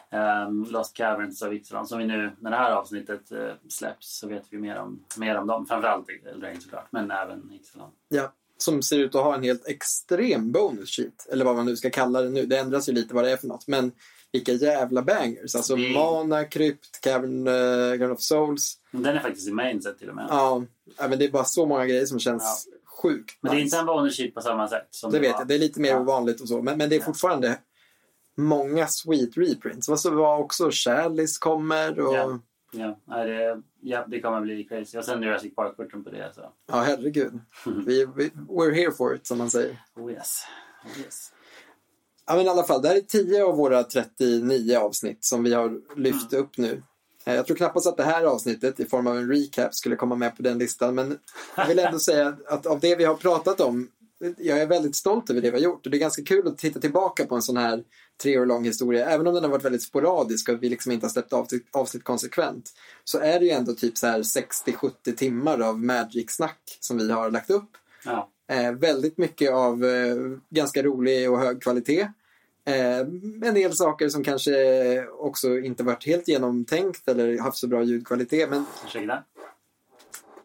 [0.10, 1.88] ehm, Lost Caverns av Ixalan.
[1.88, 5.38] Som vi nu, när det här avsnittet eh, släpps, så vet vi mer om, mer
[5.38, 5.66] om dem.
[5.66, 7.90] Framförallt Eldraine såklart, men även Ixalan.
[8.10, 11.28] Ja, som ser ut att ha en helt extrem bonus sheet.
[11.32, 12.46] Eller vad man nu ska kalla det nu.
[12.46, 13.68] Det ändras ju lite vad det är för något.
[13.68, 13.92] Men
[14.34, 15.56] vilka jävla bangers.
[15.56, 18.78] Alltså Det- Mana, Crypt, Cavern, uh, Cavern of Souls.
[18.92, 20.26] Den är faktiskt i mainset till och med.
[20.30, 20.64] Ja,
[20.98, 22.68] ja, men det är bara så många grejer som känns
[23.02, 23.66] sjukt Men det är nice.
[23.66, 24.88] inte en bonus sheet på samma sätt.
[24.92, 25.40] Som Det vet var.
[25.40, 25.48] jag.
[25.48, 26.00] Det är lite mer Ja.
[26.00, 26.62] ovanligt och så.
[26.62, 27.58] Men, men det är fortfarande
[28.38, 29.90] många sweet reprints.
[29.90, 32.16] Vad så var också Chalice kommer och...
[32.16, 32.40] Ja.
[32.76, 34.98] Ja, det, ja, det kommer bli crazy.
[34.98, 36.32] Och sen Jurassic Park-korten på det.
[36.36, 36.42] Så.
[36.72, 37.34] Ja, herregud.
[37.86, 39.78] Vi, vi, we're here for it, som man säger.
[39.96, 40.44] Oh yes.
[40.86, 41.33] Oh yes.
[42.28, 45.54] Ja, men i alla fall, det här är 10 av våra 39 avsnitt som vi
[45.54, 46.84] har lyft upp nu.
[47.26, 50.16] Eh, Jag tror knappast att det här avsnittet i form av en recap skulle komma
[50.16, 51.18] med på den listan, men
[51.58, 53.88] jag vill ändå säga att av det vi har pratat om,
[54.38, 56.58] jag är väldigt stolt över det vi har gjort och det är ganska kul att
[56.58, 57.84] titta tillbaka på en sån här
[58.22, 59.06] tre år lång historia.
[59.10, 62.04] Även om den har varit väldigt sporadisk och vi liksom inte har släppt avsnitt, avsnitt
[62.04, 62.72] konsekvent
[63.04, 67.32] så är det ju ändå typ så här 60-70 timmar av Magic-snack som vi har
[67.32, 67.70] lagt upp.
[68.06, 68.30] Ja.
[68.48, 70.16] Eh, väldigt mycket av eh,
[70.50, 72.08] ganska rolig och hög kvalitet.
[72.66, 73.00] Eh,
[73.42, 78.50] en del saker som kanske också inte varit helt genomtänkt eller haft så bra ljudkvalitet.
[78.50, 79.24] Men Ursäkta?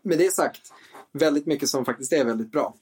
[0.02, 0.72] med det sagt,
[1.12, 2.74] väldigt mycket som faktiskt är väldigt bra.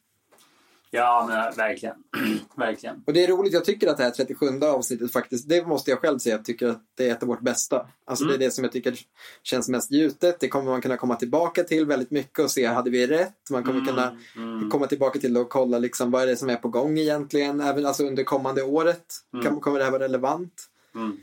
[0.97, 1.95] Ja, men verkligen.
[2.57, 3.03] verkligen.
[3.07, 6.01] Och det är roligt, jag tycker att det här 37 avsnittet faktiskt, det måste jag
[6.01, 7.87] själv säga, jag tycker att det är ett av vårt bästa.
[8.05, 8.39] Alltså Mm.
[8.39, 8.99] det är det som jag tycker
[9.43, 10.41] känns mest gjutet.
[10.41, 13.51] Det kommer man kunna komma tillbaka till väldigt mycket och se, hade vi rätt?
[13.51, 14.71] Man kommer kunna Mm.
[14.71, 17.61] komma tillbaka till och kolla liksom, vad är det som är på gång egentligen?
[17.61, 19.05] Även alltså under kommande året
[19.43, 20.53] kan, kommer det här vara relevant.
[20.95, 21.17] Mm.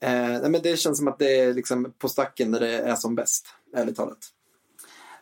[0.00, 2.94] Eh, nej, men det känns som att det är liksom på stacken där det är
[2.94, 3.46] som bäst,
[3.76, 4.18] ärligt talat.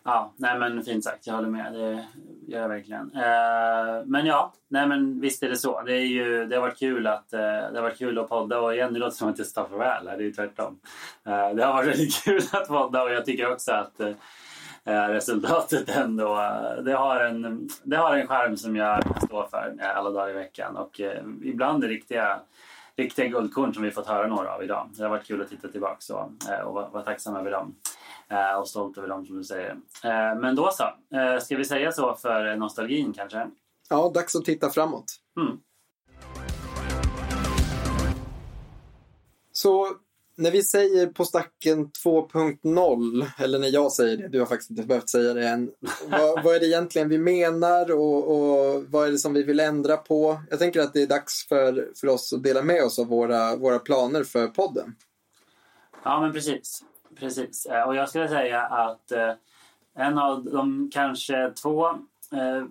[0.04, 1.26] Ja, nej men fint sagt.
[1.26, 1.72] Jag håller med.
[1.72, 2.04] Det
[2.46, 3.10] gör jag verkligen.
[3.14, 5.82] Eh, men ja, nej men visst är det så.
[5.82, 8.60] Det, är ju, det, har varit kul att, eh, det har varit kul att podda
[8.60, 10.16] och igen, det låter som att jag står farväl här.
[10.16, 10.80] Det är ju tvärtom.
[11.26, 14.14] Eh, det har varit väldigt kul att podda och jag tycker också att eh,
[14.84, 19.46] eh resultatet ändå, eh, det har, en, det har en charm som jag kan stå
[19.50, 20.76] för eh, alla dagar i veckan.
[20.76, 22.40] Och eh, ibland är riktiga
[22.96, 24.90] riktiga guldkorn som vi fått höra några av idag.
[24.96, 27.74] Det har varit kul att titta tillbaka och, eh, och vara vara tacksam över dem.
[28.32, 29.70] Eh, och stolt över dem som du säger.
[30.04, 31.16] Eh, Men då så.
[31.16, 33.50] Eh, Ska vi säga så för nostalgin kanske?
[33.90, 35.04] Ja, dags att titta framåt.
[35.40, 35.58] Mm.
[39.52, 39.88] Så
[40.36, 44.82] när vi säger på stacken 2.0, eller när jag säger det, du har faktiskt inte
[44.82, 45.70] behövt säga det än.
[46.06, 49.60] vad, vad är det egentligen vi menar och, och vad är det som vi vill
[49.60, 50.40] ändra på?
[50.50, 53.56] Jag tänker att det är dags för, för oss att dela med oss av våra,
[53.56, 54.94] våra planer för podden.
[56.04, 56.84] Ja, men precis.
[57.16, 57.66] Precis.
[57.66, 59.32] Eh, Och jag skulle säga att eh,
[59.94, 61.86] en av de kanske två
[62.32, 62.64] eh,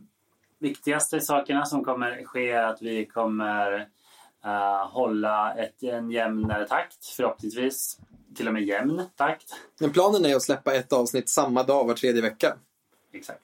[0.59, 3.89] viktigaste sakerna som kommer ske är att vi kommer
[4.87, 7.99] hålla ett, en jämnare takt, förhoppningsvis
[8.35, 9.53] till och med jämn takt.
[9.79, 12.57] Men planen är att släppa ett avsnitt samma dag var tredje vecka.
[13.11, 13.43] Exakt.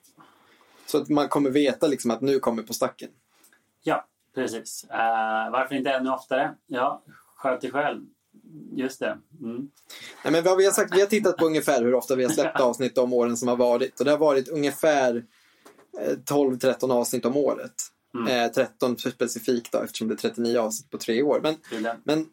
[0.86, 3.10] Så att man kommer veta liksom att nu kommer på stacken.
[3.84, 4.06] Ja,
[4.36, 4.84] precis.
[4.90, 6.56] Eh, varför inte ännu oftare?
[6.68, 7.02] Ja,
[7.36, 8.06] sköt dig själv.
[8.76, 9.18] Just det.
[9.42, 9.70] Mm.
[10.24, 12.32] Nej, men vad vi, har sagt, vi har tittat på ungefär hur ofta vi har
[12.32, 14.00] släppt avsnitt de åren som har varit.
[14.00, 15.26] Och det har varit ungefär
[16.00, 17.74] eh, 12-13 avsnitt om året.
[18.14, 18.46] Mm.
[18.46, 21.40] Eh, 13 specifikt då, eftersom det är 39 avsnitt på tre år.
[21.44, 21.56] Men,
[22.04, 22.26] men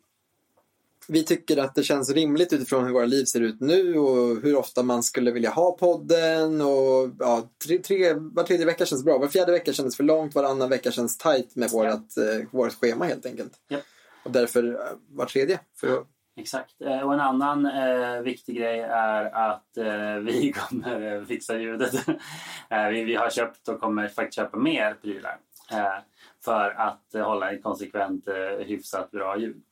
[1.09, 4.57] vi tycker att det känns rimligt utifrån hur våra liv ser ut nu och hur
[4.57, 6.61] ofta man skulle vilja ha podden.
[6.61, 9.19] Och, ja, tre, tre, var tredje vecka känns bra.
[9.19, 13.05] Var fjärde vecka känns för långt, varannan vecka känns tajt med vårat, eh, vårt schema
[13.05, 13.53] helt enkelt.
[13.69, 13.79] Ja.
[14.25, 15.61] Och därför eh, var tredje.
[15.81, 16.07] För att,
[16.37, 16.81] Exakt.
[16.81, 21.95] Eh, Och en annan eh, viktig grej är att eh, vi kommer fixa ljudet.
[22.71, 25.39] eh, vi, vi har köpt och kommer faktiskt köpa mer prylar.
[25.73, 26.03] Eh,
[26.45, 28.29] för att hålla en konsekvent
[28.67, 29.63] hyfsat bra ljud.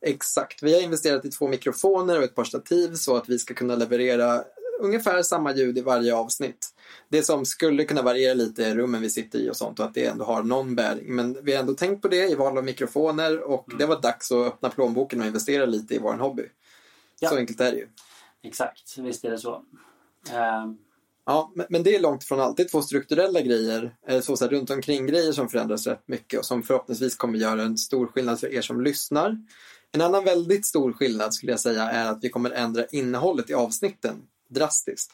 [0.00, 0.62] Exakt.
[0.62, 3.74] Vi har investerat i två mikrofoner och ett par stativ så att vi ska kunna
[3.76, 4.42] leverera
[4.78, 6.74] ungefär samma ljud i varje avsnitt.
[7.08, 9.94] Det som skulle kunna variera lite är rummen vi sitter i och sånt och att
[9.94, 11.14] det ändå har någon bäring.
[11.14, 14.32] Men vi har ändå tänkt på det i val av mikrofoner och det var dags
[14.32, 16.44] att öppna plånboken och investera lite i vår hobby.
[17.20, 17.28] Ja.
[17.28, 17.86] Så enkelt är det ju.
[18.42, 19.54] Exakt, visst är det så.
[20.32, 20.66] Eh,
[21.28, 25.06] Ja, men, det är långt från alltid två strukturella grejer, så, så här, runt omkring
[25.06, 28.62] grejer som förändras rätt mycket och som förhoppningsvis kommer göra en stor skillnad för er
[28.62, 29.38] som lyssnar.
[29.92, 33.54] En annan väldigt stor skillnad skulle jag säga är att vi kommer ändra innehållet i
[33.54, 34.16] avsnitten
[34.48, 35.12] drastiskt.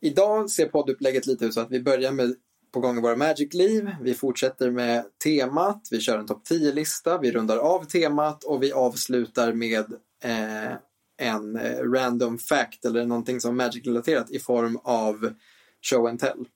[0.00, 2.34] Idag ser poddupplägget lite ut så att vi börjar med
[2.72, 3.90] på gång i våra Magic-liv.
[4.00, 8.72] Vi fortsätter med temat, vi kör en topp 10-lista, vi rundar av temat och vi
[8.72, 9.92] avslutar med
[10.24, 10.72] eh,
[11.16, 15.34] en eh, random fact eller någonting som Magic-relaterat i form av
[15.82, 16.48] show and tell.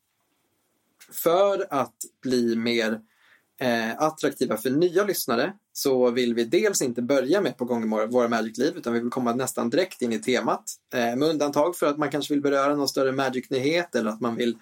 [1.12, 3.00] För att bli mer
[3.60, 8.06] eh, attraktiva för nya lyssnare så vill vi dels inte börja med på gång i
[8.06, 10.64] våra- Magic-liv utan vi vill komma nästan direkt in i temat.
[10.94, 14.36] Eh, med undantag för att man kanske vill beröra någon större Magic-nyhet eller att man
[14.36, 14.56] vill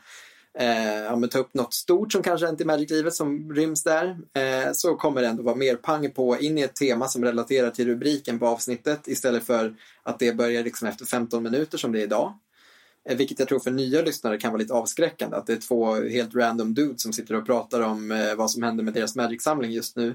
[0.58, 4.18] eh, ja, men ta upp något stort som kanske inte är Magic-livet som ryms där.
[4.34, 7.70] Eh, så kommer det ändå vara mer pang på in i ett tema som relaterar
[7.70, 11.98] till rubriken på avsnittet istället för att det börjar liksom efter 15 minuter som det
[12.00, 12.38] är idag.
[13.08, 15.36] Eh, Vilket jag tror för nya lyssnare kan vara lite avskräckande.
[15.36, 18.62] Att det är två helt random dudes som sitter och pratar om eh, vad som
[18.62, 20.14] händer med deras Magic-samling just nu.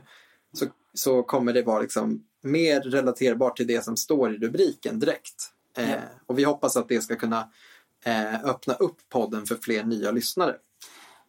[0.54, 5.52] Så, så kommer det vara liksom mer relaterbart till det som står i rubriken direkt.
[5.78, 5.98] Eh, Ja.
[6.26, 7.48] Och vi hoppas att det ska kunna
[8.06, 10.56] eh, öppna upp podden för fler nya lyssnare.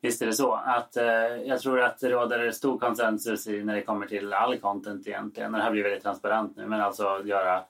[0.00, 0.52] Visst är det så.
[0.52, 1.04] Att, eh,
[1.46, 5.52] jag tror att det råder stor konsensus i när det kommer till all content egentligen.
[5.52, 7.64] Det här blir väldigt transparent nu, men alltså göra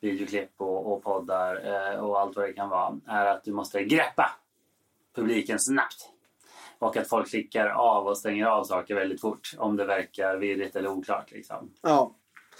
[0.00, 2.96] videoklipp och, och poddar eh, och allt vad det kan vara.
[3.06, 4.30] Är att du måste greppa
[5.14, 6.08] publiken snabbt.
[6.78, 10.76] Och att folk klickar av och stänger av saker väldigt fort om det verkar virrigt
[10.76, 11.30] eller oklart.
[11.30, 11.70] Liksom.
[11.82, 12.14] Ja.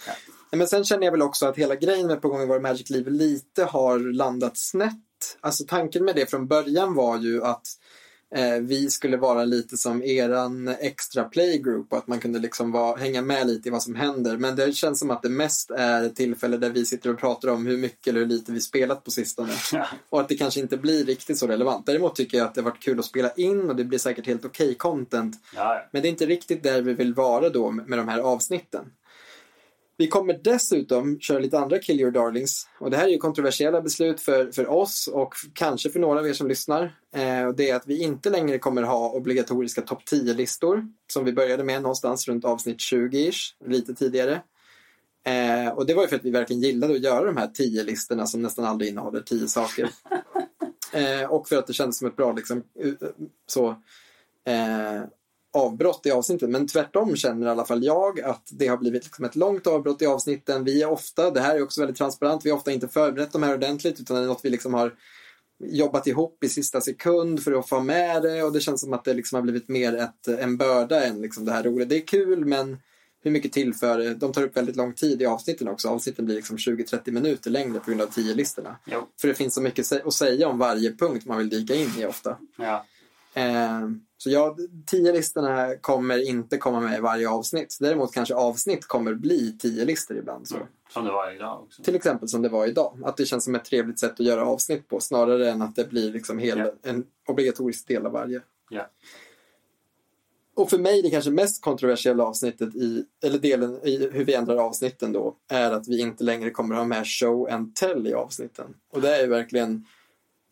[0.07, 2.59] Nej, Men sen känner jag väl också att hela grejen med På gång i våra
[2.59, 5.37] Magic-liv lite har landat snett.
[5.41, 7.67] Alltså tanken med det från början var ju att
[8.61, 13.21] vi skulle vara lite som eran extra playgroup och att man kunde liksom vara, hänga
[13.21, 14.37] med lite i vad som händer.
[14.37, 17.47] Men det känns som att det mest är ett tillfälle där vi sitter och pratar
[17.47, 19.53] om hur mycket eller hur lite vi spelat på sistone.
[20.09, 21.85] Och att det kanske inte blir riktigt så relevant.
[21.85, 24.27] Däremot tycker jag att det har varit kul att spela in och det blir säkert
[24.27, 25.35] helt okej content.
[25.55, 28.85] Ja, Men det är inte riktigt där vi vill vara då med de här avsnitten.
[29.99, 32.67] Vi kommer dessutom köra lite andra Kill Your Darlings.
[32.79, 36.27] Och det här är ju kontroversiella beslut för, för oss och kanske för några av
[36.27, 36.95] er som lyssnar.
[37.15, 40.87] Eh, och det är att vi inte längre kommer ha obligatoriska topp 10-listor.
[41.13, 44.41] Som vi började med någonstans runt avsnitt 20-ish, lite tidigare.
[45.25, 48.25] Eh, och det var ju för att vi verkligen gillade att göra de här 10-listorna
[48.25, 49.89] som nästan aldrig innehåller 10 saker.
[50.93, 52.63] eh, och för att det kändes som ett bra liksom,
[53.47, 53.69] så,
[54.45, 55.03] eh,
[55.53, 56.51] avbrott i avsnitten.
[56.51, 60.01] Men tvärtom känner i alla fall jag att det har blivit liksom ett långt avbrott
[60.01, 60.63] i avsnitten.
[60.63, 63.43] Vi är ofta, det här är också väldigt transparent, vi har ofta inte förberett de
[63.43, 64.93] här ordentligt utan det är något vi liksom har
[65.63, 69.03] jobbat ihop i sista sekund för att få med det och det känns som att
[69.03, 71.87] det liksom har blivit mer ett, en börda än liksom det här roliga.
[71.87, 72.77] Det är kul men
[73.23, 74.13] hur mycket tillför det?
[74.13, 75.89] De tar upp väldigt lång tid i avsnitten också.
[75.89, 78.75] Avsnitten blir liksom 20-30 minuter längre på grund av 10-listorna.
[78.85, 79.07] Jo.
[79.21, 82.05] För det finns så mycket att säga om varje punkt man vill dyka in i
[82.05, 82.37] ofta.
[82.57, 82.85] Ja.
[83.33, 83.89] Eh,
[84.21, 84.55] så ja,
[84.91, 87.77] 10-listorna kommer inte komma med i varje avsnitt.
[87.79, 90.47] Däremot kanske avsnitt kommer bli 10-listor ibland.
[90.47, 90.55] Så.
[90.93, 91.83] Som det var idag också.
[91.83, 92.97] Till exempel som det var idag.
[93.03, 95.89] Att det känns som ett trevligt sätt att göra avsnitt på snarare än att det
[95.89, 96.71] blir liksom hel, Ja.
[96.83, 98.41] en obligatorisk del av varje.
[98.69, 98.89] Ja.
[100.55, 104.57] Och för mig det kanske mest kontroversiella avsnittet i, eller delen i hur vi ändrar
[104.57, 108.75] avsnitten då, är att vi inte längre kommer ha med show and tell i avsnitten.
[108.91, 109.85] Och det är verkligen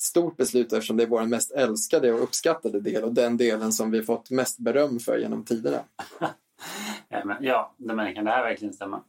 [0.02, 3.91] stort beslut eftersom det är vår mest älskade och uppskattade del och den delen som
[3.91, 5.80] vi fått mest beröm för genom tiderna.
[7.10, 9.03] Ja, men, ja det, men kan det här verkligen stämma?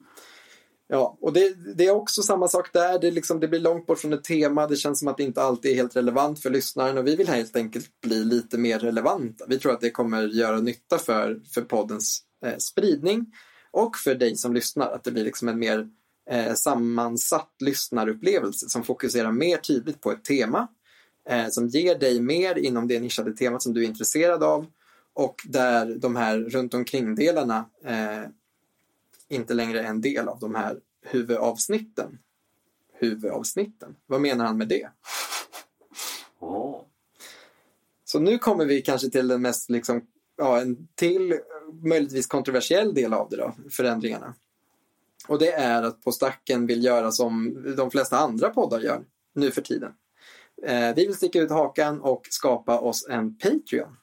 [0.89, 2.99] Ja, och det, det är också samma sak där.
[2.99, 4.67] Det, liksom, det blir långt bort från ett tema.
[4.67, 7.29] Det känns som att det inte alltid är helt relevant för lyssnaren och vi vill
[7.29, 9.45] helt enkelt bli lite mer relevanta.
[9.49, 13.27] Vi tror att det kommer göra nytta för, för poddens eh, spridning
[13.71, 14.93] och för dig som lyssnar.
[14.93, 15.89] Att det blir liksom en mer
[16.31, 20.69] eh, sammansatt lyssnarupplevelse som fokuserar mer tydligt på ett tema.
[21.29, 24.67] Eh, som ger dig mer inom det nischade temat som du är intresserad av
[25.13, 28.23] och där de här runt omkring-delarna eh,
[29.29, 32.19] inte längre är en del av de här huvudavsnitten.
[32.93, 33.97] Huvudavsnitten?
[34.07, 34.91] Vad menar han med det?
[38.05, 40.07] Så nu kommer vi kanske till den mest, liksom,
[40.37, 41.41] ja, en till
[41.83, 44.35] möjligtvis kontroversiell del av det då, förändringarna.
[45.29, 49.51] Och det är att På stacken vill göra som de flesta andra poddar gör nu
[49.51, 49.93] för tiden.
[50.67, 53.97] Eh, vi vill sticka ut hakan och skapa oss en Patreon.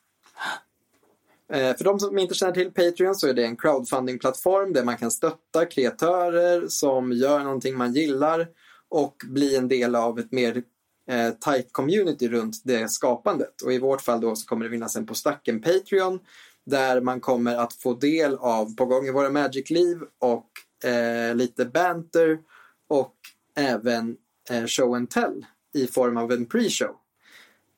[1.54, 4.98] Eh, För de som inte känner till Patreon så är det en crowdfunding-plattform där man
[4.98, 8.48] kan stötta kreatörer som gör någonting man gillar
[8.90, 10.64] och bli en del av ett mer
[11.10, 13.62] eh, tight community runt det skapandet.
[13.62, 16.20] Och i vårt fall då så kommer det finnas en på stacken Patreon
[16.66, 21.66] där man kommer att få del av På gång i våra Magic-liv och eh, lite
[21.66, 22.40] banter
[22.88, 23.16] och
[23.56, 24.18] även
[24.50, 25.46] eh, show and tell
[25.76, 26.96] i form av en pre-show.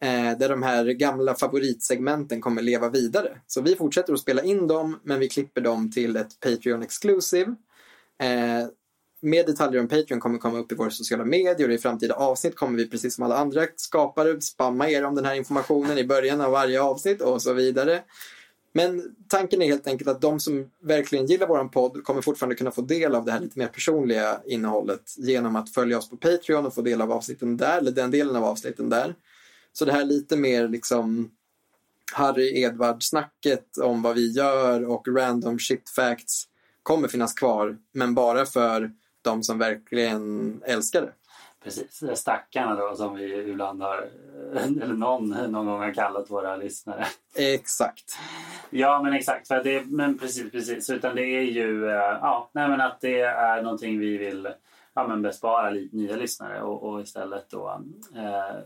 [0.01, 3.37] Eh, där de här gamla favoritsegmenten kommer leva vidare.
[3.47, 7.55] Så vi fortsätter att spela in dem men vi klipper dem till ett Patreon Exclusive.
[8.19, 8.67] Eh,
[9.21, 12.55] mer detaljer om Patreon kommer komma upp i våra sociala medier och i framtida avsnitt
[12.55, 16.41] kommer vi precis som alla andra skapare spamma er om den här informationen i början
[16.41, 18.03] av varje avsnitt och så vidare.
[18.73, 22.71] Men tanken är helt enkelt att de som verkligen gillar vår podd kommer fortfarande kunna
[22.71, 26.65] få del av det här lite mer personliga innehållet genom att följa oss på Patreon
[26.65, 29.15] och få del av avsnitten där, eller den delen av avsnitten där.
[29.73, 31.31] Så det här lite mer liksom
[32.13, 36.47] Harry Edvard-snacket om vad vi gör och random shit facts
[36.83, 38.91] kommer finnas kvar, men bara för
[39.21, 41.13] de som verkligen älskar det.
[41.67, 44.09] Precis, stackarna då som vi ibland har,
[44.55, 47.05] eller någon, någon gång har kallat våra lyssnare.
[47.35, 48.17] Exakt.
[48.69, 49.47] Ja, men exakt.
[49.47, 50.89] För det, men precis, precis.
[50.89, 54.47] Utan det är ju, eh, ja, nej men att det är någonting vi vill
[54.93, 57.81] ja, men bespara nya lyssnare och, och istället då
[58.15, 58.57] eh,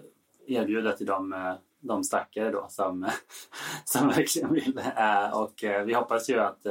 [0.47, 3.09] erbjuda till de, eh, de stackare då som,
[3.85, 4.81] som verkligen vill.
[4.97, 5.53] Eh, och
[5.85, 6.65] vi hoppas ju att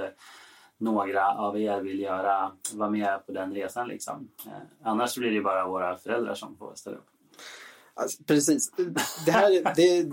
[0.81, 4.29] några av er vill göra, vara med på den resan liksom.
[4.47, 4.53] Eh,
[4.83, 7.07] annars blir det bara våra föräldrar som får ställa upp.
[7.95, 8.73] Alltså, precis.
[9.27, 10.11] Det, här, det,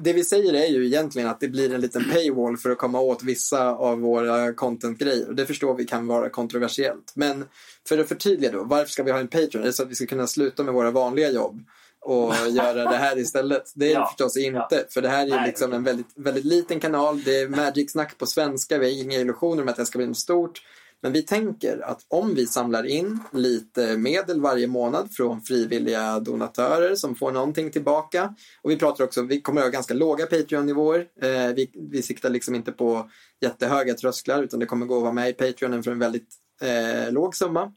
[0.00, 3.00] det vi säger är ju egentligen att det blir en liten paywall för att komma
[3.00, 5.32] åt vissa av våra content-grejer.
[5.32, 7.12] Det förstår vi kan vara kontroversiellt.
[7.14, 7.44] Men
[7.88, 9.62] för att förtydliga då, varför ska vi ha en Patreon?
[9.62, 11.64] Är det så att vi ska kunna sluta med våra vanliga jobb
[12.02, 13.72] och göra det här istället?
[13.74, 14.86] Det är Ja, förstås inte.
[14.90, 17.22] För det här är Nej, liksom en väldigt, väldigt liten kanal.
[17.22, 18.78] Det är Magic-snack på svenska.
[18.78, 20.62] Vi har inga illusioner om att det ska bli något stort.
[21.02, 26.94] Men vi tänker att om vi samlar in lite medel varje månad från frivilliga donatörer
[26.94, 28.34] som får någonting tillbaka.
[28.62, 31.06] Och vi pratar också, vi kommer att ha ganska låga Patreon-nivåer.
[31.22, 33.10] Eh, vi, vi siktar liksom inte på
[33.40, 36.28] jättehöga trösklar utan det kommer gå att vara med i Patreonen för en väldigt
[36.60, 37.72] eh, låg summa.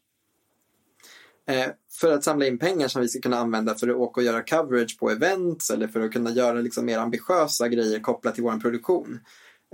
[1.47, 1.67] Eh,
[1.99, 4.43] för att samla in pengar som vi ska kunna använda för att åka och göra
[4.43, 8.59] coverage på events eller för att kunna göra liksom mer ambitiösa grejer kopplat till vår
[8.59, 9.19] produktion.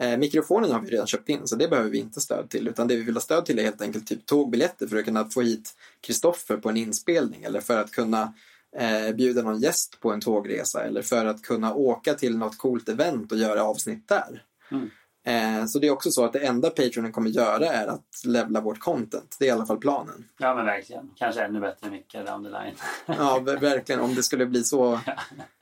[0.01, 2.87] Eh, mikrofonen har vi redan köpt in så det behöver vi inte stöd till utan
[2.87, 5.41] det vi vill ha stöd till är helt enkelt typ tågbiljetter för att kunna få
[5.41, 8.33] hit Kristoffer på en inspelning eller för att kunna
[8.77, 12.89] eh, bjuda någon gäst på en tågresa eller för att kunna åka till något coolt
[12.89, 14.43] event och göra avsnitt där.
[14.71, 14.89] Mm.
[15.23, 18.61] Eh, så det är också så att det enda Patreonen kommer göra är att levla
[18.61, 19.35] vårt content.
[19.39, 20.27] Det är i alla fall planen.
[20.37, 21.09] Ja, men verkligen.
[21.15, 22.75] Kanske ännu bättre mycket down the line.
[23.17, 24.99] Ja, ver- verkligen om det skulle bli så,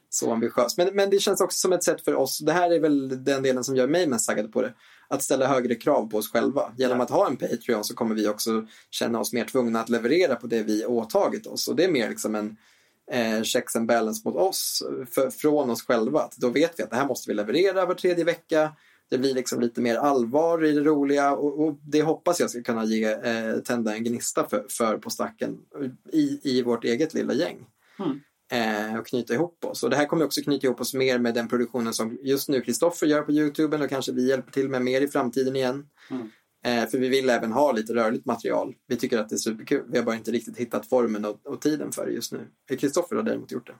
[0.09, 0.77] så ambitiöst.
[0.77, 3.43] Men, men det känns också som ett sätt för oss, det här är väl den
[3.43, 4.73] delen som gör mig mest taggad på det,
[5.07, 6.71] att ställa högre krav på oss själva.
[6.77, 10.35] Genom att ha en Patreon så kommer vi också känna oss mer tvungna att leverera
[10.35, 11.67] på det vi åtagit oss.
[11.67, 12.57] Och det är mer liksom en
[13.11, 16.19] eh, checks and balance mot oss, för, från oss själva.
[16.21, 18.71] Att då vet vi att det här måste vi leverera var tredje vecka.
[19.09, 22.63] Det blir liksom lite mer allvar i det roliga och, och det hoppas jag ska
[22.63, 25.57] kunna ge, eh, tända en gnista för, för på stacken
[26.11, 27.65] i, i vårt eget lilla gäng.
[27.99, 28.19] Mm.
[28.51, 29.83] Eh, och knyta ihop oss.
[29.83, 32.61] Och det här kommer också knyta ihop oss mer med den produktionen som just nu
[32.61, 35.87] Kristoffer gör på Youtube och kanske vi hjälper till med mer i framtiden igen.
[36.09, 36.29] Mm.
[36.65, 38.75] Eh, för vi vill även ha lite rörligt material.
[38.87, 39.85] Vi tycker att det är superkul.
[39.87, 42.47] Vi har bara inte riktigt hittat formen och, och tiden för det just nu.
[42.79, 43.75] Kristoffer har däremot gjort det.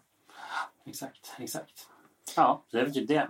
[0.90, 1.88] Exakt, exakt.
[2.36, 3.30] Ja, det är väl typ det.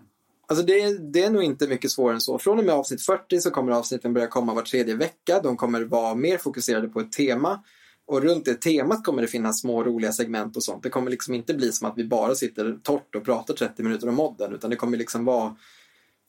[0.49, 2.39] Alltså det, det är nog inte mycket svårare än så.
[2.39, 5.39] Från och med avsnitt 40 så kommer avsnitten börja komma var tredje vecka.
[5.43, 7.63] De kommer vara mer fokuserade på ett tema.
[8.05, 10.83] Och runt det temat kommer det finnas små roliga segment och sånt.
[10.83, 14.09] Det kommer liksom inte bli som att vi bara sitter torrt och pratar 30 minuter
[14.09, 14.53] om modden.
[14.53, 15.55] Utan det kommer liksom vara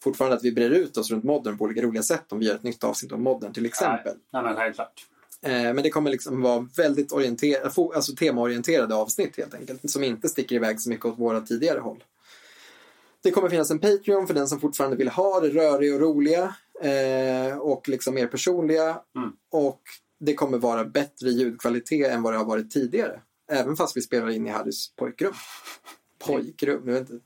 [0.03, 2.55] fortfarande att vi brer ut oss runt modden på olika roliga sätt om vi gör
[2.55, 4.17] ett nytt avsnitt om modden till exempel.
[4.33, 5.07] Nej, men självklart.
[5.43, 9.91] Eh, men det kommer liksom vara väldigt orienter- alltså temaorienterade avsnitt helt enkelt.
[9.91, 12.05] Som inte sticker iväg så mycket åt våra tidigare håll.
[13.23, 16.55] Det kommer finnas en Patreon för den som fortfarande vill ha det röriga och roliga.
[16.83, 19.01] Eh, och liksom mer personliga.
[19.17, 19.33] Mm.
[19.51, 19.83] Och
[20.21, 23.21] det kommer vara bättre ljudkvalitet än vad det har varit tidigare.
[23.53, 25.33] Även fast vi spelar in i Harrys pojkrum.
[26.27, 27.25] Pojkrum, jag vet inte.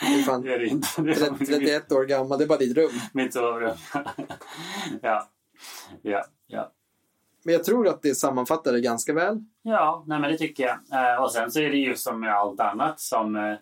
[0.00, 1.02] Det är fan Det är inte.
[1.02, 2.90] Det är 30, 31 år gammal, det är bara ditt rum.
[3.12, 3.76] Mitt sovrum.
[5.02, 5.28] ja.
[6.02, 6.72] Ja, ja.
[7.44, 9.44] Men jag tror att det sammanfattar det ganska väl.
[9.62, 11.14] Ja, nej men det tycker jag.
[11.14, 13.56] Eh, och sen så är det ju som med allt annat som eh,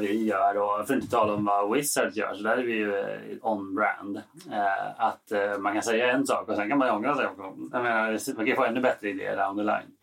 [0.00, 2.72] vi gör och för att inte tala om vad Wizards gör så där är vi
[2.72, 4.16] ju eh, on-brand.
[4.50, 7.24] Eh, att eh, man kan säga en sak och sen kan man ångra sig.
[7.24, 9.96] Jag menar, man kan få ännu bättre idéer down the line.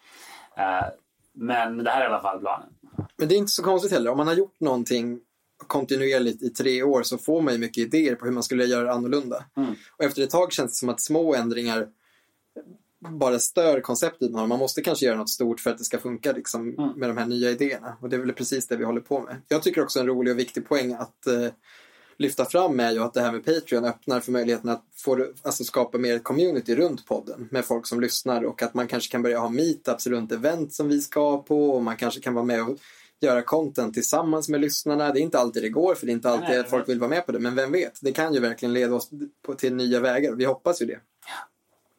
[0.57, 0.85] Eh,
[1.33, 2.69] men det här är i alla fall planen.
[3.17, 4.11] Men det är inte så konstigt heller.
[4.11, 5.19] Om man har gjort någonting
[5.67, 8.93] kontinuerligt i tre år så får man ju mycket idéer på hur man skulle göra
[8.93, 9.45] annorlunda.
[9.57, 9.75] Mm.
[9.97, 11.87] Och efter ett tag känns det som att små ändringar
[13.09, 14.47] bara stör konceptet man har.
[14.47, 16.89] Man måste kanske göra något stort för att det ska funka liksom, Mm.
[16.95, 17.97] med de här nya idéerna.
[18.01, 19.41] Och det är väl precis det vi håller på med.
[19.47, 21.47] Jag tycker också en rolig och viktig poäng att eh,
[22.17, 25.63] lyfta fram är ju att det här med Patreon öppnar för möjligheten att få, alltså,
[25.63, 29.39] skapa mer community runt podden med folk som lyssnar och att man kanske kan börja
[29.39, 32.77] ha meetups runt event som vi ska på och man kanske kan vara med och
[33.21, 35.11] göra content tillsammans med lyssnarna.
[35.11, 37.09] Det är inte alltid det går för det är inte alltid att folk vill vara
[37.09, 39.09] med på det men vem vet, det kan ju verkligen leda oss
[39.45, 40.31] på, till nya vägar.
[40.33, 40.99] Vi hoppas ju det.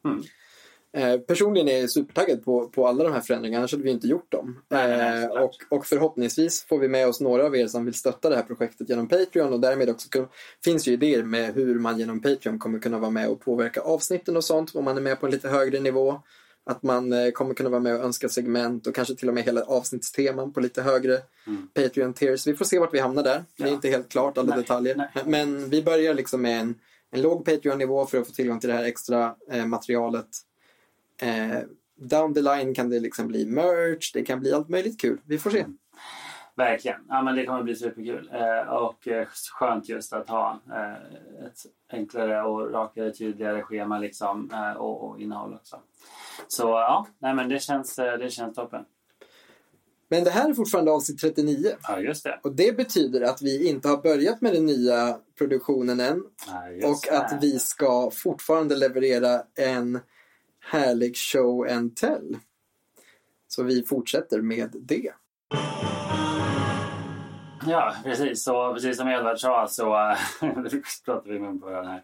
[0.05, 0.23] Mm.
[0.95, 4.07] Eh, personligen är jag supertaggad på, på alla de här förändringarna, annars hade vi inte
[4.07, 4.59] gjort dem.
[4.73, 8.35] Eh, och, och förhoppningsvis får vi med oss några av er som vill stötta det
[8.35, 10.27] här projektet genom Patreon och därmed också kun-
[10.63, 14.37] finns ju idéer med hur man genom Patreon kommer kunna vara med och påverka avsnitten
[14.37, 16.21] och sånt om man är med på en lite högre nivå.
[16.69, 19.43] Att man eh, kommer kunna vara med och önska segment och kanske till och med
[19.43, 21.67] hela avsnittsteman på lite högre Mm.
[21.73, 22.47] Patreon tiers.
[22.47, 23.43] Vi får se vart vi hamnar där.
[23.57, 24.95] Det är inte helt klart alla Nej, detaljer.
[24.95, 25.09] nej.
[25.25, 26.75] Men, men vi börjar liksom med en,
[27.11, 30.27] en låg Patreon-nivå för att få tillgång till det här extra eh, materialet.
[31.21, 31.59] Eh,
[31.95, 35.21] down the line kan det liksom bli merch, det kan bli allt möjligt kul.
[35.25, 35.65] Vi får se.
[36.57, 36.97] Verkligen.
[37.09, 38.29] Ja, men det kommer bli superkul.
[38.33, 39.27] Eh, och eh,
[39.59, 41.57] skönt just att ha eh, ett
[41.91, 45.79] enklare och rakare, tydligare schema liksom, eh, och, och innehåll också.
[46.47, 48.85] Så ja, nej, men det känns, eh, det känns toppen.
[50.09, 51.71] Men det här är fortfarande avsnitt 39.
[51.87, 52.39] Ja, just det.
[52.43, 56.23] Och det betyder att vi inte har börjat med den nya produktionen än.
[56.47, 57.17] Ja, Och det.
[57.17, 59.99] att vi ska fortfarande leverera en
[60.65, 62.37] härlig show and tell.
[63.47, 65.11] Så vi fortsätter med det.
[67.67, 68.43] Ja, precis.
[68.43, 70.63] Så, precis som Edvard sa så nu eh,
[71.05, 72.03] pratar vi med början här.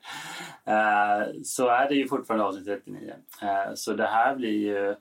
[0.67, 3.13] Uh, så är det ju fortfarande avsnitt 39.
[3.43, 4.95] Uh, eh, så det här blir ju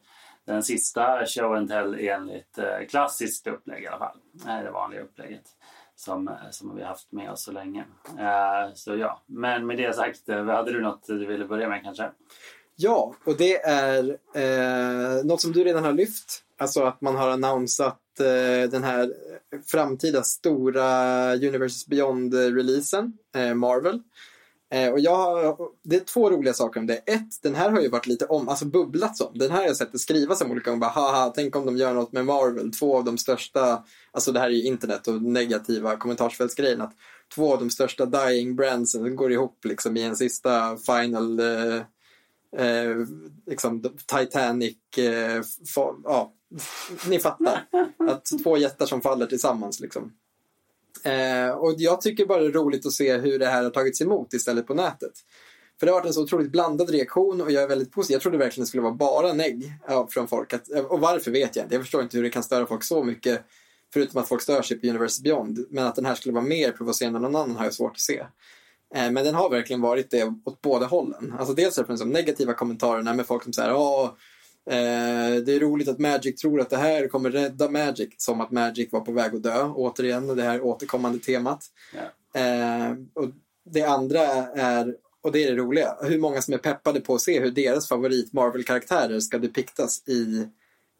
[0.44, 4.16] den sista show and tell enligt uh, klassiskt upplägg i alla fall.
[4.46, 5.44] Uh, det vanliga upplägget.
[5.96, 7.84] som, som vi haft med oss så länge.
[8.74, 12.10] Så ja, men med det sagt, hade du något du ville börja med kanske?
[12.82, 16.42] Ja, och det är eh, något som du redan har lyft.
[16.58, 19.14] Alltså att man har annonsat eh, den här
[19.66, 24.02] framtida stora Universes Beyond-releasen, eh, Marvel.
[24.70, 26.96] Eh, och jag har, det är två roliga saker om det.
[26.96, 29.38] Ett, den här har ju varit lite om, alltså bubblats om.
[29.38, 30.80] Den här har jag sett det skrivas om olika gånger.
[30.80, 32.72] Bara, haha, tänk om de gör något med Marvel.
[32.72, 36.80] Två av de största, alltså det här är ju internet och negativa kommentarsfältsgrejen.
[36.80, 36.92] Att
[37.34, 41.82] två av de största dying brandsen går ihop liksom i en sista final eh,
[42.56, 42.96] eh,
[43.46, 45.42] liksom Titanic, eh,
[45.74, 46.32] fa, ja,
[47.08, 47.66] ni fattar.
[48.08, 50.12] Att två jättar som faller tillsammans liksom.
[51.04, 54.00] Eh, och jag tycker bara det är roligt att se hur det här har tagits
[54.00, 55.12] emot istället på nätet.
[55.80, 58.14] För det har varit en så otroligt blandad reaktion och jag är väldigt positiv.
[58.14, 59.72] Jag trodde verkligen det skulle vara bara negg
[60.08, 60.52] från folk.
[60.52, 61.74] Att, eh, och varför vet jag inte.
[61.74, 63.44] Jag förstår inte hur det kan störa folk så mycket.
[63.92, 65.66] Förutom att folk stör sig på Universe Beyond.
[65.70, 68.00] Men att den här skulle vara mer provocerande än någon annan har jag svårt att
[68.00, 68.26] se.
[68.94, 71.34] Eh, men den har verkligen varit det åt båda hållen.
[71.38, 74.04] Alltså dels är det de negativa kommentarerna med folk som säger Åh,
[74.70, 78.08] eh, det är roligt att Magic tror att det här kommer rädda Magic.
[78.16, 81.64] Som att Magic var på väg att dö, återigen, det här återkommande temat.
[82.34, 83.30] Eh, och
[83.70, 84.20] det andra
[84.56, 87.50] är, och det är det roliga, hur många som är peppade på att se hur
[87.50, 90.48] deras favorit Marvel-karaktärer ska depiktas i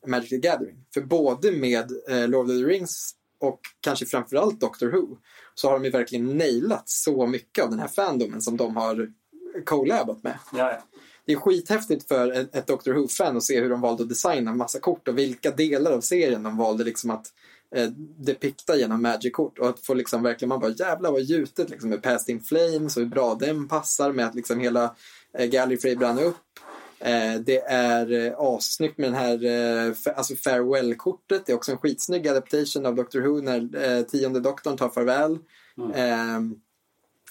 [0.06, 0.76] Magic the Gathering.
[0.94, 5.16] För både med eh, Lord of the Rings och kanske framförallt Doctor Who
[5.60, 9.12] så har de ju verkligen nailat så mycket av den här fandomen som de har
[9.64, 10.38] collabat med.
[10.52, 10.82] Ja, ja.
[11.24, 14.54] Det är skithäftigt för ett, ett Doctor Who-fan att se hur de valde att designa
[14.54, 17.26] massa kort och vilka delar av serien de valde liksom att
[17.76, 21.90] eh, depikta genom Magic-kort och att få liksom verkligen, man bara jävlar vad gjutet liksom
[21.90, 24.94] med Past in Flames och hur bra den passar med att liksom hela
[25.38, 26.36] eh, Gallifrey brann upp.
[27.00, 31.46] Eh, det är eh, assnyggt med den här eh, alltså farewell-kortet.
[31.46, 35.32] Det är också en skitsnygg adaptation av Doctor Who när tionde doktorn tar farväl.
[35.94, 36.40] Eh,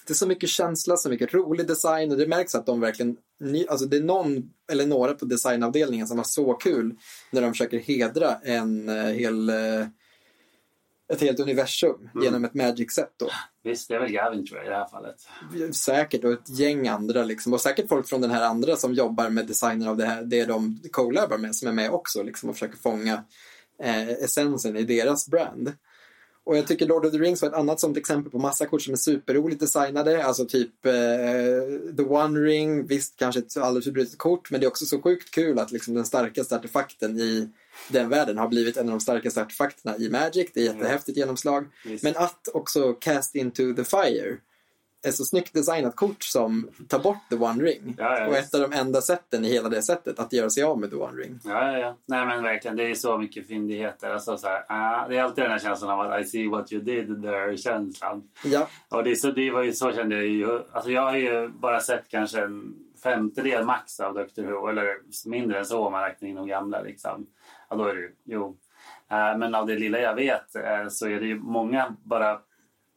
[0.06, 3.16] det är så mycket känsla, så mycket rolig design och det märks att de verkligen,
[3.68, 6.94] alltså det är någon eller några på designavdelningen som har så kul
[7.30, 9.50] när de försöker hedra en hel,
[11.12, 12.24] ett helt universum Mm.
[12.24, 13.28] genom ett Magic-set då.
[13.64, 15.16] Visst, det är väl Gavin tror jag i det här fallet.
[15.74, 17.52] Säkert och ett gäng andra liksom.
[17.52, 20.44] Och säkert folk från den här andra som jobbar med designen av det här, det
[20.44, 23.24] de collabar med som är med också liksom och försöker fånga
[23.82, 25.72] eh, essensen i deras brand.
[26.50, 28.82] Och jag tycker Lord of the Rings var ett annat sånt exempel på massa kort
[28.82, 30.24] som är superroligt designade.
[30.24, 30.92] Alltså typ eh,
[31.96, 35.02] The One Ring, visst kanske ett alldeles för brutet kort men det är också så
[35.02, 37.48] sjukt kul att liksom den starkaste artefakten i
[37.88, 40.50] den världen har blivit en av de starkaste artefakterna i Magic.
[40.54, 41.66] Det är jättehäftigt genomslag.
[41.84, 42.04] Visst.
[42.04, 44.36] Men att också Cast Into the Fire
[45.02, 47.94] är så snyggt designat kort som tar bort The One Ring.
[47.98, 50.62] Ja, ja, och ett av de enda sätten i hela det sättet att göra sig
[50.62, 51.40] av med The One Ring.
[51.44, 51.96] Ja, ja, ja.
[52.06, 54.10] Nej men verkligen, det är så mycket fyndigheter.
[54.10, 56.72] Alltså, så här, ah, det är alltid den här känslan av att I see what
[56.72, 58.22] you did there-känslan.
[58.44, 60.60] Ja, Och det, är så, det var ju så kände jag ju.
[60.72, 64.68] Alltså jag har ju bara sett kanske en femtedel max av Doctor Who.
[64.68, 64.86] Eller
[65.26, 66.82] mindre än så om man räknar in de gamla.
[66.82, 67.26] Liksom.
[67.70, 68.56] Ja, då är det ju, jo.
[69.10, 72.40] Eh, men av det lilla jag vet eh, så är det ju många bara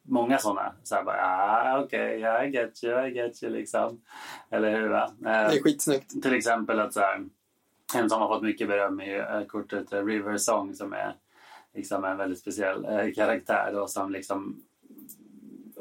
[0.05, 0.73] Många sådana.
[0.83, 4.01] Så här bara, ah, okej, okay, I get you, I get you liksom.
[4.49, 4.89] Eller hur?
[4.89, 5.03] Va?
[5.03, 6.23] Eh, det är skitsnyggt.
[6.23, 7.25] till exempel att så här,
[7.95, 11.15] en som har fått mycket beröm är eh, kortet eh, River Song som är
[11.73, 14.63] liksom en väldigt speciell karaktär då, som liksom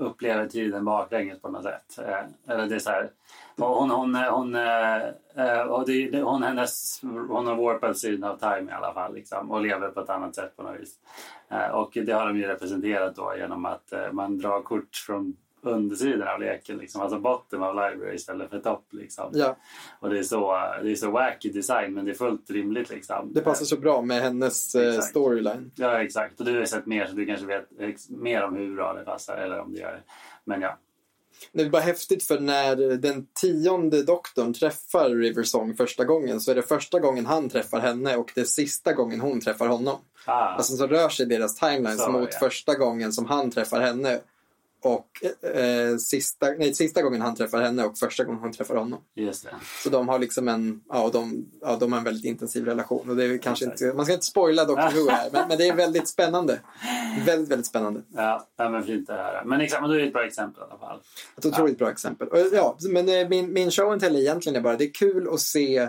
[0.02, 1.98] upplever tiden baklänges på något sätt.
[1.98, 3.10] Eh, eller det är så här,
[3.58, 5.02] och hon, hon, eh, hon, eh,
[5.36, 9.14] eh, och det, det, hon, hennes, hon har warpad syn av time i alla fall
[9.14, 10.94] liksom, och lever på ett annat sätt på något vis.
[11.48, 15.36] Eh, och det har de ju representerat då genom att eh, man drar kort från
[15.64, 18.86] undersidan av leken, liksom, alltså bottom av library istället för topp.
[18.90, 19.30] Liksom.
[19.34, 19.56] Ja,
[20.00, 20.52] Och det är, så,
[20.82, 22.90] det är så wacky design men det är fullt rimligt.
[22.90, 23.32] Liksom.
[23.32, 25.08] det passar så bra med hennes eh, Exakt.
[25.10, 25.70] storyline.
[25.74, 26.40] Ja exakt.
[26.40, 29.04] Och du har sett mer så du kanske vet ex- mer om hur bra det
[29.04, 30.02] passar eller om det gör det.
[30.44, 30.78] Men ja.
[31.52, 36.50] Det är bara häftigt för när den tionde doktorn träffar River Song första gången så
[36.50, 39.98] är det första gången han träffar henne och det är sista gången hon träffar honom.
[40.26, 42.38] Ah, Alltså så rör sig deras timelines Så, mot ja.
[42.38, 44.20] första gången som han träffar henne
[44.82, 45.08] och
[45.54, 49.00] eh, sista, nej, sista gången han träffar henne och första gången hon träffar honom.
[49.14, 49.50] just det.
[49.82, 53.10] Så de har liksom en, ja, de, ja, de har en väldigt intensiv relation.
[53.10, 53.80] Och det är kanske Exakt.
[53.80, 56.60] inte, man ska inte spoila Doctor Who här, men, men det är väldigt spännande.
[57.26, 58.02] Väldigt, väldigt spännande.
[58.14, 59.44] Ja, ja men fint att höra.
[59.44, 61.00] Men exakt, då är ett bra exempel i alla fall.
[61.38, 62.28] Ett otroligt bra exempel.
[62.28, 65.28] Och, ja, men eh, min, min show and tell egentligen är bara, det är kul
[65.32, 65.88] att se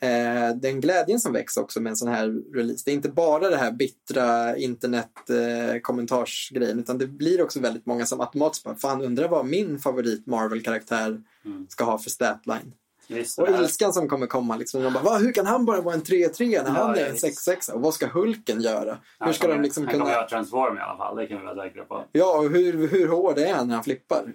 [0.00, 2.82] eh, den glädjen som väcks också med en sån här release.
[2.84, 8.06] Det är inte bara det här bittra internet eh, utan det blir också väldigt många
[8.06, 11.66] som automatiskt bara, fan undrar vad min favorit Marvel-karaktär Mm.
[11.68, 12.72] ska ha för statline.
[13.10, 14.82] Visst, Och ilskan som kommer komma liksom.
[14.82, 17.12] De bara, Va, hur kan han bara vara en 3-3 när Ja, han är en
[17.12, 17.48] visst.
[17.48, 17.72] 6-6?
[17.72, 18.90] Och vad ska Hulken göra?
[18.90, 20.16] Hur Han ska kommer, de liksom han kommer kunna...
[20.16, 22.04] göra transform i alla fall, det kan vi vara säkra på.
[22.12, 24.32] Ja, och hur, hur hård är han när han flippar?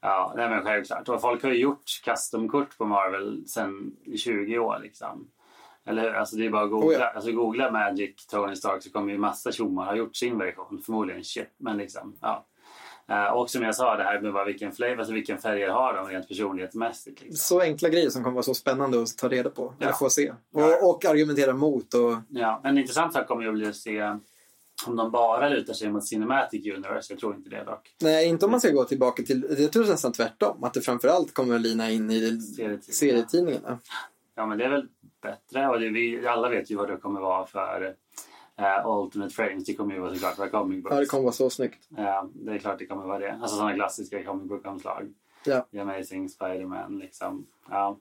[0.00, 1.08] Ja, nej men självklart.
[1.08, 5.28] Och folk har ju gjort custom-kort på Marvel sedan i 20 år liksom.
[5.86, 6.14] Eller hur?
[6.14, 6.88] Alltså det är bara att googla.
[6.88, 7.12] Oh ja.
[7.14, 10.82] Alltså googla Magic Tony Stark så kommer ju massa tjommar ha gjort sin version.
[10.86, 12.44] Förmodligen shit, men liksom ja.
[13.10, 15.94] Eh, och som jag sa det här med bara vilken flavor, alltså vilken färger har
[15.94, 17.20] de rent personlighetsmässigt.
[17.20, 17.36] Liksom.
[17.36, 19.74] Så enkla grejer som kommer vara så spännande att ta reda på.
[19.80, 19.96] Eller Ja.
[19.96, 20.32] få se.
[20.54, 21.94] Och, och argumentera mot.
[21.94, 24.16] Och, Ja, en intressant sak kommer ju att bli att se
[24.86, 27.12] om de bara lutar sig mot Cinematic Universe.
[27.12, 27.94] Jag tror inte det dock.
[28.02, 29.56] nej, inte om man ska gå tillbaka till...
[29.58, 30.64] Jag tror nästan tvärtom.
[30.64, 32.40] Att det framförallt kommer att lina in i
[32.80, 33.78] serietidningarna.
[34.34, 34.88] Ja, men det är väl
[35.22, 35.68] bättre.
[35.68, 37.94] Och det, vi alla vet ju vad det kommer vara för
[38.58, 39.64] eh, Ultimate Frames.
[39.64, 40.94] Det kommer ju vara såklart vara comic books.
[40.94, 41.88] Ja, det kommer vara så snyggt.
[41.96, 43.32] Ja, det är klart det kommer vara det.
[43.32, 45.14] Alltså sådana klassiska comic book-omslag.
[45.44, 45.66] Ja.
[45.72, 47.46] The Amazing Spider-Man liksom.
[47.70, 47.98] Ja.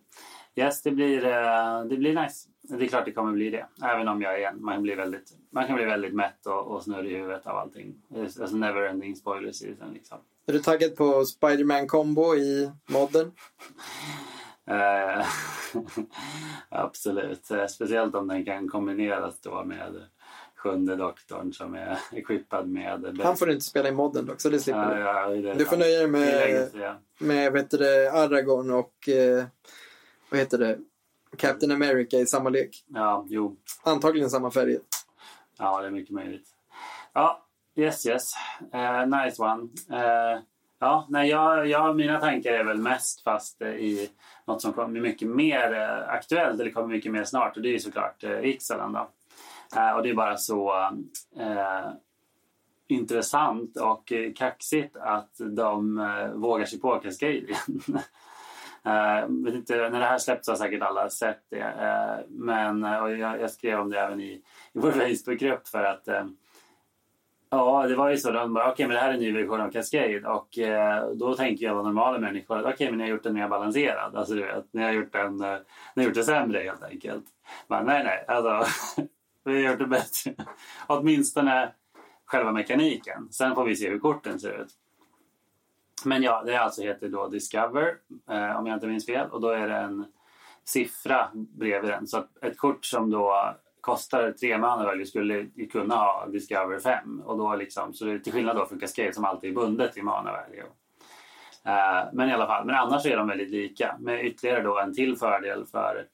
[0.56, 2.50] Yes, det blir, eh, det blir nice.
[2.70, 3.66] Det är klart det kommer bli det.
[3.84, 7.12] Även om jag igen, man, blir väldigt, man kan bli väldigt mätt och, och snurrig
[7.12, 7.96] i huvudet av allting.
[8.16, 10.18] Är Alltså never-ending spoiler season liksom.
[10.48, 13.32] Är du taggad på Spider-Man combo i modden?
[14.70, 15.26] Eh,
[16.70, 17.46] absolut.
[17.70, 19.94] Speciellt om den kan kombineras då med
[20.56, 23.20] sjunde doktorn som är equippad med...
[23.24, 25.42] Han får du inte spela i modden dock, så det slipper Ja, du.
[25.44, 28.94] ja, är Du får nöja dig är med, med vet du, det, Aragorn och
[30.30, 30.80] vad heter det?
[31.38, 32.84] Captain America i samma lek.
[32.88, 33.56] Ja, jo.
[33.84, 34.80] Antagligen samma färger.
[35.58, 36.48] Ja, det är mycket möjligt.
[37.14, 37.46] Ja,
[37.76, 38.32] yes, yes.
[38.74, 39.70] Eh, nice one.
[39.92, 40.40] Eh,
[40.80, 44.10] ja, nej, jag, jag, mina tankar är väl mest fast eh, i
[44.46, 45.74] något som kommer mycket mer
[46.10, 49.10] aktuellt, eller kommer mycket mer snart, och det är ju såklart eh, Ixalan då.
[49.76, 50.74] Eh, och det är bara så
[52.88, 55.96] intressant och kaxigt att de
[56.36, 57.58] vågar sig på Cascadian.
[58.88, 61.64] Uh, vet inte, när det här släppts har säkert alla sett det.
[61.64, 64.32] Uh, men eh, och jag, jag skrev om det även i,
[64.74, 64.92] i vår
[65.26, 66.26] Facebookgrupp för att uh,
[67.50, 68.32] Ja, det var ju så.
[68.32, 70.28] De bara, okej, men det här är en ny version av Cascade.
[70.28, 73.48] Och eh, då tänker jag alla normala människor, okej, men ni har gjort den mer
[73.48, 74.16] balanserad.
[74.16, 75.58] Alltså du vet, ni har gjort den, eh,
[75.96, 77.26] ni har gjort det sämre helt enkelt.
[77.68, 78.66] Men nej, nej, alltså
[79.44, 80.34] vi har gjort det bättre.
[80.88, 81.72] Åtminstone
[82.26, 83.28] själva mekaniken.
[83.32, 84.70] Sen får vi se hur korten ser ut.
[86.06, 87.96] Men ja, det alltså heter då Discover,
[88.30, 89.30] eh, om jag inte minns fel.
[89.30, 90.06] Och då är det en
[90.64, 92.08] siffra bredvid den.
[92.08, 97.22] Så att ett kort som då kostar tre mana skulle kunna ha Discover 5.
[97.26, 99.94] Och då liksom, så det är till skillnad då från Cascade som alltid är bundet
[99.94, 100.64] till mana value.
[101.66, 103.96] Eh, men i alla fall, men annars är de väldigt lika.
[104.00, 106.08] Med ytterligare då en till fördel för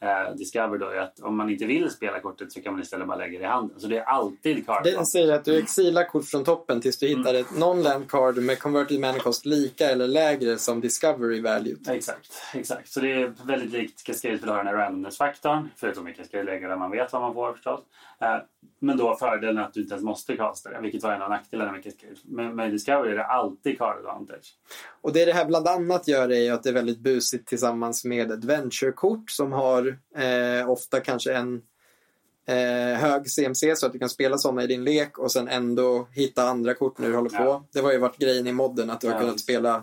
[0.00, 3.06] eh, Discover då är att om man inte vill spela kortet så kan man istället
[3.06, 3.80] bara lägga det i handen.
[3.80, 7.08] Så det är alltid card Den säger att du exilar kort från toppen tills du
[7.08, 11.76] hittar ett non-land card med converted mana cost lika eller lägre som discovery value.
[11.88, 12.88] Exakt, exakt.
[12.88, 15.68] Så det är väldigt likt Cascade för du har den här randomness-faktorn.
[15.76, 17.80] Förutom i Cascade lägger där man vet vad man får förstås.
[18.20, 18.36] Eh,
[18.82, 21.30] Men då fördelen är att du inte ens måste casta det, vilket var en av
[21.30, 22.14] nackdelarna med Cascade.
[22.24, 24.54] Men med Discovery är det alltid card advantage.
[25.00, 28.32] Och det det här bland annat gör är att det är väldigt busigt tillsammans med
[28.32, 31.62] adventure-kort som har eh, ofta kanske en
[32.46, 36.08] eh, hög CMC så att du kan spela sådana i din lek och sen ändå
[36.12, 37.44] hitta andra kort när du håller på.
[37.44, 37.64] Ja.
[37.72, 39.74] Det var ju varit grejen i modden att du har Ja, kunnat spela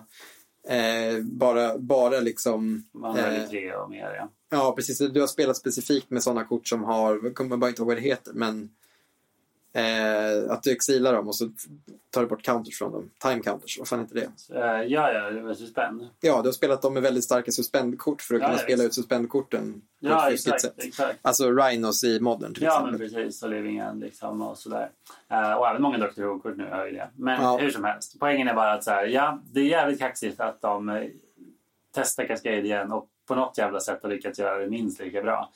[0.70, 2.84] eh, bara, bara liksom...
[2.94, 4.30] Man eh, tre och mer, ja.
[4.50, 4.98] Ja, precis.
[4.98, 7.98] Du har spelat specifikt med sådana kort som har, jag kommer bara inte ihåg vad
[7.98, 8.70] det heter, men
[9.74, 11.50] eh, att du exilar dem och så
[12.10, 13.10] tar du bort counters från dem.
[13.22, 14.56] Time counters, vad fan heter det?
[14.60, 16.08] Eh, ja, ja, det var suspend.
[16.22, 18.84] Ja, du har spelat dem med väldigt starka suspendkort för att Ja, kunna ja, spela
[18.84, 20.74] ut suspendkorten på Ja, ett exakt, sätt.
[20.78, 21.20] exakt.
[21.22, 23.24] Alltså Rhinos i modern till Ja, men exempel.
[23.24, 23.44] precis.
[23.44, 24.90] Och Living End liksom och sådär.
[25.32, 26.22] Eh, och även många Dr.
[26.22, 27.10] Who-kort nu har ju det.
[27.16, 27.58] Men Ja.
[27.58, 28.16] hur som helst.
[28.20, 31.04] Poängen är bara att så här, ja, det är jävligt kaxigt att de eh,
[31.96, 35.52] testar Cascade igen och på något jävla sätt har lyckats göra det minst lika bra.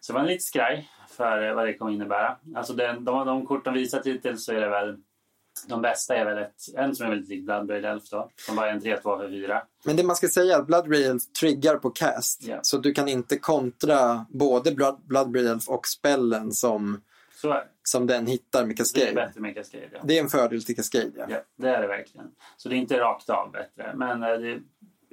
[0.00, 2.36] Så det var en lite skraj för eh, vad det kommer innebära.
[2.54, 4.96] Alltså den, de, de kort de visat hittills så är det väl
[5.66, 8.30] de bästa är väl ett, en som är väldigt lik Bloodbraid Elf då.
[8.46, 9.62] Som bara är en 3-2 för 4.
[9.84, 12.42] Men det man ska säga är att Blood Rail triggar på cast.
[12.42, 12.58] Ja.
[12.62, 17.00] Så du kan inte kontra både Blood, Blood Elf och spellen som,
[17.82, 19.12] som den hittar med Det är Cascade.
[19.14, 19.88] bättre med Cascade.
[19.92, 19.98] Ja.
[20.04, 21.26] Det är en fördel till Cascade, ja.
[21.28, 22.26] Ja, det är det verkligen.
[22.56, 23.92] Så det är inte rakt av bättre.
[23.94, 24.60] Men eh, det,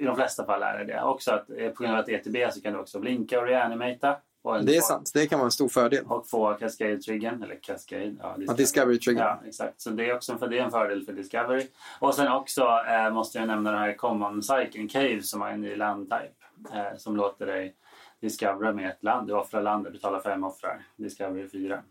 [0.01, 1.01] i de flesta fall är det det.
[1.03, 3.39] Också att eh, på grund av att det är ETB så kan du också blinka
[3.39, 4.17] och reanimata.
[4.43, 6.05] Och Det är sant, det kan vara en stor fördel.
[6.05, 8.15] Och få Cascade-triggern, eller Cascade.
[8.19, 9.21] Ja, Ja, Discovery Trigger.
[9.21, 9.81] Ja, exakt.
[9.81, 11.67] Så det är också en, för det är en fördel för Discovery.
[11.99, 15.61] Och sen också eh, måste jag nämna den här Common Cycling Cave som har en
[15.61, 16.33] ny landtype.
[16.73, 17.75] Eh, som låter dig
[18.21, 19.27] discovera med ett land.
[19.27, 20.83] Du offrar landet, betalar fem offrar.
[20.95, 21.73] Discovery 4.
[21.75, 21.81] Eh,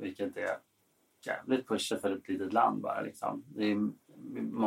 [0.00, 0.56] vilket är
[1.26, 3.00] jävligt pusher för ett litet land bara.
[3.00, 3.44] Liksom.
[3.48, 3.76] Det är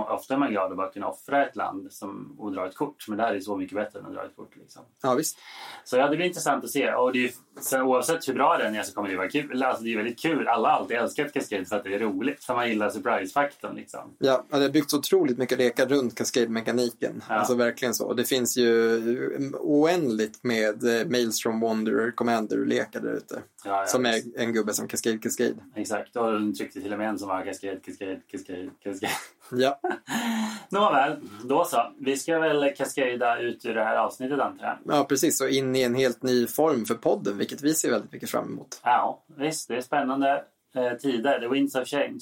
[0.10, 3.08] ofta är man glad att bara kunna offra ett land som, och dra ett kort.
[3.08, 4.56] Men det här är så mycket bättre än att dra ett kort.
[4.56, 4.82] Liksom.
[5.02, 5.38] Ja, visst.
[5.84, 6.94] Så ja, det blir intressant att se.
[6.94, 7.32] Och det är,
[7.62, 9.64] sen, oavsett hur bra den är så kommer det vara kul.
[9.64, 10.48] Alltså, det är väldigt kul.
[10.48, 12.44] Alla har alltid älskat Cascade för att det är roligt.
[12.44, 13.76] För man gillar surprise-faktorn.
[13.76, 14.16] Liksom.
[14.18, 17.24] Ja, det har byggts otroligt mycket lekar runt Cascade-mekaniken.
[17.30, 17.36] Ja.
[17.36, 18.14] Alltså verkligen så.
[18.14, 23.42] Det finns ju oändligt med eh, Maelstrom Wanderer Commander-lekar där ute.
[23.66, 24.28] Ja, ja, som är visst.
[24.38, 25.56] en gubbe som Cascade Cascade.
[25.76, 26.16] Exakt.
[26.16, 29.14] Och de tryckte till och med en som var Cascade, Cascade, Cascade, Cascade.
[29.52, 29.80] Ja,
[30.70, 31.94] Nåväl, då så.
[32.00, 34.98] Vi ska väl cascada ut ur det här avsnittet antar jag.
[34.98, 35.42] ja, precis.
[35.42, 38.46] Och in i en helt ny form för podden, vilket vi ser väldigt mycket fram
[38.48, 38.82] emot.
[38.84, 39.68] Ja, visst.
[39.68, 40.44] Det är spännande
[40.76, 41.40] eh, tider.
[41.40, 42.20] The winds of change.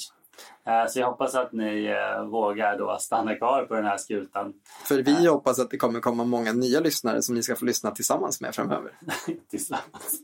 [0.68, 4.54] Eh, så jag hoppas att ni eh, vågar då stanna kvar på den här skutan
[4.86, 7.92] För vi hoppas att det kommer komma många nya lyssnare som ni ska få lyssna
[7.92, 8.92] tillsammans med framöver.
[9.50, 10.22] tillsammans.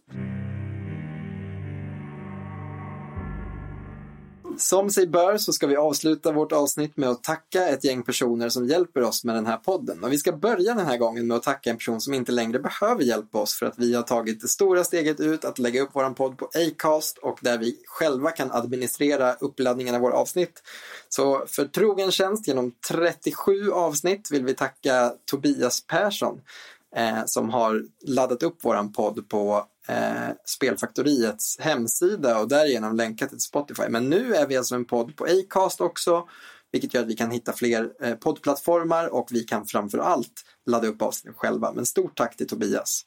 [4.57, 8.49] Som sig bör så ska vi avsluta vårt avsnitt med att tacka ett gäng personer
[8.49, 10.03] som hjälper oss med den här podden.
[10.03, 12.59] Och vi ska börja den här gången med att tacka en person som inte längre
[12.59, 15.89] behöver hjälpa oss för att vi har tagit det stora steget ut att lägga upp
[15.93, 20.63] vår podd på Acast och där vi själva kan administrera uppladdningen av våra avsnitt.
[21.09, 26.41] Så för trogen tjänst genom 37 avsnitt vill vi tacka Tobias Persson
[26.95, 33.39] eh, som har laddat upp våran podd på eh, Spelfaktoriets hemsida och därigenom länkat till
[33.39, 33.83] Spotify.
[33.89, 36.27] Men nu är vi alltså en podd på Acast också,
[36.71, 40.87] vilket gör att vi kan hitta fler eh, poddplattformar och vi kan framför allt ladda
[40.87, 41.73] upp avsnitt själva.
[41.73, 43.05] Men stort tack till Tobias.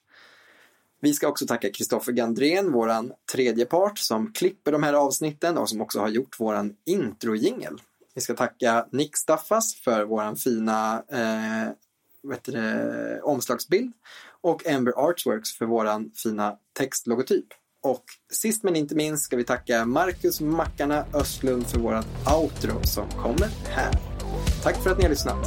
[1.03, 5.69] Vi ska också tacka Kristoffer Gandrén, våran tredje part som klipper de här avsnitten och
[5.69, 7.81] som också har gjort våran introjingel.
[8.15, 11.73] Vi ska tacka Nick Staffas för våran fina eh,
[12.23, 13.93] vad heter det, omslagsbild
[14.43, 17.47] och Ember Artworks för våran fina textlogotyp.
[17.83, 22.07] Och sist men inte minst ska vi tacka Marcus Mackarna Östlund för vårat
[22.43, 23.95] outro som kommer här.
[24.63, 25.47] Tack för att ni har lyssnat.